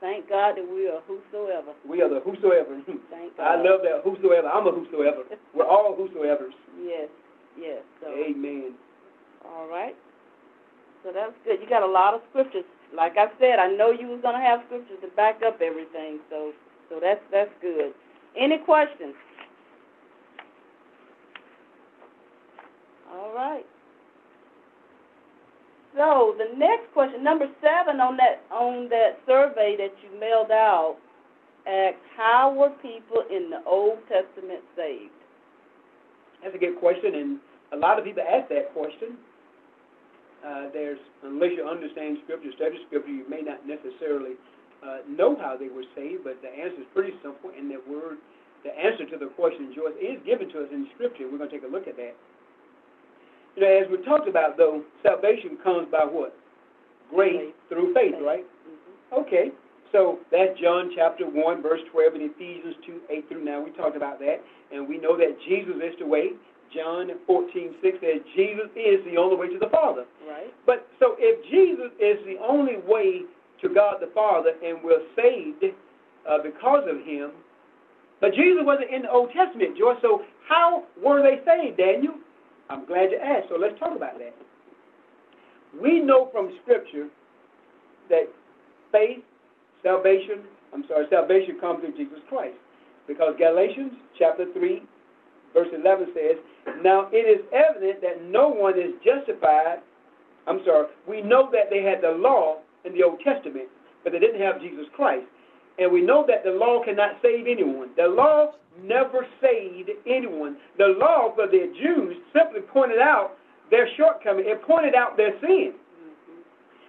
Thank 0.00 0.28
God 0.28 0.56
that 0.56 0.64
we 0.64 0.88
are 0.88 1.00
whosoever. 1.06 1.72
We 1.86 2.00
are 2.00 2.08
the 2.08 2.20
whosoever. 2.20 2.80
Thank 3.10 3.36
God. 3.36 3.44
I 3.44 3.56
love 3.56 3.80
that 3.84 4.00
whosoever. 4.02 4.48
I'm 4.48 4.66
a 4.66 4.72
whosoever. 4.72 5.22
We're 5.54 5.66
all 5.68 5.94
whosoevers. 5.94 6.56
Yes, 6.82 7.08
yes. 7.58 7.82
So, 8.00 8.08
Amen. 8.08 8.74
all 9.44 9.68
right. 9.68 9.94
So 11.04 11.12
that's 11.12 11.32
good. 11.44 11.60
You 11.62 11.68
got 11.68 11.82
a 11.82 11.86
lot 11.90 12.14
of 12.14 12.20
scriptures. 12.30 12.64
Like 12.94 13.16
I 13.16 13.28
said, 13.38 13.58
I 13.58 13.68
know 13.68 13.90
you 13.90 14.08
was 14.08 14.20
gonna 14.22 14.40
have 14.40 14.60
scriptures 14.66 14.98
to 15.02 15.08
back 15.16 15.40
up 15.46 15.60
everything. 15.60 16.18
So, 16.30 16.52
so 16.88 16.98
that's 17.00 17.20
that's 17.30 17.52
good. 17.60 17.92
Any 18.36 18.58
questions? 18.58 19.14
All 23.30 23.36
right. 23.36 23.66
So 25.94 26.34
the 26.38 26.56
next 26.56 26.92
question, 26.92 27.22
number 27.22 27.46
seven 27.62 28.00
on 28.00 28.16
that 28.16 28.42
on 28.50 28.88
that 28.90 29.18
survey 29.26 29.76
that 29.78 29.94
you 30.02 30.18
mailed 30.18 30.50
out, 30.50 30.96
asked 31.66 32.02
how 32.16 32.54
were 32.54 32.70
people 32.82 33.22
in 33.30 33.50
the 33.50 33.62
Old 33.66 33.98
Testament 34.08 34.62
saved? 34.74 35.14
That's 36.42 36.54
a 36.54 36.58
good 36.58 36.78
question, 36.80 37.14
and 37.14 37.38
a 37.72 37.76
lot 37.76 37.98
of 37.98 38.04
people 38.04 38.22
ask 38.22 38.48
that 38.48 38.72
question. 38.72 39.18
Uh, 40.46 40.72
there's, 40.72 40.98
unless 41.22 41.50
you 41.54 41.68
understand 41.68 42.18
Scripture, 42.24 42.50
study 42.56 42.78
Scripture, 42.86 43.12
you 43.12 43.28
may 43.28 43.42
not 43.42 43.66
necessarily 43.66 44.34
uh, 44.82 45.04
know 45.06 45.36
how 45.36 45.54
they 45.54 45.68
were 45.68 45.84
saved, 45.94 46.24
but 46.24 46.40
the 46.40 46.48
answer 46.48 46.80
is 46.80 46.88
pretty 46.94 47.12
simple, 47.22 47.50
and 47.52 47.70
the 47.70 47.78
word, 47.86 48.16
the 48.64 48.72
answer 48.72 49.04
to 49.04 49.18
the 49.18 49.30
question, 49.36 49.70
Joyce, 49.74 49.94
is 50.00 50.16
given 50.24 50.48
to 50.50 50.64
us 50.64 50.70
in 50.72 50.88
Scripture. 50.94 51.28
We're 51.30 51.38
going 51.38 51.50
to 51.50 51.54
take 51.60 51.68
a 51.68 51.70
look 51.70 51.86
at 51.86 51.96
that. 52.00 52.16
As 53.62 53.90
we 53.90 54.02
talked 54.04 54.28
about, 54.28 54.56
though, 54.56 54.82
salvation 55.02 55.58
comes 55.62 55.88
by 55.90 56.04
what? 56.04 56.34
Grace 57.10 57.36
Faith. 57.36 57.54
through 57.68 57.94
faith, 57.94 58.14
Faith. 58.14 58.22
right? 58.24 58.44
hmm 58.64 59.20
Okay, 59.20 59.50
so 59.92 60.18
that's 60.30 60.58
John 60.60 60.90
chapter 60.94 61.24
1, 61.26 61.62
verse 61.62 61.80
12, 61.90 62.14
and 62.14 62.30
Ephesians 62.30 62.76
2, 62.86 63.00
8 63.10 63.28
through 63.28 63.44
9. 63.44 63.64
We 63.64 63.70
talked 63.72 63.96
about 63.96 64.20
that, 64.20 64.40
and 64.72 64.88
we 64.88 64.98
know 64.98 65.16
that 65.16 65.36
Jesus 65.48 65.74
is 65.82 65.98
the 65.98 66.06
way. 66.06 66.30
John 66.72 67.10
14, 67.26 67.74
6 67.82 67.98
says 68.00 68.22
Jesus 68.36 68.70
is 68.76 69.04
the 69.04 69.18
only 69.18 69.34
way 69.36 69.48
to 69.48 69.58
the 69.58 69.68
Father. 69.70 70.04
Right. 70.28 70.54
But 70.64 70.86
so 71.00 71.16
if 71.18 71.42
Jesus 71.50 71.90
is 71.98 72.24
the 72.24 72.38
only 72.38 72.76
way 72.86 73.22
to 73.62 73.68
God 73.68 73.96
the 74.00 74.10
Father 74.14 74.52
and 74.64 74.78
we're 74.84 75.02
saved 75.16 75.64
uh, 76.30 76.38
because 76.44 76.86
of 76.88 77.04
him, 77.04 77.32
but 78.20 78.30
Jesus 78.34 78.62
wasn't 78.62 78.94
in 78.94 79.02
the 79.02 79.10
Old 79.10 79.30
Testament, 79.34 79.76
Joyce, 79.76 79.98
so 80.00 80.22
how 80.48 80.84
were 81.02 81.22
they 81.22 81.42
saved, 81.44 81.78
Daniel? 81.78 82.14
I'm 82.70 82.86
glad 82.86 83.10
you 83.10 83.18
asked, 83.18 83.48
so 83.48 83.56
let's 83.58 83.78
talk 83.80 83.96
about 83.96 84.18
that. 84.18 84.34
We 85.82 86.00
know 86.00 86.28
from 86.32 86.56
Scripture 86.62 87.08
that 88.08 88.28
faith, 88.92 89.24
salvation, 89.82 90.42
I'm 90.72 90.84
sorry, 90.88 91.06
salvation 91.10 91.58
comes 91.60 91.80
through 91.80 91.96
Jesus 91.96 92.18
Christ. 92.28 92.54
Because 93.08 93.34
Galatians 93.38 93.92
chapter 94.16 94.46
3, 94.52 94.82
verse 95.52 95.68
11 95.74 96.14
says, 96.14 96.36
Now 96.82 97.08
it 97.12 97.26
is 97.26 97.44
evident 97.52 98.02
that 98.02 98.24
no 98.24 98.48
one 98.48 98.78
is 98.78 98.94
justified. 99.04 99.78
I'm 100.46 100.60
sorry, 100.64 100.86
we 101.08 101.22
know 101.22 101.50
that 101.52 101.70
they 101.70 101.82
had 101.82 102.02
the 102.02 102.16
law 102.16 102.58
in 102.84 102.92
the 102.92 103.02
Old 103.02 103.18
Testament, 103.24 103.68
but 104.04 104.12
they 104.12 104.20
didn't 104.20 104.40
have 104.40 104.60
Jesus 104.60 104.86
Christ. 104.94 105.26
And 105.78 105.90
we 105.90 106.02
know 106.02 106.24
that 106.28 106.44
the 106.44 106.50
law 106.50 106.84
cannot 106.84 107.16
save 107.22 107.46
anyone. 107.48 107.90
The 107.96 108.06
law 108.06 108.52
never 108.82 109.26
saved 109.40 109.90
anyone. 110.06 110.56
The 110.78 110.94
law 110.98 111.34
for 111.34 111.46
the 111.46 111.72
Jews 111.80 112.16
pointed 112.72 112.98
out 112.98 113.36
their 113.70 113.88
shortcoming, 113.96 114.44
it 114.46 114.62
pointed 114.62 114.94
out 114.94 115.16
their 115.16 115.38
sin. 115.40 115.74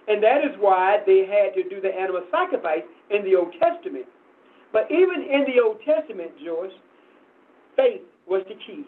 And 0.08 0.22
that 0.22 0.44
is 0.44 0.50
why 0.58 0.98
they 1.06 1.24
had 1.26 1.54
to 1.54 1.68
do 1.68 1.80
the 1.80 1.94
animal 1.94 2.22
sacrifice 2.30 2.82
in 3.10 3.22
the 3.24 3.36
Old 3.36 3.54
Testament. 3.60 4.06
But 4.72 4.90
even 4.90 5.22
in 5.22 5.44
the 5.46 5.62
Old 5.62 5.78
Testament, 5.84 6.32
Joyce, 6.44 6.72
faith 7.76 8.02
was 8.26 8.42
the 8.48 8.54
key. 8.66 8.84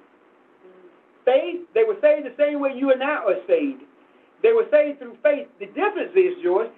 Faith, 1.24 1.60
they 1.72 1.84
were 1.84 1.96
saved 2.02 2.26
the 2.26 2.34
same 2.36 2.60
way 2.60 2.72
you 2.74 2.90
and 2.90 3.02
I 3.02 3.22
are 3.22 3.40
saved. 3.46 3.82
They 4.42 4.52
were 4.52 4.66
saved 4.70 4.98
through 4.98 5.16
faith. 5.22 5.46
The 5.60 5.66
difference 5.66 6.12
is, 6.16 6.34
Joyce, 6.42 6.68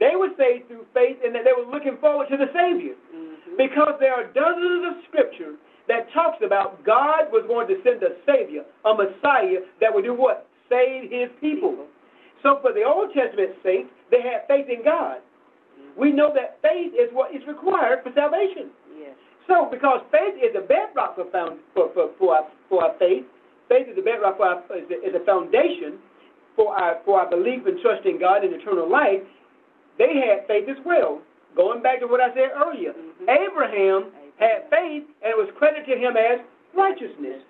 they 0.00 0.16
were 0.16 0.34
saved 0.36 0.68
through 0.68 0.84
faith 0.92 1.16
and 1.24 1.34
that 1.34 1.44
they 1.44 1.54
were 1.56 1.70
looking 1.70 1.96
forward 2.00 2.28
to 2.28 2.36
the 2.36 2.50
Savior. 2.52 2.94
hmm 3.12 3.56
Because 3.56 3.96
there 4.00 4.12
are 4.12 4.26
dozens 4.34 4.84
of 4.84 4.94
scripture 5.08 5.54
that 5.88 6.12
talks 6.12 6.38
about 6.44 6.84
God 6.84 7.30
was 7.30 7.44
going 7.46 7.68
to 7.68 7.76
send 7.84 8.02
a 8.02 8.16
Savior, 8.26 8.62
a 8.84 8.94
Messiah 8.94 9.62
that 9.80 9.92
would 9.94 10.04
do 10.04 10.14
what? 10.14 10.46
Save 10.68 11.10
His 11.10 11.30
people. 11.40 11.86
So 12.42 12.58
for 12.60 12.72
the 12.72 12.84
Old 12.84 13.12
Testament 13.14 13.52
saints, 13.62 13.90
they 14.10 14.22
had 14.22 14.46
faith 14.48 14.66
in 14.68 14.84
God. 14.84 15.18
We 15.96 16.12
know 16.12 16.32
that 16.34 16.58
faith 16.62 16.92
is 16.92 17.08
what 17.12 17.34
is 17.34 17.42
required 17.48 18.00
for 18.04 18.12
salvation. 18.14 18.70
Yes. 18.98 19.14
So 19.48 19.68
because 19.70 20.00
faith 20.12 20.34
is 20.42 20.52
the 20.52 20.60
bedrock 20.60 21.16
for, 21.16 21.24
found, 21.30 21.58
for, 21.72 21.90
for, 21.94 22.10
for, 22.18 22.36
our, 22.36 22.44
for 22.68 22.84
our 22.84 22.94
faith, 22.98 23.24
faith 23.68 23.88
is 23.88 23.96
the 23.96 24.02
bedrock 24.02 24.36
for 24.36 24.46
our, 24.46 24.60
is, 24.76 24.84
a, 24.90 24.98
is 25.08 25.14
a 25.14 25.24
foundation 25.24 25.98
for 26.54 26.76
our, 26.76 26.98
for 27.04 27.20
our 27.20 27.30
belief 27.30 27.64
and 27.66 27.80
trust 27.80 28.04
in 28.04 28.18
God 28.20 28.44
and 28.44 28.52
eternal 28.54 28.90
life, 28.90 29.20
they 29.98 30.20
had 30.20 30.46
faith 30.46 30.68
as 30.68 30.76
well. 30.84 31.20
Going 31.54 31.82
back 31.82 32.00
to 32.00 32.06
what 32.06 32.20
I 32.20 32.28
said 32.34 32.52
earlier, 32.52 32.92
Mhm. 32.92 33.28
Abraham 33.28 34.12
had 34.38 34.68
faith 34.70 35.04
and 35.22 35.30
it 35.32 35.36
was 35.36 35.48
credited 35.56 35.86
to 35.86 35.96
him 35.96 36.16
as 36.16 36.40
righteousness. 36.76 37.42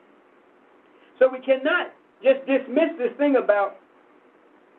So 1.19 1.29
we 1.31 1.41
cannot 1.41 1.93
just 2.23 2.47
dismiss 2.47 2.95
this 2.99 3.13
thing 3.19 3.37
about 3.37 3.77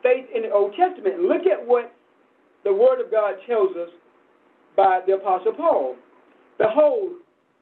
faith 0.02 0.26
in 0.34 0.42
the 0.42 0.50
Old 0.50 0.74
Testament. 0.74 1.20
Look 1.22 1.46
at 1.46 1.66
what 1.66 1.92
the 2.64 2.72
Word 2.72 3.00
of 3.00 3.10
God 3.10 3.34
tells 3.46 3.76
us 3.76 3.90
by 4.76 5.00
the 5.06 5.14
Apostle 5.14 5.52
Paul. 5.52 5.96
Behold, 6.58 7.12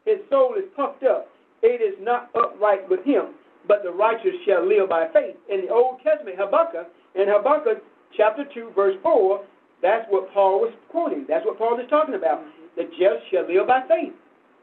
his 0.05 0.19
soul 0.31 0.55
is 0.57 0.65
puffed 0.77 1.05
up. 1.05 1.29
It 1.63 1.81
is 1.81 1.97
not 2.01 2.31
upright 2.35 2.89
with 2.89 3.05
him, 3.05 3.35
but 3.67 3.83
the 3.83 3.91
righteous 3.91 4.37
shall 4.47 4.67
live 4.67 4.89
by 4.89 5.09
faith. 5.13 5.37
In 5.49 5.67
the 5.67 5.73
Old 5.73 6.01
Testament, 6.05 6.37
Habakkuk, 6.39 6.89
in 7.15 7.29
Habakkuk 7.29 7.83
chapter 8.17 8.45
2, 8.53 8.73
verse 8.77 8.97
4, 9.03 9.45
that's 9.83 10.07
what 10.09 10.33
Paul 10.33 10.61
was 10.61 10.73
quoting. 10.91 11.27
That's 11.29 11.45
what 11.45 11.59
Paul 11.59 11.79
is 11.81 11.89
talking 11.91 12.15
about. 12.15 12.43
The 12.77 12.85
just 12.85 13.29
shall 13.31 13.49
live 13.49 13.67
by 13.67 13.83
faith. 13.89 14.13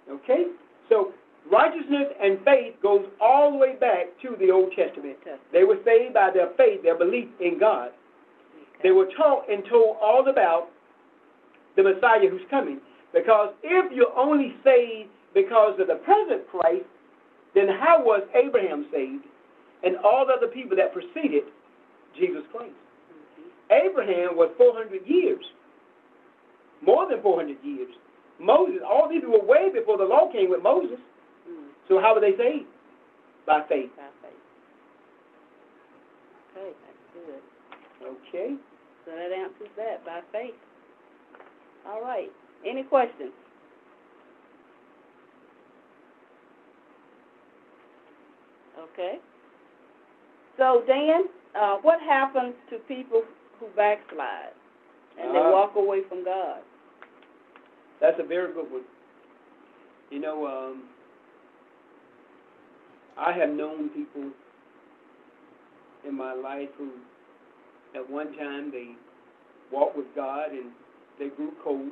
Okay? 0.09 0.45
So 0.89 1.13
righteousness 1.51 2.07
and 2.21 2.39
faith 2.43 2.75
goes 2.81 3.05
all 3.21 3.51
the 3.51 3.57
way 3.57 3.75
back 3.79 4.07
to 4.21 4.35
the 4.39 4.51
Old 4.51 4.71
Testament. 4.75 5.17
They 5.51 5.63
were 5.63 5.77
saved 5.85 6.13
by 6.13 6.31
their 6.33 6.49
faith, 6.57 6.83
their 6.83 6.97
belief 6.97 7.29
in 7.39 7.59
God. 7.59 7.91
They 8.81 8.91
were 8.91 9.07
taught 9.17 9.49
and 9.49 9.63
told 9.69 9.97
all 10.01 10.27
about 10.27 10.67
the 11.75 11.83
Messiah 11.83 12.29
who's 12.29 12.41
coming. 12.49 12.79
Because 13.13 13.53
if 13.63 13.91
you're 13.93 14.15
only 14.17 14.55
saved 14.63 15.09
because 15.33 15.79
of 15.79 15.87
the 15.87 15.95
present 16.03 16.47
Christ, 16.49 16.85
then 17.55 17.67
how 17.67 18.03
was 18.03 18.23
Abraham 18.35 18.87
saved 18.91 19.23
and 19.83 19.97
all 19.97 20.25
the 20.25 20.33
other 20.33 20.47
people 20.47 20.75
that 20.77 20.93
preceded 20.93 21.43
Jesus 22.17 22.41
Christ? 22.51 22.73
Mm-hmm. 22.73 23.89
Abraham 23.89 24.35
was 24.35 24.49
400 24.57 25.01
years, 25.05 25.43
more 26.81 27.07
than 27.07 27.21
400 27.21 27.57
years. 27.63 27.93
Moses, 28.39 28.81
all 28.85 29.07
these 29.09 29.23
were 29.23 29.43
way 29.43 29.69
before 29.73 29.97
the 29.97 30.03
law 30.03 30.31
came 30.31 30.49
with 30.49 30.61
Moses. 30.63 30.99
Mm. 31.49 31.69
So 31.87 31.99
how 31.99 32.13
were 32.15 32.21
they 32.21 32.35
saved? 32.37 32.65
By 33.45 33.61
faith. 33.67 33.91
By 33.95 34.09
faith. 34.21 34.41
Okay, 36.57 36.71
that's 36.71 37.07
good. 37.13 38.07
Okay. 38.29 38.55
So 39.05 39.11
that 39.11 39.31
answers 39.31 39.69
that 39.77 40.05
by 40.05 40.21
faith. 40.31 40.55
All 41.87 42.01
right. 42.01 42.31
Any 42.65 42.83
questions? 42.83 43.31
Okay. 48.79 49.17
So 50.57 50.83
Dan, 50.87 51.23
uh, 51.59 51.77
what 51.81 51.99
happens 52.01 52.53
to 52.69 52.77
people 52.79 53.23
who 53.59 53.67
backslide 53.75 54.53
and 55.19 55.33
they 55.33 55.39
Uh, 55.39 55.51
walk 55.51 55.75
away 55.75 56.01
from 56.03 56.23
God? 56.23 56.61
That's 58.03 58.19
a 58.19 58.27
very 58.27 58.53
good 58.53 58.71
one. 58.71 58.83
You 60.11 60.19
know, 60.19 60.45
um, 60.45 60.83
I 63.17 63.31
have 63.33 63.49
known 63.49 63.89
people 63.89 64.31
in 66.07 66.15
my 66.17 66.33
life 66.33 66.69
who, 66.77 66.91
at 67.95 68.09
one 68.09 68.37
time, 68.37 68.71
they 68.71 68.89
walked 69.71 69.97
with 69.97 70.07
God 70.15 70.51
and 70.51 70.71
they 71.19 71.29
grew 71.29 71.53
cold. 71.63 71.91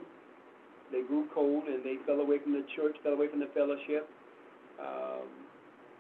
they 0.91 1.01
grew 1.01 1.28
cold 1.34 1.64
and 1.68 1.84
they 1.84 1.95
fell 2.05 2.20
away 2.20 2.39
from 2.39 2.53
the 2.53 2.66
church, 2.76 2.97
fell 3.03 3.14
away 3.14 3.30
from 3.30 3.39
the 3.39 3.49
fellowship. 3.55 4.09
Um, 4.80 5.28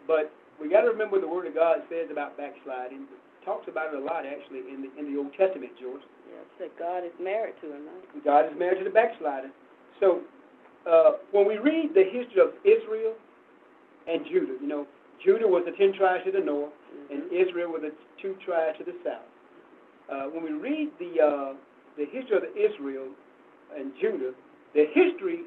but 0.07 0.31
we 0.59 0.69
got 0.69 0.81
to 0.81 0.89
remember 0.89 1.17
what 1.17 1.21
the 1.21 1.27
Word 1.31 1.47
of 1.47 1.55
God 1.55 1.79
says 1.89 2.09
about 2.11 2.37
backsliding. 2.37 3.07
It 3.07 3.45
talks 3.45 3.67
about 3.69 3.93
it 3.93 4.01
a 4.01 4.03
lot, 4.03 4.25
actually, 4.25 4.67
in 4.67 4.83
the 4.83 4.91
in 4.99 5.13
the 5.13 5.19
Old 5.19 5.33
Testament, 5.37 5.71
George. 5.79 6.01
Yeah, 6.27 6.43
said 6.59 6.71
God 6.77 7.05
is 7.05 7.15
married 7.19 7.55
to 7.61 7.67
him, 7.73 7.87
right? 7.87 8.25
God 8.25 8.45
is 8.51 8.59
married 8.59 8.79
to 8.79 8.85
the 8.85 8.93
backslider. 8.93 9.51
So 9.99 10.21
uh, 10.89 11.11
when 11.31 11.47
we 11.47 11.57
read 11.57 11.91
the 11.93 12.03
history 12.03 12.41
of 12.41 12.53
Israel 12.65 13.13
and 14.07 14.25
Judah, 14.25 14.53
you 14.61 14.67
know, 14.67 14.87
Judah 15.23 15.47
was 15.47 15.63
the 15.65 15.71
ten 15.77 15.93
tribes 15.97 16.23
to 16.25 16.31
the 16.31 16.39
north, 16.43 16.71
Mm-hmm. 16.91 17.13
and 17.13 17.23
Israel 17.31 17.71
was 17.71 17.81
the 17.83 17.93
two 18.21 18.35
tribes 18.45 18.77
to 18.79 18.83
the 18.83 18.91
south. 19.01 19.23
Uh, 20.11 20.23
when 20.33 20.43
we 20.43 20.51
read 20.51 20.89
the 20.99 21.21
uh, 21.23 21.53
the 21.97 22.03
history 22.11 22.35
of 22.35 22.43
Israel 22.51 23.07
and 23.73 23.93
Judah, 24.01 24.33
the 24.75 24.87
history 24.93 25.43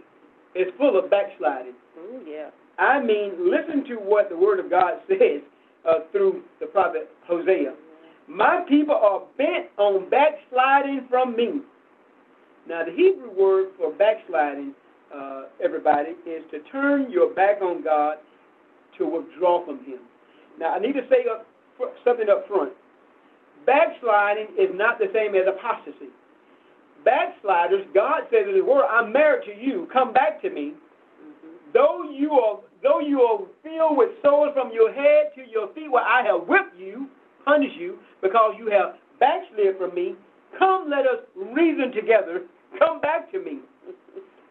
is 0.54 0.68
full 0.78 0.98
of 0.98 1.10
backsliding. 1.10 1.74
Ooh, 1.98 2.22
yeah. 2.26 2.48
I 2.78 2.98
mean, 3.02 3.50
listen 3.50 3.84
to 3.88 3.96
what 3.96 4.30
the 4.30 4.36
Word 4.38 4.58
of 4.58 4.70
God 4.70 4.94
says 5.08 5.42
uh, 5.86 5.98
through 6.12 6.44
the 6.60 6.66
prophet 6.66 7.10
Hosea. 7.28 7.74
My 8.26 8.64
people 8.66 8.94
are 8.94 9.20
bent 9.36 9.66
on 9.76 10.08
backsliding 10.08 11.06
from 11.10 11.36
me. 11.36 11.60
Now, 12.68 12.84
the 12.84 12.92
Hebrew 12.92 13.30
word 13.30 13.68
for 13.78 13.92
backsliding, 13.92 14.74
uh, 15.14 15.44
everybody, 15.62 16.10
is 16.26 16.42
to 16.50 16.60
turn 16.72 17.10
your 17.10 17.32
back 17.34 17.60
on 17.60 17.82
God 17.82 18.16
to 18.98 19.06
withdraw 19.06 19.64
from 19.64 19.84
Him. 19.84 20.00
Now, 20.58 20.74
I 20.74 20.78
need 20.78 20.94
to 20.94 21.06
say 21.10 21.26
up, 21.30 21.46
something 22.04 22.28
up 22.30 22.46
front. 22.48 22.72
Backsliding 23.66 24.48
is 24.58 24.70
not 24.74 24.98
the 24.98 25.06
same 25.12 25.34
as 25.34 25.42
apostasy. 25.48 26.10
Backsliders, 27.04 27.86
God 27.94 28.22
says 28.30 28.46
in 28.48 28.54
His 28.54 28.64
Word, 28.64 28.84
I'm 28.88 29.12
married 29.12 29.44
to 29.46 29.54
you. 29.54 29.88
Come 29.92 30.12
back 30.12 30.40
to 30.42 30.50
me. 30.50 30.74
Though 31.74 32.08
you 32.10 32.32
are 32.32 32.60
though 32.82 33.00
you 33.00 33.22
are 33.22 33.40
filled 33.62 33.96
with 33.96 34.10
sores 34.22 34.52
from 34.54 34.70
your 34.72 34.92
head 34.92 35.32
to 35.34 35.42
your 35.50 35.72
feet, 35.74 35.90
where 35.90 36.04
I 36.04 36.22
have 36.22 36.46
whipped 36.46 36.78
you, 36.78 37.08
punished 37.44 37.76
you, 37.76 37.98
because 38.22 38.54
you 38.58 38.70
have 38.70 38.94
backslid 39.18 39.76
from 39.78 39.94
me, 39.94 40.14
come 40.58 40.88
let 40.88 41.06
us 41.06 41.24
reason 41.34 41.90
together. 41.92 42.42
Come 42.78 43.00
back 43.00 43.30
to 43.32 43.40
me. 43.42 43.60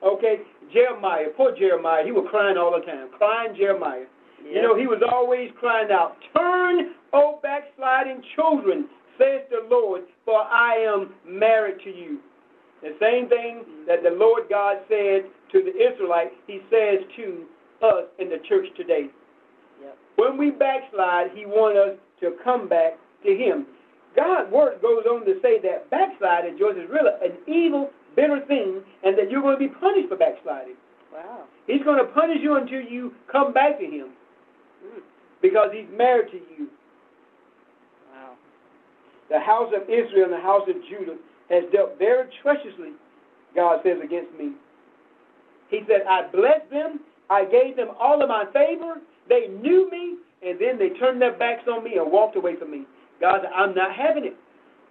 Okay, 0.03 0.39
Jeremiah, 0.73 1.27
poor 1.35 1.55
Jeremiah, 1.55 2.03
he 2.03 2.11
was 2.11 2.27
crying 2.29 2.57
all 2.57 2.77
the 2.77 2.85
time, 2.85 3.09
crying 3.17 3.55
Jeremiah. 3.55 4.05
You 4.45 4.61
know, 4.61 4.77
he 4.77 4.87
was 4.87 5.01
always 5.09 5.49
crying 5.57 5.89
out, 5.91 6.17
Turn, 6.35 6.95
O 7.13 7.39
backsliding 7.41 8.21
children, 8.35 8.89
says 9.17 9.41
the 9.49 9.65
Lord, 9.69 10.01
for 10.25 10.41
I 10.41 10.75
am 10.75 11.13
married 11.25 11.79
to 11.85 11.89
you. 11.89 12.19
The 12.81 12.95
same 12.99 13.29
thing 13.29 13.63
that 13.87 14.03
the 14.03 14.09
Lord 14.09 14.43
God 14.49 14.77
said 14.89 15.31
to 15.53 15.63
the 15.63 15.71
Israelites, 15.71 16.35
he 16.47 16.59
says 16.69 16.99
to 17.15 17.45
us 17.81 18.05
in 18.19 18.29
the 18.29 18.39
church 18.49 18.67
today. 18.75 19.07
Yep. 19.81 19.97
When 20.17 20.37
we 20.37 20.51
backslide, 20.51 21.31
he 21.33 21.45
wants 21.45 21.79
us 21.79 21.97
to 22.19 22.35
come 22.43 22.67
back 22.67 22.99
to 23.25 23.29
him. 23.29 23.67
God's 24.15 24.51
word 24.51 24.81
goes 24.81 25.05
on 25.09 25.25
to 25.25 25.35
say 25.41 25.59
that 25.61 25.89
backsliding, 25.89 26.57
George, 26.59 26.77
is 26.77 26.89
really 26.89 27.11
an 27.23 27.37
evil, 27.47 27.89
bitter 28.15 28.41
thing, 28.47 28.81
and 29.03 29.17
that 29.17 29.29
you're 29.31 29.41
going 29.41 29.55
to 29.55 29.59
be 29.59 29.73
punished 29.73 30.09
for 30.09 30.15
backsliding. 30.17 30.75
Wow. 31.13 31.43
He's 31.67 31.83
going 31.83 31.97
to 31.99 32.11
punish 32.11 32.39
you 32.41 32.55
until 32.57 32.81
you 32.81 33.13
come 33.31 33.53
back 33.53 33.79
to 33.79 33.85
him 33.85 34.09
Mm. 34.83 35.01
because 35.41 35.69
he's 35.71 35.87
married 35.95 36.29
to 36.31 36.37
you. 36.37 36.67
Wow. 38.11 38.33
The 39.29 39.39
house 39.39 39.71
of 39.73 39.83
Israel 39.83 40.25
and 40.25 40.33
the 40.33 40.41
house 40.41 40.67
of 40.67 40.75
Judah 40.89 41.15
has 41.49 41.63
dealt 41.71 41.97
very 41.97 42.27
treacherously, 42.41 42.91
God 43.55 43.79
says, 43.83 43.99
against 44.03 44.33
me. 44.37 44.53
He 45.69 45.81
said, 45.87 46.01
I 46.09 46.27
blessed 46.31 46.69
them, 46.69 46.99
I 47.29 47.45
gave 47.45 47.77
them 47.77 47.89
all 47.99 48.21
of 48.21 48.27
my 48.27 48.45
favor, 48.51 48.95
they 49.29 49.47
knew 49.47 49.89
me, 49.89 50.17
and 50.45 50.59
then 50.59 50.77
they 50.77 50.89
turned 50.99 51.21
their 51.21 51.31
backs 51.37 51.63
on 51.71 51.83
me 51.83 51.95
and 51.97 52.11
walked 52.11 52.35
away 52.35 52.57
from 52.57 52.71
me. 52.71 52.83
God 53.21 53.39
said, 53.43 53.51
I'm 53.55 53.73
not 53.73 53.95
having 53.95 54.25
it. 54.25 54.35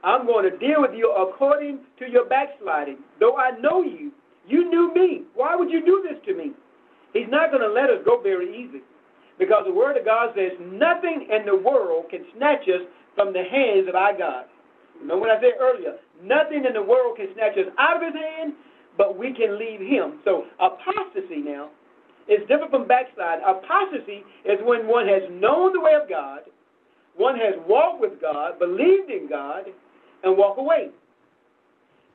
I'm 0.04 0.26
going 0.26 0.50
to 0.50 0.56
deal 0.58 0.80
with 0.80 0.92
you 0.94 1.12
according 1.12 1.80
to 1.98 2.10
your 2.10 2.26
backsliding. 2.26 2.98
Though 3.20 3.36
I 3.36 3.52
know 3.60 3.82
you, 3.82 4.12
you 4.46 4.68
knew 4.68 4.92
me. 4.94 5.22
Why 5.34 5.54
would 5.54 5.70
you 5.70 5.84
do 5.84 6.04
this 6.08 6.18
to 6.26 6.34
me? 6.34 6.52
He's 7.12 7.28
not 7.28 7.50
going 7.50 7.62
to 7.62 7.72
let 7.72 7.90
us 7.90 8.02
go 8.04 8.20
very 8.20 8.50
easy. 8.50 8.82
Because 9.38 9.64
the 9.66 9.72
Word 9.72 9.96
of 9.96 10.04
God 10.04 10.34
says, 10.34 10.52
nothing 10.60 11.28
in 11.30 11.46
the 11.46 11.56
world 11.56 12.06
can 12.10 12.24
snatch 12.36 12.62
us 12.68 12.82
from 13.14 13.32
the 13.32 13.42
hands 13.42 13.88
of 13.88 13.94
our 13.94 14.16
God. 14.16 14.46
Remember 15.00 15.20
what 15.20 15.30
I 15.30 15.40
said 15.40 15.58
earlier? 15.60 15.96
Nothing 16.22 16.64
in 16.66 16.72
the 16.72 16.82
world 16.82 17.16
can 17.16 17.28
snatch 17.34 17.58
us 17.58 17.72
out 17.78 17.96
of 17.96 18.02
His 18.02 18.14
hand, 18.14 18.54
but 18.96 19.18
we 19.18 19.32
can 19.32 19.58
leave 19.58 19.80
Him. 19.80 20.20
So 20.24 20.44
apostasy 20.60 21.42
now 21.42 21.70
is 22.28 22.40
different 22.48 22.70
from 22.70 22.86
backslide. 22.86 23.40
Apostasy 23.42 24.22
is 24.44 24.58
when 24.62 24.86
one 24.86 25.06
has 25.08 25.22
known 25.30 25.72
the 25.72 25.80
way 25.80 25.94
of 26.00 26.08
God, 26.08 26.40
one 27.16 27.36
has 27.36 27.54
walked 27.66 28.00
with 28.00 28.20
God, 28.20 28.58
believed 28.58 29.10
in 29.10 29.28
God, 29.28 29.64
and 30.22 30.36
walk 30.36 30.58
away. 30.58 30.90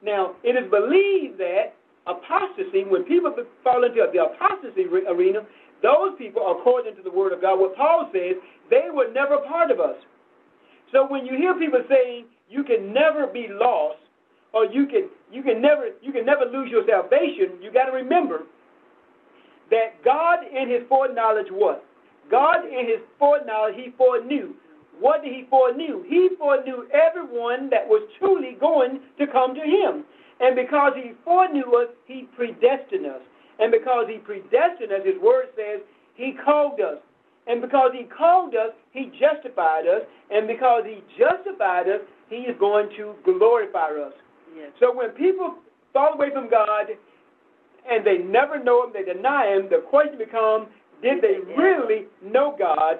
Now, 0.03 0.35
it 0.43 0.55
is 0.55 0.69
believed 0.69 1.39
that 1.39 1.73
apostasy, 2.05 2.83
when 2.87 3.03
people 3.03 3.33
fall 3.63 3.83
into 3.83 4.05
the 4.13 4.23
apostasy 4.23 4.85
arena, 4.85 5.39
those 5.81 6.17
people, 6.17 6.55
according 6.57 6.95
to 6.95 7.01
the 7.01 7.11
Word 7.11 7.33
of 7.33 7.41
God, 7.41 7.59
what 7.59 7.75
Paul 7.75 8.09
says, 8.13 8.35
they 8.69 8.87
were 8.91 9.11
never 9.11 9.37
part 9.47 9.71
of 9.71 9.79
us. 9.79 9.95
So 10.91 11.07
when 11.07 11.25
you 11.25 11.35
hear 11.35 11.53
people 11.55 11.81
saying 11.89 12.25
you 12.49 12.63
can 12.63 12.93
never 12.93 13.27
be 13.27 13.47
lost, 13.49 13.99
or 14.53 14.65
you 14.65 14.87
can 14.87 15.09
you 15.31 15.43
can 15.43 15.61
never 15.61 15.89
you 16.01 16.11
can 16.11 16.25
never 16.25 16.45
lose 16.45 16.69
your 16.71 16.83
salvation, 16.87 17.61
you 17.61 17.71
got 17.71 17.85
to 17.85 17.91
remember 17.91 18.43
that 19.69 20.01
God 20.03 20.39
in 20.47 20.69
His 20.69 20.81
foreknowledge 20.87 21.47
what? 21.51 21.83
God 22.31 22.65
in 22.65 22.87
His 22.87 23.03
foreknowledge 23.19 23.75
He 23.75 23.91
foreknew. 23.97 24.53
What 24.99 25.23
did 25.23 25.33
He 25.33 25.45
foreknew? 25.49 26.03
He 26.07 26.29
foreknew 26.37 26.87
everyone 26.93 27.69
that 27.69 27.87
was 27.87 28.07
truly 28.19 28.57
going 28.59 28.99
to 29.19 29.27
come 29.27 29.53
to 29.55 29.61
Him, 29.61 30.05
and 30.39 30.55
because 30.55 30.93
He 30.95 31.13
foreknew 31.23 31.71
us, 31.75 31.89
He 32.05 32.27
predestined 32.35 33.05
us. 33.05 33.21
And 33.59 33.71
because 33.71 34.05
he 34.07 34.17
predestined 34.17 34.91
us, 34.91 35.01
his 35.03 35.19
word 35.21 35.47
says 35.55 35.81
he 36.15 36.33
called 36.45 36.79
us. 36.79 36.97
And 37.47 37.61
because 37.61 37.91
he 37.97 38.03
called 38.05 38.53
us, 38.55 38.71
he 38.91 39.11
justified 39.19 39.87
us. 39.87 40.03
And 40.29 40.47
because 40.47 40.83
he 40.85 41.01
justified 41.17 41.87
us, 41.87 42.01
he 42.29 42.45
is 42.45 42.55
going 42.59 42.89
to 42.97 43.15
glorify 43.23 43.89
us. 43.97 44.13
Yes. 44.55 44.71
So 44.79 44.93
when 44.93 45.09
people 45.11 45.55
fall 45.93 46.13
away 46.13 46.29
from 46.31 46.49
God 46.49 46.87
and 47.89 48.05
they 48.05 48.17
never 48.17 48.61
know 48.61 48.83
him, 48.85 48.93
they 48.93 49.11
deny 49.11 49.55
him, 49.55 49.69
the 49.69 49.83
question 49.89 50.17
becomes, 50.17 50.67
did 51.01 51.21
they 51.21 51.37
really 51.55 52.05
know 52.23 52.55
God? 52.57 52.97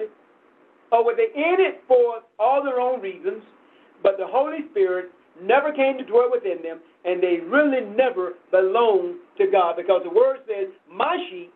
Or 0.92 1.04
were 1.04 1.16
they 1.16 1.30
in 1.36 1.58
it 1.60 1.84
for 1.88 2.22
all 2.40 2.64
their 2.64 2.80
own 2.80 3.02
reasons, 3.02 3.44
but 4.04 4.18
the 4.18 4.28
Holy 4.28 4.60
Spirit 4.72 5.12
never 5.42 5.72
came 5.72 5.98
to 5.98 6.06
dwell 6.06 6.30
within 6.32 6.62
them, 6.64 6.80
and 7.06 7.22
they 7.22 7.38
really 7.46 7.82
never 7.96 8.34
belonged 8.52 9.16
to 9.38 9.48
God 9.52 9.76
because 9.76 10.02
the 10.04 10.10
word 10.10 10.38
says, 10.48 10.68
My 10.92 11.18
sheep 11.30 11.54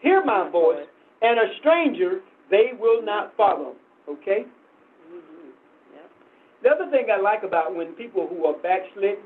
hear 0.00 0.24
my 0.24 0.48
voice, 0.48 0.86
and 1.22 1.38
a 1.38 1.54
stranger 1.60 2.20
they 2.50 2.70
will 2.78 3.02
not 3.04 3.36
follow. 3.36 3.74
Okay? 4.08 4.44
Mm-hmm. 5.10 5.50
Yep. 5.94 6.10
The 6.62 6.68
other 6.70 6.90
thing 6.90 7.08
I 7.12 7.20
like 7.20 7.42
about 7.42 7.74
when 7.74 7.92
people 7.92 8.26
who 8.26 8.46
are 8.46 8.54
backslidden, 8.58 9.24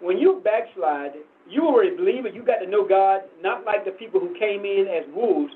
when 0.00 0.18
you 0.18 0.42
backslide, 0.44 1.12
you 1.48 1.64
were 1.64 1.84
a 1.84 1.96
believer, 1.96 2.28
you 2.28 2.42
got 2.42 2.58
to 2.58 2.68
know 2.68 2.86
God, 2.86 3.22
not 3.40 3.64
like 3.64 3.84
the 3.84 3.92
people 3.92 4.20
who 4.20 4.34
came 4.38 4.64
in 4.64 4.86
as 4.88 5.04
wolves, 5.14 5.52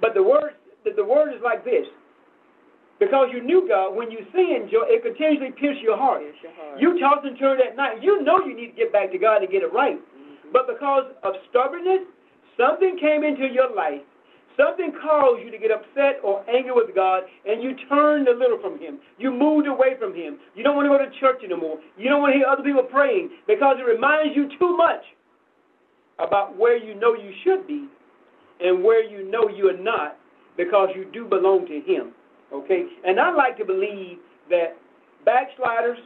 but 0.00 0.14
the 0.14 0.22
word 0.22 0.54
the, 0.84 0.92
the 0.96 1.04
word 1.04 1.34
is 1.34 1.40
like 1.44 1.64
this. 1.64 1.86
Because 3.00 3.28
you 3.32 3.42
knew 3.42 3.66
God, 3.66 3.96
when 3.96 4.10
you 4.10 4.18
sin, 4.30 4.68
it 4.68 5.02
continuously 5.02 5.50
pierces 5.56 5.82
your 5.82 5.96
heart. 5.96 6.20
Pierce 6.20 6.36
your 6.44 6.52
heart. 6.52 6.78
You 6.78 7.00
toss 7.00 7.24
and 7.24 7.38
turn 7.38 7.58
at 7.58 7.74
night. 7.74 8.02
You 8.02 8.22
know 8.22 8.44
you 8.44 8.54
need 8.54 8.68
to 8.68 8.76
get 8.76 8.92
back 8.92 9.10
to 9.12 9.18
God 9.18 9.40
to 9.40 9.48
get 9.48 9.62
it 9.62 9.72
right. 9.72 9.96
Mhm. 9.96 10.52
But 10.52 10.68
because 10.68 11.06
of 11.22 11.34
stubbornness, 11.48 12.04
something 12.58 12.98
came 12.98 13.24
into 13.24 13.48
your 13.48 13.68
life. 13.70 14.02
Something 14.56 14.92
caused 14.92 15.42
you 15.42 15.50
to 15.50 15.56
get 15.56 15.70
upset 15.70 16.20
or 16.22 16.44
angry 16.46 16.72
with 16.72 16.94
God, 16.94 17.24
and 17.46 17.62
you 17.62 17.74
turned 17.88 18.28
a 18.28 18.34
little 18.34 18.58
from 18.58 18.78
Him. 18.78 19.00
You 19.16 19.30
moved 19.30 19.66
away 19.66 19.94
from 19.94 20.12
Him. 20.12 20.38
You 20.54 20.62
don't 20.62 20.76
want 20.76 20.84
to 20.84 20.90
go 20.90 20.98
to 21.02 21.10
church 21.18 21.42
anymore. 21.42 21.80
You 21.96 22.10
don't 22.10 22.20
want 22.20 22.34
to 22.34 22.38
hear 22.38 22.46
other 22.46 22.62
people 22.62 22.82
praying 22.82 23.30
because 23.46 23.78
it 23.80 23.86
reminds 23.86 24.36
you 24.36 24.48
too 24.58 24.76
much 24.76 25.02
about 26.18 26.54
where 26.56 26.76
you 26.76 26.94
know 26.94 27.14
you 27.14 27.32
should 27.42 27.66
be 27.66 27.88
and 28.60 28.84
where 28.84 29.02
you 29.02 29.22
know 29.30 29.48
you 29.48 29.70
are 29.70 29.78
not 29.78 30.18
because 30.58 30.90
you 30.94 31.06
do 31.06 31.24
belong 31.24 31.66
to 31.66 31.80
Him. 31.80 32.12
Okay? 32.52 32.86
And 33.04 33.20
I 33.20 33.32
like 33.32 33.56
to 33.58 33.64
believe 33.64 34.18
that 34.48 34.76
backsliders 35.24 35.98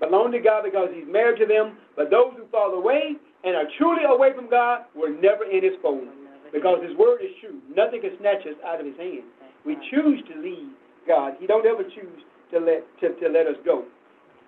belong 0.00 0.32
to 0.32 0.38
God 0.38 0.64
because 0.64 0.88
He's 0.94 1.06
married 1.06 1.38
to 1.40 1.46
them, 1.46 1.78
but 1.96 2.10
those 2.10 2.32
who 2.36 2.46
fall 2.50 2.74
away 2.74 3.16
and 3.44 3.56
are 3.56 3.66
truly 3.78 4.04
away 4.04 4.34
from 4.34 4.48
God 4.48 4.84
were 4.94 5.10
never 5.10 5.44
in 5.44 5.62
His 5.62 5.74
fold 5.82 6.08
because 6.52 6.82
His 6.86 6.96
word 6.96 7.20
is 7.22 7.30
true. 7.40 7.60
Nothing 7.74 8.02
can 8.02 8.16
snatch 8.20 8.46
us 8.46 8.58
out 8.66 8.80
of 8.80 8.86
His 8.86 8.96
hand. 8.96 9.24
We 9.66 9.76
choose 9.90 10.22
to 10.32 10.40
leave 10.40 10.70
God. 11.06 11.34
He 11.40 11.46
don't 11.46 11.66
ever 11.66 11.82
choose 11.82 12.22
to 12.52 12.58
let 12.60 12.84
to, 13.00 13.14
to 13.20 13.28
let 13.28 13.46
us 13.46 13.56
go. 13.64 13.84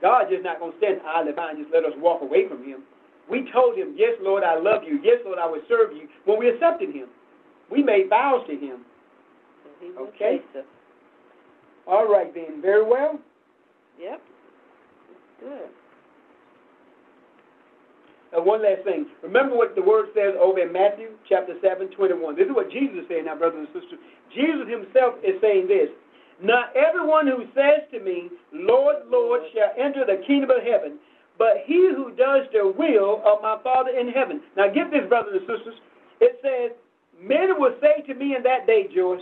God 0.00 0.26
just 0.30 0.44
not 0.44 0.58
going 0.58 0.72
to 0.72 0.78
stand 0.78 1.00
idly 1.04 1.32
by 1.32 1.50
and 1.50 1.58
just 1.58 1.74
let 1.74 1.84
us 1.84 1.92
walk 1.98 2.22
away 2.22 2.48
from 2.48 2.64
Him. 2.64 2.82
We 3.30 3.48
told 3.52 3.78
him, 3.78 3.94
Yes, 3.96 4.14
Lord, 4.20 4.42
I 4.42 4.58
love 4.58 4.82
you. 4.84 4.98
Yes, 5.04 5.18
Lord, 5.24 5.38
I 5.38 5.46
will 5.46 5.62
serve 5.68 5.96
you. 5.96 6.08
When 6.24 6.38
we 6.38 6.50
accepted 6.50 6.90
him, 6.90 7.06
we 7.70 7.82
made 7.82 8.08
vows 8.10 8.44
to 8.48 8.56
him. 8.56 8.80
Okay. 9.98 10.40
All 11.90 12.06
right, 12.06 12.32
then. 12.32 12.62
Very 12.62 12.84
well. 12.86 13.18
Yep. 13.98 14.22
Good. 15.40 15.68
And 18.32 18.46
one 18.46 18.62
last 18.62 18.84
thing. 18.84 19.06
Remember 19.22 19.56
what 19.56 19.74
the 19.74 19.82
word 19.82 20.14
says 20.14 20.38
over 20.40 20.60
in 20.60 20.72
Matthew 20.72 21.10
chapter 21.28 21.54
7, 21.60 21.90
21. 21.90 22.36
This 22.36 22.46
is 22.46 22.54
what 22.54 22.70
Jesus 22.70 23.02
is 23.02 23.06
saying 23.08 23.24
now, 23.26 23.34
brothers 23.34 23.66
and 23.66 23.74
sisters. 23.74 23.98
Jesus 24.30 24.70
himself 24.70 25.18
is 25.26 25.34
saying 25.42 25.66
this. 25.66 25.90
Not 26.40 26.70
everyone 26.78 27.26
who 27.26 27.44
says 27.52 27.84
to 27.90 27.98
me, 27.98 28.30
Lord, 28.54 29.10
Lord, 29.10 29.42
shall 29.52 29.74
enter 29.76 30.06
the 30.06 30.22
kingdom 30.24 30.50
of 30.50 30.62
heaven, 30.62 30.96
but 31.36 31.66
he 31.66 31.90
who 31.90 32.14
does 32.14 32.46
the 32.54 32.70
will 32.70 33.20
of 33.26 33.42
my 33.42 33.58
Father 33.66 33.90
in 33.90 34.08
heaven. 34.08 34.40
Now 34.56 34.70
get 34.70 34.94
this, 34.94 35.08
brothers 35.08 35.42
and 35.42 35.44
sisters. 35.50 35.74
It 36.20 36.38
says, 36.38 36.78
Many 37.20 37.52
will 37.52 37.74
say 37.82 38.00
to 38.06 38.14
me 38.14 38.36
in 38.36 38.42
that 38.44 38.66
day, 38.66 38.88
Joyce, 38.94 39.20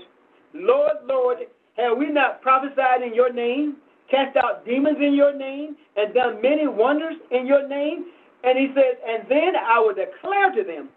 Lord, 0.54 1.02
Lord, 1.06 1.38
have 1.78 1.96
we 1.96 2.10
not 2.10 2.42
prophesied 2.42 3.02
in 3.02 3.14
your 3.14 3.32
name, 3.32 3.76
cast 4.10 4.36
out 4.36 4.64
demons 4.66 4.98
in 5.00 5.14
your 5.14 5.36
name, 5.36 5.76
and 5.96 6.12
done 6.12 6.42
many 6.42 6.66
wonders 6.66 7.14
in 7.30 7.46
your 7.46 7.66
name? 7.68 8.06
And 8.44 8.58
he 8.58 8.68
says, 8.74 8.96
And 9.06 9.24
then 9.28 9.54
I 9.56 9.78
will 9.78 9.94
declare 9.94 10.52
to 10.52 10.62
them, 10.64 10.88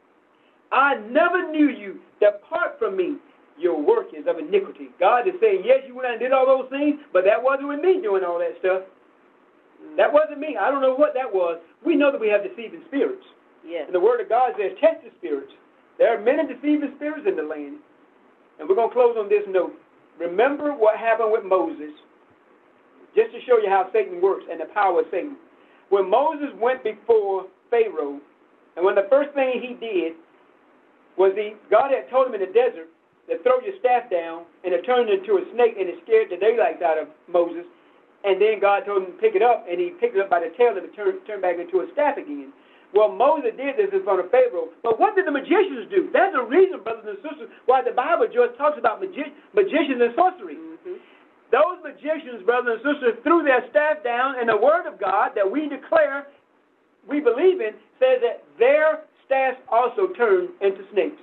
I 0.72 0.96
never 1.10 1.52
knew 1.52 1.70
you. 1.70 2.00
Depart 2.20 2.80
from 2.80 2.96
me, 2.96 3.16
your 3.58 3.82
work 3.82 4.08
is 4.18 4.26
of 4.28 4.40
iniquity. 4.40 4.90
God 5.00 5.28
is 5.28 5.34
saying, 5.42 5.64
Yes, 5.66 5.80
you 5.88 5.96
went 5.96 6.08
out 6.08 6.14
and 6.14 6.22
did 6.22 6.32
all 6.32 6.46
those 6.46 6.70
things, 6.70 7.00
but 7.14 7.24
that 7.26 7.42
wasn't 7.42 7.70
with 7.70 7.82
me 7.82 8.02
doing 8.02 8.24
all 8.24 8.40
that 8.40 8.58
stuff. 8.60 8.84
That 9.98 10.12
wasn't 10.14 10.40
me. 10.40 10.58
I 10.58 10.72
don't 10.72 10.82
know 10.82 10.96
what 10.96 11.14
that 11.16 11.32
was. 11.32 11.60
We 11.86 11.96
know 11.96 12.12
that 12.12 12.22
we 12.22 12.30
have 12.30 12.44
deceiving 12.44 12.84
spirits. 12.88 13.26
Yes. 13.66 13.84
And 13.86 13.96
the 13.96 14.00
Word 14.00 14.22
of 14.22 14.30
God 14.30 14.54
says, 14.58 14.72
Test 14.80 15.04
the 15.04 15.12
spirits. 15.18 15.52
There 15.98 16.16
are 16.16 16.22
many 16.22 16.48
deceiving 16.54 16.94
spirits 16.96 17.28
in 17.28 17.36
the 17.36 17.44
land. 17.44 17.78
And 18.60 18.70
we're 18.70 18.76
going 18.76 18.90
to 18.90 18.94
close 18.94 19.16
on 19.18 19.30
this 19.30 19.44
note. 19.48 19.74
Remember 20.22 20.72
what 20.72 20.98
happened 20.98 21.32
with 21.32 21.44
Moses, 21.44 21.90
just 23.16 23.34
to 23.34 23.42
show 23.42 23.58
you 23.58 23.70
how 23.70 23.90
Satan 23.92 24.22
works 24.22 24.46
and 24.50 24.62
the 24.62 24.70
power 24.70 25.02
of 25.02 25.08
Satan. 25.10 25.36
When 25.90 26.08
Moses 26.10 26.54
went 26.62 26.84
before 26.84 27.48
Pharaoh, 27.72 28.22
and 28.78 28.86
when 28.86 28.94
the 28.94 29.08
first 29.10 29.34
thing 29.34 29.60
he 29.60 29.74
did 29.74 30.14
was 31.18 31.34
he, 31.36 31.56
God 31.72 31.90
had 31.90 32.08
told 32.10 32.28
him 32.28 32.36
in 32.36 32.42
the 32.42 32.54
desert 32.54 32.88
to 33.30 33.42
throw 33.42 33.60
your 33.66 33.74
staff 33.80 34.12
down, 34.12 34.46
and 34.64 34.74
it 34.74 34.86
turned 34.86 35.10
into 35.10 35.42
a 35.42 35.44
snake, 35.54 35.74
and 35.80 35.90
it 35.90 35.98
scared 36.06 36.30
the 36.30 36.38
daylights 36.38 36.86
out 36.86 37.02
of 37.02 37.08
Moses. 37.28 37.66
And 38.24 38.40
then 38.40 38.62
God 38.62 38.86
told 38.86 39.02
him 39.02 39.18
to 39.18 39.18
pick 39.18 39.34
it 39.34 39.42
up, 39.42 39.66
and 39.68 39.82
he 39.82 39.90
picked 40.00 40.16
it 40.16 40.22
up 40.22 40.30
by 40.30 40.40
the 40.40 40.54
tail, 40.56 40.78
and 40.78 40.86
it 40.86 40.94
turned, 40.96 41.26
turned 41.26 41.42
back 41.42 41.58
into 41.58 41.82
a 41.82 41.90
staff 41.94 42.18
again. 42.18 42.54
Well, 42.94 43.12
Moses 43.12 43.56
did 43.56 43.80
this 43.80 43.88
in 43.94 44.04
front 44.04 44.20
of 44.20 44.32
Pharaoh. 44.32 44.68
But 44.84 45.00
what 45.00 45.16
did 45.16 45.26
the 45.26 45.32
magicians 45.32 45.88
do? 45.88 46.12
That's 46.12 46.36
the 46.36 46.44
reason, 46.44 46.84
brothers 46.84 47.08
and 47.08 47.20
sisters, 47.24 47.48
why 47.66 47.82
the 47.82 47.96
Bible 47.96 48.28
just 48.28 48.60
talks 48.60 48.76
about 48.76 49.00
magi- 49.00 49.32
magicians 49.56 50.04
and 50.04 50.12
sorcery. 50.16 50.60
Mm-hmm. 50.60 51.00
Those 51.56 51.80
magicians, 51.84 52.44
brothers 52.44 52.80
and 52.84 52.96
sisters, 52.96 53.16
threw 53.24 53.44
their 53.44 53.64
staff 53.72 54.04
down, 54.04 54.40
and 54.40 54.48
the 54.48 54.60
word 54.60 54.92
of 54.92 55.00
God 55.00 55.32
that 55.36 55.48
we 55.48 55.68
declare, 55.72 56.28
we 57.08 57.20
believe 57.20 57.64
in, 57.64 57.80
says 58.00 58.20
that 58.24 58.44
their 58.60 59.08
staffs 59.24 59.60
also 59.72 60.12
turned 60.20 60.50
into 60.60 60.84
snakes. 60.92 61.22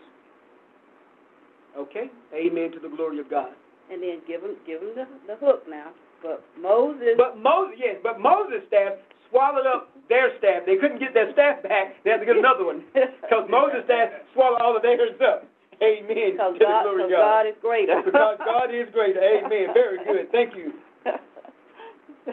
Okay? 1.77 2.09
Amen 2.33 2.73
to 2.73 2.81
the 2.81 2.89
glory 2.89 3.21
of 3.21 3.29
God. 3.29 3.53
And 3.93 4.03
then 4.03 4.21
give 4.27 4.43
him, 4.43 4.57
give 4.67 4.81
him 4.81 4.93
the, 4.97 5.07
the 5.29 5.37
hook 5.37 5.65
now. 5.69 5.93
But 6.23 6.45
Moses. 6.61 7.15
But 7.17 7.39
Moses, 7.39 7.77
yes, 7.79 7.97
but 8.03 8.21
Moses' 8.21 8.65
staff 8.69 8.99
swallowed 9.31 9.67
up 9.67 9.93
their 10.09 10.37
staff. 10.39 10.65
They 10.67 10.77
couldn't 10.77 10.99
get 10.99 11.15
their 11.15 11.33
staff 11.33 11.63
back. 11.63 11.97
They 12.05 12.11
had 12.11 12.21
to 12.21 12.27
get 12.27 12.37
another 12.37 12.65
one 12.65 12.85
because 12.95 13.49
Moses' 13.49 13.85
staff 13.85 14.11
swallowed 14.33 14.61
all 14.61 14.77
of 14.77 14.83
theirs 14.83 15.13
up. 15.21 15.47
Amen. 15.83 16.33
Because 16.33 16.57
God, 16.59 16.83
glory 16.83 17.11
God. 17.11 17.45
God. 17.45 17.47
is 17.47 17.55
greater. 17.61 18.03
because 18.05 18.39
God 18.39 18.75
is 18.75 18.89
greater. 18.93 19.21
Amen. 19.21 19.75
Very 19.75 19.99
good. 20.05 20.33
Thank 20.33 20.57
you. 20.57 20.73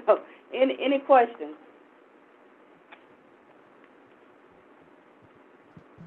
so, 0.05 0.19
any 0.53 0.77
any 0.81 0.99
questions? 0.99 1.55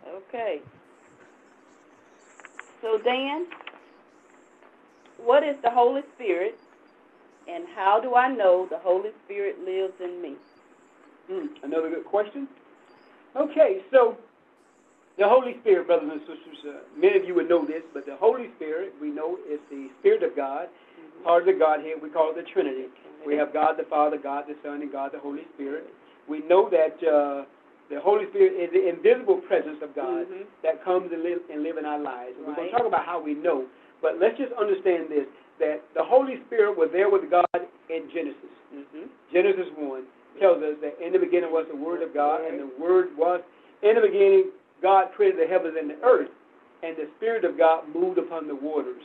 Okay. 0.08 0.60
So 2.82 2.98
Dan, 3.04 3.46
what 5.18 5.42
is 5.42 5.56
the 5.62 5.70
Holy 5.70 6.02
Spirit, 6.14 6.58
and 7.48 7.64
how 7.74 8.00
do 8.00 8.14
I 8.14 8.32
know 8.32 8.66
the 8.70 8.78
Holy 8.78 9.10
Spirit 9.24 9.58
lives 9.64 9.94
in 10.02 10.22
me? 10.22 10.34
Hmm, 11.30 11.46
another 11.62 11.90
good 11.90 12.04
question. 12.04 12.48
Okay, 13.36 13.82
so 13.92 14.16
the 15.18 15.28
Holy 15.28 15.56
Spirit, 15.60 15.86
brothers 15.86 16.10
and 16.10 16.20
sisters, 16.20 16.58
uh, 16.66 16.72
many 16.96 17.18
of 17.18 17.24
you 17.24 17.34
would 17.34 17.48
know 17.48 17.66
this, 17.66 17.82
but 17.92 18.06
the 18.06 18.16
Holy 18.16 18.48
Spirit, 18.56 18.94
we 19.00 19.10
know, 19.10 19.36
is 19.50 19.60
the 19.70 19.88
Spirit 20.00 20.22
of 20.22 20.34
God, 20.34 20.68
part 21.24 21.46
of 21.46 21.46
the 21.46 21.58
Godhead. 21.58 22.00
We 22.02 22.08
call 22.08 22.30
it 22.30 22.36
the 22.36 22.48
Trinity. 22.50 22.86
We 23.26 23.36
have 23.36 23.52
God 23.52 23.76
the 23.76 23.84
Father, 23.84 24.16
God 24.16 24.44
the 24.48 24.54
Son, 24.62 24.80
and 24.80 24.90
God 24.90 25.12
the 25.12 25.18
Holy 25.18 25.42
Spirit. 25.54 25.84
We 26.28 26.40
know 26.46 26.70
that 26.70 26.96
uh, 27.04 27.44
the 27.90 28.00
Holy 28.00 28.24
Spirit 28.30 28.54
is 28.56 28.70
the 28.72 28.88
invisible 28.88 29.36
presence 29.48 29.82
of 29.82 29.94
God 29.94 30.26
Mhm. 30.28 30.44
that 30.62 30.82
comes 30.84 31.12
and 31.12 31.22
live, 31.22 31.40
and 31.50 31.62
live 31.62 31.76
in 31.78 31.84
our 31.84 31.98
lives. 31.98 32.36
And 32.38 32.46
We're 32.46 32.54
going 32.54 32.70
to 32.70 32.76
talk 32.76 32.86
about 32.86 33.04
how 33.04 33.20
we 33.20 33.34
know, 33.34 33.66
but 34.00 34.18
let's 34.18 34.38
just 34.38 34.52
understand 34.54 35.08
this, 35.10 35.26
that 35.58 35.82
the 35.94 36.04
Holy 36.04 36.40
Spirit 36.46 36.76
was 36.78 36.90
there 36.92 37.10
with 37.10 37.28
God 37.30 37.46
in 37.90 38.08
Genesis. 38.12 38.54
Mm-hmm. 38.72 39.06
Genesis 39.32 39.66
1 39.76 40.04
tells 40.40 40.62
us 40.62 40.76
that 40.82 40.98
in 41.04 41.12
the 41.12 41.18
beginning 41.18 41.50
was 41.50 41.66
the 41.70 41.76
Word 41.76 42.02
of 42.02 42.14
God, 42.14 42.44
and 42.44 42.58
the 42.58 42.70
Word 42.78 43.08
was, 43.16 43.40
in 43.82 43.94
the 43.94 44.00
beginning, 44.00 44.50
God 44.82 45.08
created 45.14 45.40
the 45.40 45.46
heavens 45.46 45.76
and 45.78 45.90
the 45.90 46.00
earth, 46.02 46.30
and 46.82 46.96
the 46.96 47.08
Spirit 47.16 47.44
of 47.44 47.58
God 47.58 47.84
moved 47.94 48.18
upon 48.18 48.46
the 48.46 48.54
waters. 48.54 49.02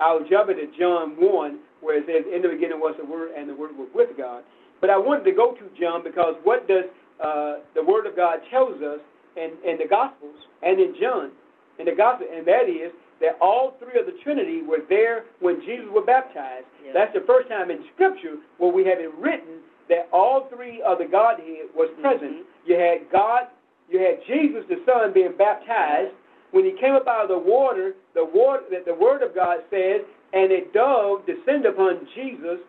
I'll 0.00 0.22
jump 0.28 0.50
into 0.50 0.66
John 0.78 1.18
1, 1.18 1.58
where 1.80 1.98
it 1.98 2.06
says, 2.06 2.24
In 2.32 2.42
the 2.42 2.48
beginning 2.48 2.78
was 2.78 2.94
the 2.98 3.06
Word, 3.06 3.32
and 3.36 3.48
the 3.48 3.54
Word 3.54 3.76
was 3.76 3.88
with 3.94 4.16
God. 4.16 4.42
But 4.80 4.90
I 4.90 4.98
wanted 4.98 5.24
to 5.24 5.32
go 5.32 5.52
to 5.52 5.64
John 5.78 6.04
because 6.04 6.36
what 6.44 6.68
does 6.68 6.86
uh, 7.18 7.66
the 7.74 7.82
Word 7.82 8.06
of 8.06 8.14
God 8.14 8.38
tells 8.50 8.80
us 8.82 9.00
in, 9.36 9.58
in 9.66 9.78
the 9.78 9.88
Gospels 9.90 10.38
and 10.62 10.78
in 10.78 10.94
John, 11.00 11.32
in 11.78 11.86
the 11.86 11.94
Gospel, 11.94 12.26
and 12.30 12.46
that 12.46 12.70
is 12.70 12.92
that 13.20 13.34
all 13.40 13.74
three 13.82 13.98
of 13.98 14.06
the 14.06 14.14
Trinity 14.22 14.62
were 14.62 14.86
there 14.88 15.24
when 15.40 15.60
Jesus 15.66 15.86
was 15.90 16.04
baptized. 16.06 16.66
Yes. 16.84 16.94
That's 16.94 17.14
the 17.14 17.26
first 17.26 17.48
time 17.48 17.70
in 17.70 17.82
Scripture 17.94 18.38
where 18.58 18.70
we 18.70 18.86
have 18.86 18.98
it 19.02 19.10
written 19.18 19.58
that 19.88 20.08
all 20.12 20.48
three 20.54 20.82
of 20.82 20.98
the 20.98 21.06
Godhead 21.06 21.68
was 21.74 21.88
present. 22.00 22.38
Mhm. 22.38 22.44
You 22.66 22.76
had 22.76 23.10
God, 23.10 23.48
you 23.88 23.98
had 23.98 24.22
Jesus 24.24 24.64
the 24.66 24.80
Son 24.84 25.12
being 25.12 25.32
baptized. 25.32 26.12
When 26.50 26.64
he 26.64 26.72
came 26.72 26.94
up 26.94 27.06
out 27.06 27.24
of 27.24 27.28
the 27.28 27.38
water, 27.38 27.94
the 28.14 28.24
water 28.24 28.64
that 28.70 28.84
the 28.84 28.94
Word 28.94 29.22
of 29.22 29.34
God 29.34 29.62
says, 29.70 30.02
and 30.32 30.50
a 30.50 30.62
dove 30.72 31.26
descended 31.26 31.66
upon 31.66 32.06
Jesus 32.14 32.60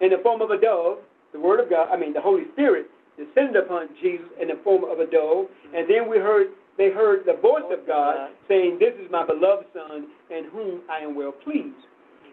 in 0.00 0.10
the 0.10 0.18
form 0.18 0.40
of 0.40 0.50
a 0.50 0.58
dove. 0.58 0.98
The 1.32 1.40
Word 1.40 1.60
of 1.60 1.68
God, 1.68 1.88
I 1.90 1.96
mean 1.96 2.12
the 2.12 2.20
Holy 2.20 2.48
Spirit 2.52 2.90
descended 3.16 3.56
upon 3.56 3.88
Jesus 4.00 4.26
in 4.40 4.48
the 4.48 4.56
form 4.56 4.84
of 4.84 4.98
a 4.98 5.06
dove, 5.06 5.48
and 5.74 5.88
then 5.88 6.08
we 6.08 6.18
heard 6.18 6.52
they 6.76 6.88
heard 6.88 7.26
the 7.26 7.34
voice 7.34 7.70
of 7.70 7.86
God 7.86 8.30
saying, 8.48 8.78
"This 8.78 8.94
is 8.94 9.10
my 9.10 9.24
beloved 9.24 9.66
Son, 9.74 10.06
in 10.30 10.44
whom 10.44 10.82
I 10.88 11.00
am 11.00 11.14
well 11.14 11.32
pleased." 11.32 11.86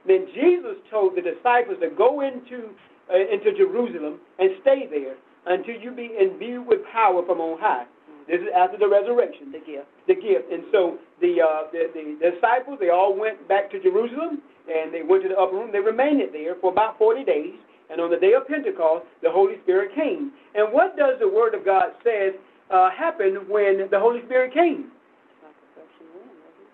Then 0.06 0.28
Jesus 0.28 0.78
told 0.90 1.16
the 1.16 1.22
disciples 1.22 1.80
to 1.80 1.90
go 1.90 2.22
into 2.22 2.70
uh, 3.12 3.18
into 3.34 3.56
Jerusalem 3.58 4.20
and 4.40 4.52
stay 4.62 4.88
there 4.90 5.16
until 5.46 5.76
you 5.80 5.92
be 5.92 6.12
imbued 6.20 6.68
with 6.68 6.80
power 6.92 7.24
from 7.26 7.40
on 7.40 7.60
high. 7.60 7.86
This 8.28 8.42
is 8.42 8.48
after 8.56 8.78
the 8.78 8.90
resurrection 8.90 9.52
The 9.56 9.60
gift. 9.64 9.88
the 10.08 10.16
gift. 10.16 10.52
And 10.52 10.64
so 10.72 11.00
the, 11.22 11.40
uh, 11.40 11.72
the 11.72 11.88
the 11.96 12.32
disciples 12.32 12.78
they 12.80 12.90
all 12.90 13.16
went 13.16 13.48
back 13.48 13.72
to 13.72 13.80
Jerusalem 13.82 14.44
and 14.68 14.94
they 14.94 15.02
went 15.04 15.24
to 15.24 15.30
the 15.30 15.40
upper 15.40 15.56
room. 15.56 15.72
They 15.72 15.80
remained 15.80 16.22
there 16.34 16.56
for 16.60 16.72
about 16.72 16.98
forty 16.98 17.24
days. 17.24 17.56
And 17.90 18.02
on 18.02 18.12
the 18.12 18.18
day 18.20 18.34
of 18.36 18.46
Pentecost, 18.46 19.06
the 19.24 19.32
Holy 19.32 19.56
Spirit 19.64 19.96
came. 19.96 20.34
And 20.56 20.74
what 20.74 20.98
does 20.98 21.16
the 21.24 21.30
Word 21.30 21.56
of 21.56 21.64
God 21.64 21.96
says 22.04 22.34
uh, 22.70 22.92
happened 22.92 23.48
when 23.48 23.88
the 23.90 23.98
Holy 23.98 24.20
Spirit 24.26 24.54
came? 24.54 24.92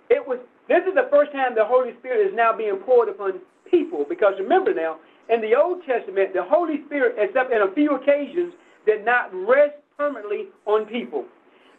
It 0.09 0.25
was. 0.27 0.39
This 0.67 0.81
is 0.87 0.95
the 0.95 1.07
first 1.11 1.31
time 1.33 1.53
the 1.53 1.65
Holy 1.65 1.91
Spirit 1.99 2.25
is 2.25 2.33
now 2.33 2.55
being 2.55 2.77
poured 2.77 3.09
upon 3.09 3.41
people. 3.69 4.05
Because 4.07 4.33
remember 4.39 4.73
now, 4.73 4.97
in 5.29 5.41
the 5.41 5.55
Old 5.55 5.83
Testament, 5.85 6.33
the 6.33 6.43
Holy 6.43 6.83
Spirit, 6.85 7.15
except 7.17 7.51
in 7.51 7.61
a 7.61 7.71
few 7.73 7.95
occasions, 7.95 8.53
did 8.85 9.05
not 9.05 9.33
rest 9.33 9.75
permanently 9.97 10.47
on 10.65 10.85
people. 10.85 11.25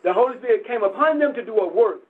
The 0.02 0.12
Holy 0.12 0.38
Spirit 0.38 0.66
came 0.66 0.82
upon 0.82 1.18
them 1.18 1.34
to 1.34 1.44
do 1.44 1.56
a 1.58 1.68
work, 1.68 2.00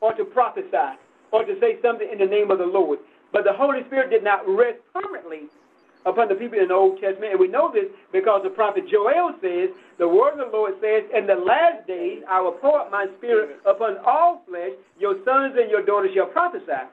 or 0.00 0.14
to 0.14 0.24
prophesy, 0.24 0.98
or 1.32 1.44
to 1.44 1.54
say 1.60 1.78
something 1.82 2.08
in 2.10 2.18
the 2.18 2.26
name 2.26 2.50
of 2.50 2.58
the 2.58 2.66
Lord. 2.66 2.98
But 3.32 3.44
the 3.44 3.52
Holy 3.52 3.84
Spirit 3.86 4.10
did 4.10 4.24
not 4.24 4.42
rest 4.48 4.78
permanently 4.92 5.46
upon 6.06 6.28
the 6.28 6.34
people 6.34 6.58
in 6.58 6.68
the 6.68 6.74
Old 6.74 7.00
Testament. 7.00 7.32
And 7.32 7.40
we 7.40 7.48
know 7.48 7.70
this 7.72 7.86
because 8.12 8.42
the 8.42 8.50
prophet 8.50 8.84
Joel 8.90 9.36
says, 9.40 9.70
the 9.98 10.08
word 10.08 10.40
of 10.40 10.50
the 10.50 10.56
Lord 10.56 10.74
says, 10.80 11.04
In 11.14 11.26
the 11.26 11.36
last 11.36 11.86
days 11.86 12.22
I 12.28 12.40
will 12.40 12.52
pour 12.52 12.80
out 12.80 12.90
my 12.90 13.06
spirit 13.18 13.60
upon 13.66 13.98
all 14.06 14.42
flesh, 14.48 14.72
your 14.98 15.14
sons 15.24 15.54
and 15.60 15.70
your 15.70 15.84
daughters 15.84 16.10
shall 16.14 16.26
prophesy. 16.26 16.88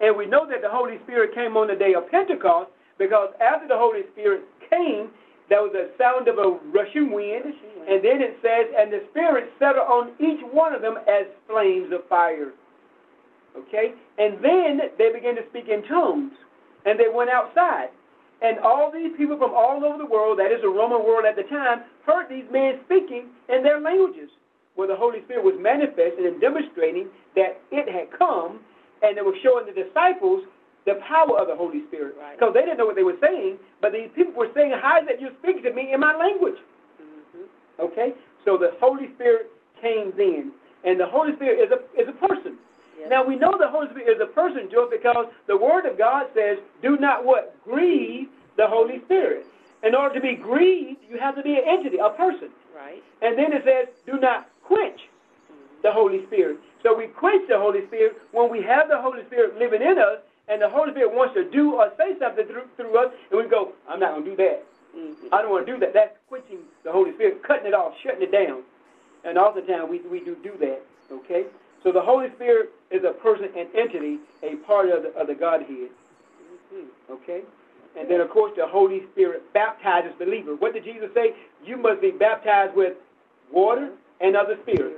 And 0.00 0.16
we 0.16 0.26
know 0.26 0.46
that 0.48 0.62
the 0.62 0.68
Holy 0.70 0.98
Spirit 1.04 1.34
came 1.34 1.56
on 1.56 1.68
the 1.68 1.76
day 1.76 1.94
of 1.94 2.10
Pentecost 2.10 2.70
because 2.98 3.30
after 3.40 3.68
the 3.68 3.76
Holy 3.76 4.02
Spirit 4.12 4.42
came, 4.70 5.10
there 5.48 5.62
was 5.62 5.74
a 5.74 5.92
sound 5.98 6.28
of 6.28 6.38
a 6.38 6.56
rushing 6.72 7.12
wind, 7.12 7.52
and 7.88 8.00
then 8.04 8.22
it 8.22 8.38
says, 8.40 8.72
and 8.78 8.92
the 8.92 9.04
Spirit 9.10 9.52
settled 9.58 9.84
on 9.84 10.12
each 10.16 10.40
one 10.52 10.72
of 10.74 10.80
them 10.80 10.96
as 11.08 11.26
flames 11.46 11.92
of 11.92 12.08
fire. 12.08 12.52
Okay? 13.56 13.92
And 14.18 14.42
then 14.42 14.80
they 14.96 15.12
began 15.12 15.36
to 15.36 15.44
speak 15.50 15.68
in 15.68 15.82
tongues, 15.84 16.32
and 16.86 16.98
they 16.98 17.12
went 17.12 17.28
outside. 17.28 17.90
And 18.40 18.58
all 18.58 18.90
these 18.90 19.12
people 19.16 19.36
from 19.36 19.52
all 19.54 19.84
over 19.84 19.98
the 19.98 20.08
world, 20.08 20.38
that 20.38 20.50
is 20.50 20.62
the 20.62 20.72
Roman 20.72 21.04
world 21.04 21.24
at 21.28 21.36
the 21.36 21.44
time, 21.44 21.84
heard 22.06 22.28
these 22.28 22.48
men 22.50 22.80
speaking 22.86 23.28
in 23.48 23.62
their 23.62 23.78
languages, 23.80 24.30
where 24.74 24.88
the 24.88 24.96
Holy 24.96 25.22
Spirit 25.24 25.44
was 25.44 25.54
manifesting 25.60 26.26
and 26.26 26.40
demonstrating 26.40 27.08
that 27.36 27.60
it 27.70 27.86
had 27.92 28.08
come, 28.18 28.60
and 29.02 29.18
it 29.18 29.24
was 29.24 29.36
showing 29.42 29.66
the 29.66 29.76
disciples 29.76 30.42
the 30.84 30.94
power 31.06 31.38
of 31.38 31.46
the 31.48 31.54
Holy 31.56 31.82
Spirit. 31.86 32.14
Because 32.16 32.40
Right. 32.40 32.54
they 32.54 32.60
didn't 32.62 32.78
know 32.78 32.86
what 32.86 32.96
they 32.96 33.04
were 33.04 33.18
saying, 33.20 33.58
but 33.80 33.92
these 33.92 34.10
people 34.14 34.32
were 34.34 34.50
saying, 34.54 34.72
How 34.72 35.00
is 35.00 35.08
it 35.08 35.20
you're 35.20 35.34
speaking 35.42 35.62
to 35.62 35.72
me 35.72 35.92
in 35.92 36.00
my 36.00 36.14
language? 36.16 36.58
Mhm. 37.00 37.46
Okay? 37.78 38.14
So 38.44 38.56
the 38.56 38.72
Holy 38.80 39.08
Spirit 39.14 39.50
came 39.80 40.12
then. 40.16 40.52
And 40.84 40.98
the 40.98 41.06
Holy 41.06 41.34
Spirit 41.36 41.60
is 41.60 41.70
a, 41.70 42.00
is 42.00 42.08
a 42.08 42.12
person. 42.26 42.58
Yes. 42.98 43.08
Now 43.10 43.24
we 43.24 43.36
know 43.36 43.56
the 43.56 43.68
Holy 43.68 43.88
Spirit 43.90 44.08
is 44.16 44.20
a 44.20 44.26
person, 44.26 44.68
Joe, 44.70 44.88
because 44.90 45.26
the 45.46 45.56
Word 45.56 45.86
of 45.86 45.96
God 45.96 46.26
says, 46.34 46.58
do 46.82 46.96
not 46.96 47.24
what? 47.24 47.54
Grieve 47.64 48.28
the 48.56 48.66
Holy 48.66 49.00
Spirit. 49.04 49.46
In 49.84 49.94
order 49.94 50.14
to 50.16 50.20
be 50.20 50.34
grieved, 50.34 51.00
you 51.08 51.18
have 51.18 51.34
to 51.36 51.42
be 51.42 51.54
an 51.54 51.62
entity, 51.66 51.98
a 51.98 52.10
person. 52.10 52.50
Right. 52.74 53.02
And 53.22 53.38
then 53.38 53.52
it 53.52 53.62
says, 53.64 53.88
do 54.06 54.18
not 54.18 54.48
quench 54.64 55.00
Mhm. 55.50 55.82
the 55.82 55.92
Holy 55.92 56.24
Spirit. 56.26 56.58
So 56.82 56.94
we 56.94 57.06
quench 57.06 57.46
the 57.48 57.58
Holy 57.58 57.86
Spirit 57.86 58.20
when 58.32 58.50
we 58.50 58.60
have 58.62 58.88
the 58.88 59.00
Holy 59.00 59.24
Spirit 59.26 59.56
living 59.58 59.82
in 59.82 59.98
us, 59.98 60.18
and 60.48 60.60
the 60.60 60.68
Holy 60.68 60.90
Spirit 60.92 61.12
wants 61.14 61.34
to 61.34 61.44
do 61.50 61.74
or 61.74 61.90
say 61.96 62.18
something 62.18 62.46
through, 62.46 62.66
through 62.76 62.96
us, 62.98 63.12
and 63.30 63.40
we 63.42 63.48
go, 63.48 63.72
I'm 63.88 64.00
not 64.00 64.12
going 64.12 64.24
to 64.24 64.30
do 64.30 64.36
that. 64.36 64.64
Mhm. 64.96 65.28
I 65.32 65.40
don't 65.42 65.50
want 65.50 65.66
to 65.66 65.72
do 65.72 65.78
that. 65.80 65.94
That's 65.94 66.16
quenching 66.28 66.58
the 66.84 66.92
Holy 66.92 67.12
Spirit, 67.14 67.42
cutting 67.42 67.66
it 67.66 67.74
off, 67.74 67.94
shutting 68.02 68.22
it 68.22 68.32
down. 68.32 68.62
And 69.24 69.38
all 69.38 69.52
the 69.52 69.62
time 69.62 69.88
we, 69.88 70.00
we 70.10 70.20
do 70.20 70.36
do 70.42 70.52
that, 70.60 70.82
okay? 71.10 71.44
So 71.82 71.92
the 71.92 72.00
Holy 72.00 72.28
Spirit 72.36 72.70
is 72.90 73.02
a 73.04 73.12
person, 73.12 73.46
an 73.56 73.68
entity, 73.76 74.18
a 74.42 74.56
part 74.66 74.90
of 74.90 75.02
the, 75.04 75.10
of 75.18 75.26
the 75.28 75.34
Godhead, 75.34 75.90
Mhm. 76.74 76.86
okay? 77.10 77.42
And 77.96 78.08
then, 78.10 78.20
of 78.20 78.30
course, 78.30 78.52
the 78.56 78.66
Holy 78.66 79.02
Spirit 79.12 79.42
baptizes 79.52 80.12
believers. 80.18 80.58
What 80.60 80.72
did 80.74 80.84
Jesus 80.84 81.10
say? 81.14 81.34
You 81.64 81.76
must 81.76 82.00
be 82.00 82.10
baptized 82.10 82.74
with 82.74 82.94
water 83.50 83.90
and 84.20 84.34
of 84.36 84.48
the 84.48 84.56
Spirit. 84.62 84.96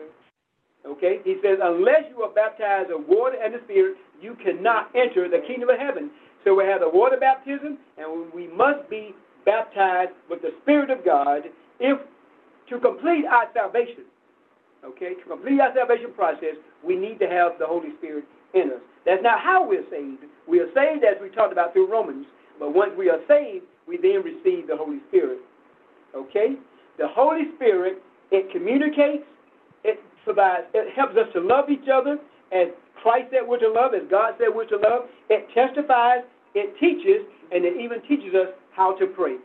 Okay? 0.86 1.20
He 1.24 1.40
says, 1.42 1.58
unless 1.62 2.04
you 2.10 2.22
are 2.22 2.30
baptized 2.30 2.90
of 2.90 3.08
water 3.08 3.36
and 3.42 3.54
the 3.54 3.60
Spirit, 3.64 3.96
you 4.20 4.36
cannot 4.42 4.90
enter 4.94 5.28
the 5.28 5.44
kingdom 5.46 5.68
of 5.68 5.78
heaven. 5.78 6.10
So 6.44 6.54
we 6.54 6.64
have 6.64 6.80
the 6.80 6.88
water 6.88 7.16
baptism, 7.18 7.78
and 7.98 8.32
we 8.32 8.48
must 8.48 8.88
be 8.90 9.14
baptized 9.44 10.12
with 10.28 10.42
the 10.42 10.52
Spirit 10.62 10.90
of 10.90 11.04
God 11.04 11.42
if 11.80 11.98
to 12.68 12.78
complete 12.80 13.24
our 13.26 13.48
salvation. 13.54 14.04
Okay? 14.84 15.14
To 15.14 15.24
complete 15.28 15.60
our 15.60 15.74
salvation 15.74 16.12
process, 16.14 16.56
we 16.82 16.96
need 16.96 17.18
to 17.20 17.28
have 17.28 17.52
the 17.58 17.66
Holy 17.66 17.90
Spirit 17.98 18.24
in 18.54 18.70
us. 18.72 18.80
That's 19.06 19.22
not 19.22 19.40
how 19.40 19.66
we're 19.66 19.84
saved. 19.90 20.24
We 20.48 20.60
are 20.60 20.68
saved 20.74 21.04
as 21.04 21.16
we 21.20 21.28
talked 21.30 21.52
about 21.52 21.72
through 21.72 21.90
Romans. 21.90 22.26
But 22.58 22.74
once 22.74 22.92
we 22.96 23.10
are 23.10 23.20
saved, 23.26 23.64
we 23.86 23.96
then 23.96 24.22
receive 24.22 24.66
the 24.66 24.76
Holy 24.76 24.98
Spirit. 25.08 25.38
Okay? 26.14 26.56
The 26.98 27.08
Holy 27.08 27.54
Spirit, 27.56 28.02
it 28.30 28.50
communicates, 28.52 29.24
it 29.82 30.00
provides, 30.24 30.66
it 30.72 30.94
helps 30.94 31.16
us 31.16 31.26
to 31.34 31.40
love 31.40 31.68
each 31.68 31.88
other 31.92 32.18
as 32.52 32.68
Christ 33.04 33.28
said 33.36 33.44
we're 33.44 33.60
to 33.60 33.68
love, 33.68 33.92
as 33.92 34.08
God 34.08 34.32
said 34.40 34.48
we're 34.48 34.64
to 34.72 34.80
love. 34.80 35.12
It 35.28 35.44
testifies, 35.52 36.24
it 36.56 36.72
teaches, 36.80 37.28
and 37.52 37.60
it 37.60 37.76
even 37.76 38.00
teaches 38.08 38.32
us 38.32 38.48
how 38.72 38.96
to 38.96 39.04
pray. 39.12 39.36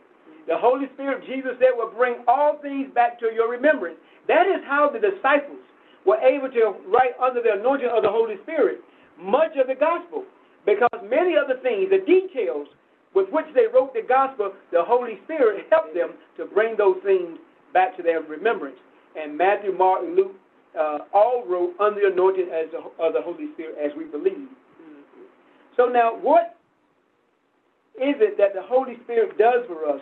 The 0.48 0.56
Holy 0.56 0.88
Spirit, 0.96 1.28
Jesus 1.28 1.60
said, 1.60 1.76
will 1.76 1.92
bring 1.92 2.24
all 2.26 2.56
things 2.64 2.88
back 2.96 3.20
to 3.20 3.28
your 3.28 3.52
remembrance. 3.52 4.00
That 4.28 4.48
is 4.48 4.64
how 4.64 4.88
the 4.88 4.98
disciples 4.98 5.60
were 6.08 6.16
able 6.24 6.48
to 6.48 6.72
write 6.88 7.12
under 7.20 7.44
the 7.44 7.60
anointing 7.60 7.92
of 7.92 8.02
the 8.02 8.08
Holy 8.08 8.40
Spirit 8.48 8.80
much 9.20 9.52
of 9.60 9.68
the 9.68 9.76
gospel. 9.76 10.24
Because 10.64 11.04
many 11.04 11.36
of 11.36 11.44
the 11.44 11.60
things, 11.60 11.92
the 11.92 12.00
details 12.00 12.66
with 13.12 13.28
which 13.28 13.46
they 13.54 13.68
wrote 13.68 13.92
the 13.92 14.08
gospel, 14.08 14.56
the 14.72 14.80
Holy 14.80 15.20
Spirit 15.28 15.66
helped 15.68 15.92
them 15.92 16.16
to 16.38 16.46
bring 16.46 16.80
those 16.80 16.96
things 17.04 17.36
back 17.74 17.94
to 17.98 18.02
their 18.02 18.22
remembrance. 18.22 18.80
And 19.20 19.36
Matthew, 19.36 19.76
Mark, 19.76 20.00
and 20.00 20.16
Luke 20.16 20.32
uh, 20.78 20.98
all 21.12 21.44
wrote 21.46 21.74
under 21.80 22.00
the 22.00 22.12
anointing 22.12 22.48
as 22.52 22.70
the, 22.70 22.78
of 23.02 23.12
the 23.12 23.22
Holy 23.22 23.52
Spirit 23.54 23.76
as 23.78 23.92
we 23.96 24.04
believe. 24.04 24.34
Mhm. 24.34 25.26
So 25.76 25.86
now, 25.86 26.14
what 26.16 26.56
is 27.96 28.16
it 28.20 28.36
that 28.38 28.54
the 28.54 28.62
Holy 28.62 28.96
Spirit 29.04 29.36
does 29.38 29.66
for 29.66 29.86
us? 29.88 30.00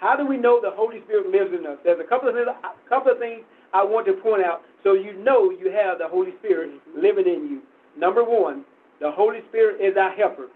How 0.00 0.16
do 0.16 0.26
we 0.26 0.36
know 0.36 0.60
the 0.60 0.70
Holy 0.70 1.02
Spirit 1.04 1.30
lives 1.30 1.52
in 1.52 1.66
us? 1.66 1.78
There's 1.84 2.00
a 2.00 2.04
couple 2.04 2.28
of 2.28 2.34
things, 2.34 2.48
a 2.48 2.88
couple 2.88 3.12
of 3.12 3.18
things 3.18 3.42
I 3.74 3.84
want 3.84 4.06
to 4.06 4.14
point 4.14 4.42
out 4.44 4.62
so 4.84 4.94
you 4.94 5.12
know 5.14 5.50
you 5.50 5.70
have 5.70 5.98
the 5.98 6.08
Holy 6.08 6.32
Spirit 6.38 6.70
Mhm. 6.70 7.02
living 7.02 7.26
in 7.26 7.50
you. 7.50 7.62
Number 7.96 8.22
one, 8.24 8.64
the 9.00 9.10
Holy 9.10 9.42
Spirit 9.48 9.80
is 9.80 9.96
our 9.96 10.10
helper. 10.10 10.48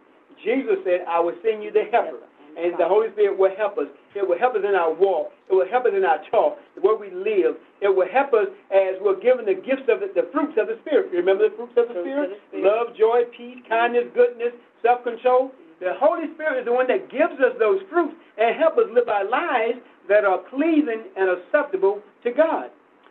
Jesus 0.43 0.83
said, 0.85 1.05
"I 1.07 1.21
will 1.21 1.35
send 1.43 1.63
you 1.63 1.71
the 1.71 1.85
helper." 1.85 2.19
And 2.57 2.77
the 2.79 2.87
Holy 2.87 3.11
Spirit 3.13 3.37
will 3.39 3.55
help 3.57 3.79
us. 3.79 3.89
It 4.15 4.29
will 4.29 4.39
help 4.39 4.55
us 4.55 4.65
in 4.67 4.75
our 4.75 4.93
walk. 4.93 5.33
It 5.49 5.55
will 5.55 5.69
help 5.69 5.87
us 5.87 5.93
in 5.97 6.05
our 6.05 6.21
talk, 6.31 6.59
where 6.81 6.97
we 6.97 7.11
live. 7.11 7.57
It 7.81 7.89
will 7.89 8.09
help 8.09 8.33
us 8.35 8.49
as 8.71 9.01
we're 9.01 9.21
given 9.21 9.45
the 9.45 9.57
gifts 9.57 9.89
of 9.89 10.01
the, 10.01 10.13
the 10.15 10.29
fruits 10.33 10.55
of 10.61 10.69
the 10.69 10.79
Spirit. 10.85 11.11
Remember 11.13 11.49
the 11.49 11.57
fruits 11.57 11.75
of 11.77 11.89
the 11.89 11.95
Fruits 11.95 12.05
of 12.05 12.13
Spirit? 12.13 12.31
the 12.31 12.39
Spirit. 12.49 12.65
Love, 12.69 12.87
joy, 12.97 13.25
peace, 13.37 13.59
kindness, 13.69 14.13
goodness, 14.15 14.53
self-control. 14.83 15.53
The 15.81 15.95
Holy 15.99 16.31
Spirit 16.35 16.61
is 16.61 16.65
the 16.65 16.73
one 16.73 16.87
that 16.87 17.11
gives 17.11 17.41
us 17.43 17.57
those 17.59 17.81
fruits 17.91 18.15
and 18.39 18.55
help 18.55 18.79
us 18.79 18.87
live 18.93 19.09
our 19.09 19.27
lives 19.29 19.81
that 20.09 20.25
are 20.25 20.39
pleasing 20.39 21.11
and 21.17 21.27
acceptable 21.31 22.01
to 22.23 22.31
God. 22.31 22.71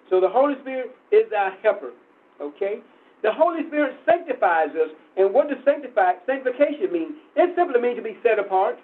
So 0.09 0.21
the 0.21 0.29
Holy 0.29 0.55
Spirit 0.61 0.95
is 1.11 1.27
our 1.35 1.51
helper. 1.63 1.91
Okay? 2.39 2.79
The 3.23 3.31
Holy 3.31 3.67
Spirit 3.67 3.95
sanctifies 4.05 4.69
us. 4.75 4.89
And 5.17 5.33
what 5.33 5.49
does 5.49 5.57
sanctify, 5.65 6.13
sanctification 6.25 6.91
mean? 6.91 7.15
It 7.35 7.55
simply 7.55 7.79
means 7.81 7.97
to 7.97 8.03
be 8.03 8.17
set 8.23 8.39
apart, 8.39 8.79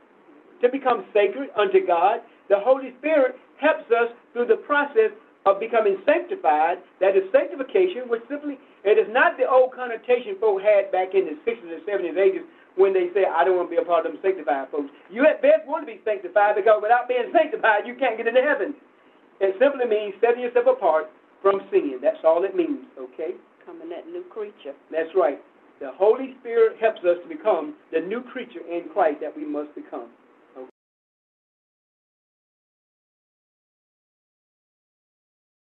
to 0.61 0.69
become 0.69 1.05
sacred 1.13 1.49
unto 1.55 1.85
God. 1.85 2.21
The 2.49 2.59
Holy 2.59 2.93
Spirit 2.99 3.35
helps 3.59 3.89
us 3.91 4.13
through 4.33 4.47
the 4.47 4.61
process 4.63 5.11
of 5.45 5.59
becoming 5.59 5.97
sanctified. 6.05 6.83
That 6.99 7.15
is 7.15 7.23
sanctification, 7.31 8.11
which 8.11 8.21
simply, 8.29 8.59
it 8.83 8.99
is 8.99 9.07
not 9.09 9.37
the 9.37 9.47
old 9.47 9.73
connotation 9.73 10.35
folks 10.39 10.63
had 10.63 10.91
back 10.91 11.15
in 11.15 11.25
the 11.25 11.35
60s 11.47 11.67
and 11.67 11.83
70s, 11.87 12.15
80s 12.15 12.45
when 12.77 12.93
they 12.93 13.09
say, 13.13 13.25
I 13.25 13.43
don't 13.43 13.57
want 13.57 13.71
to 13.71 13.75
be 13.75 13.81
a 13.81 13.85
part 13.85 14.05
of 14.05 14.13
them 14.13 14.21
sanctified 14.21 14.69
folks. 14.69 14.93
You 15.09 15.25
at 15.25 15.41
best 15.41 15.65
want 15.65 15.87
to 15.87 15.89
be 15.89 15.99
sanctified 16.05 16.55
because 16.55 16.79
without 16.81 17.09
being 17.09 17.25
sanctified, 17.33 17.87
you 17.89 17.95
can't 17.97 18.17
get 18.17 18.27
into 18.27 18.41
heaven. 18.41 18.75
It 19.41 19.57
simply 19.57 19.85
means 19.89 20.13
setting 20.21 20.45
yourself 20.45 20.77
apart 20.77 21.09
from 21.41 21.61
sin. 21.71 21.97
That's 22.01 22.21
all 22.23 22.43
it 22.43 22.55
means, 22.55 22.85
okay? 22.97 23.33
Becoming 23.59 23.89
that 23.89 24.05
new 24.07 24.23
creature. 24.29 24.77
That's 24.91 25.09
right. 25.15 25.41
The 25.79 25.91
Holy 25.93 26.35
Spirit 26.41 26.77
helps 26.81 27.01
us 27.05 27.17
to 27.21 27.27
become 27.29 27.75
the 27.91 27.99
new 27.99 28.21
creature 28.21 28.65
in 28.65 28.89
Christ 28.93 29.21
that 29.21 29.35
we 29.35 29.45
must 29.45 29.73
become. 29.75 30.09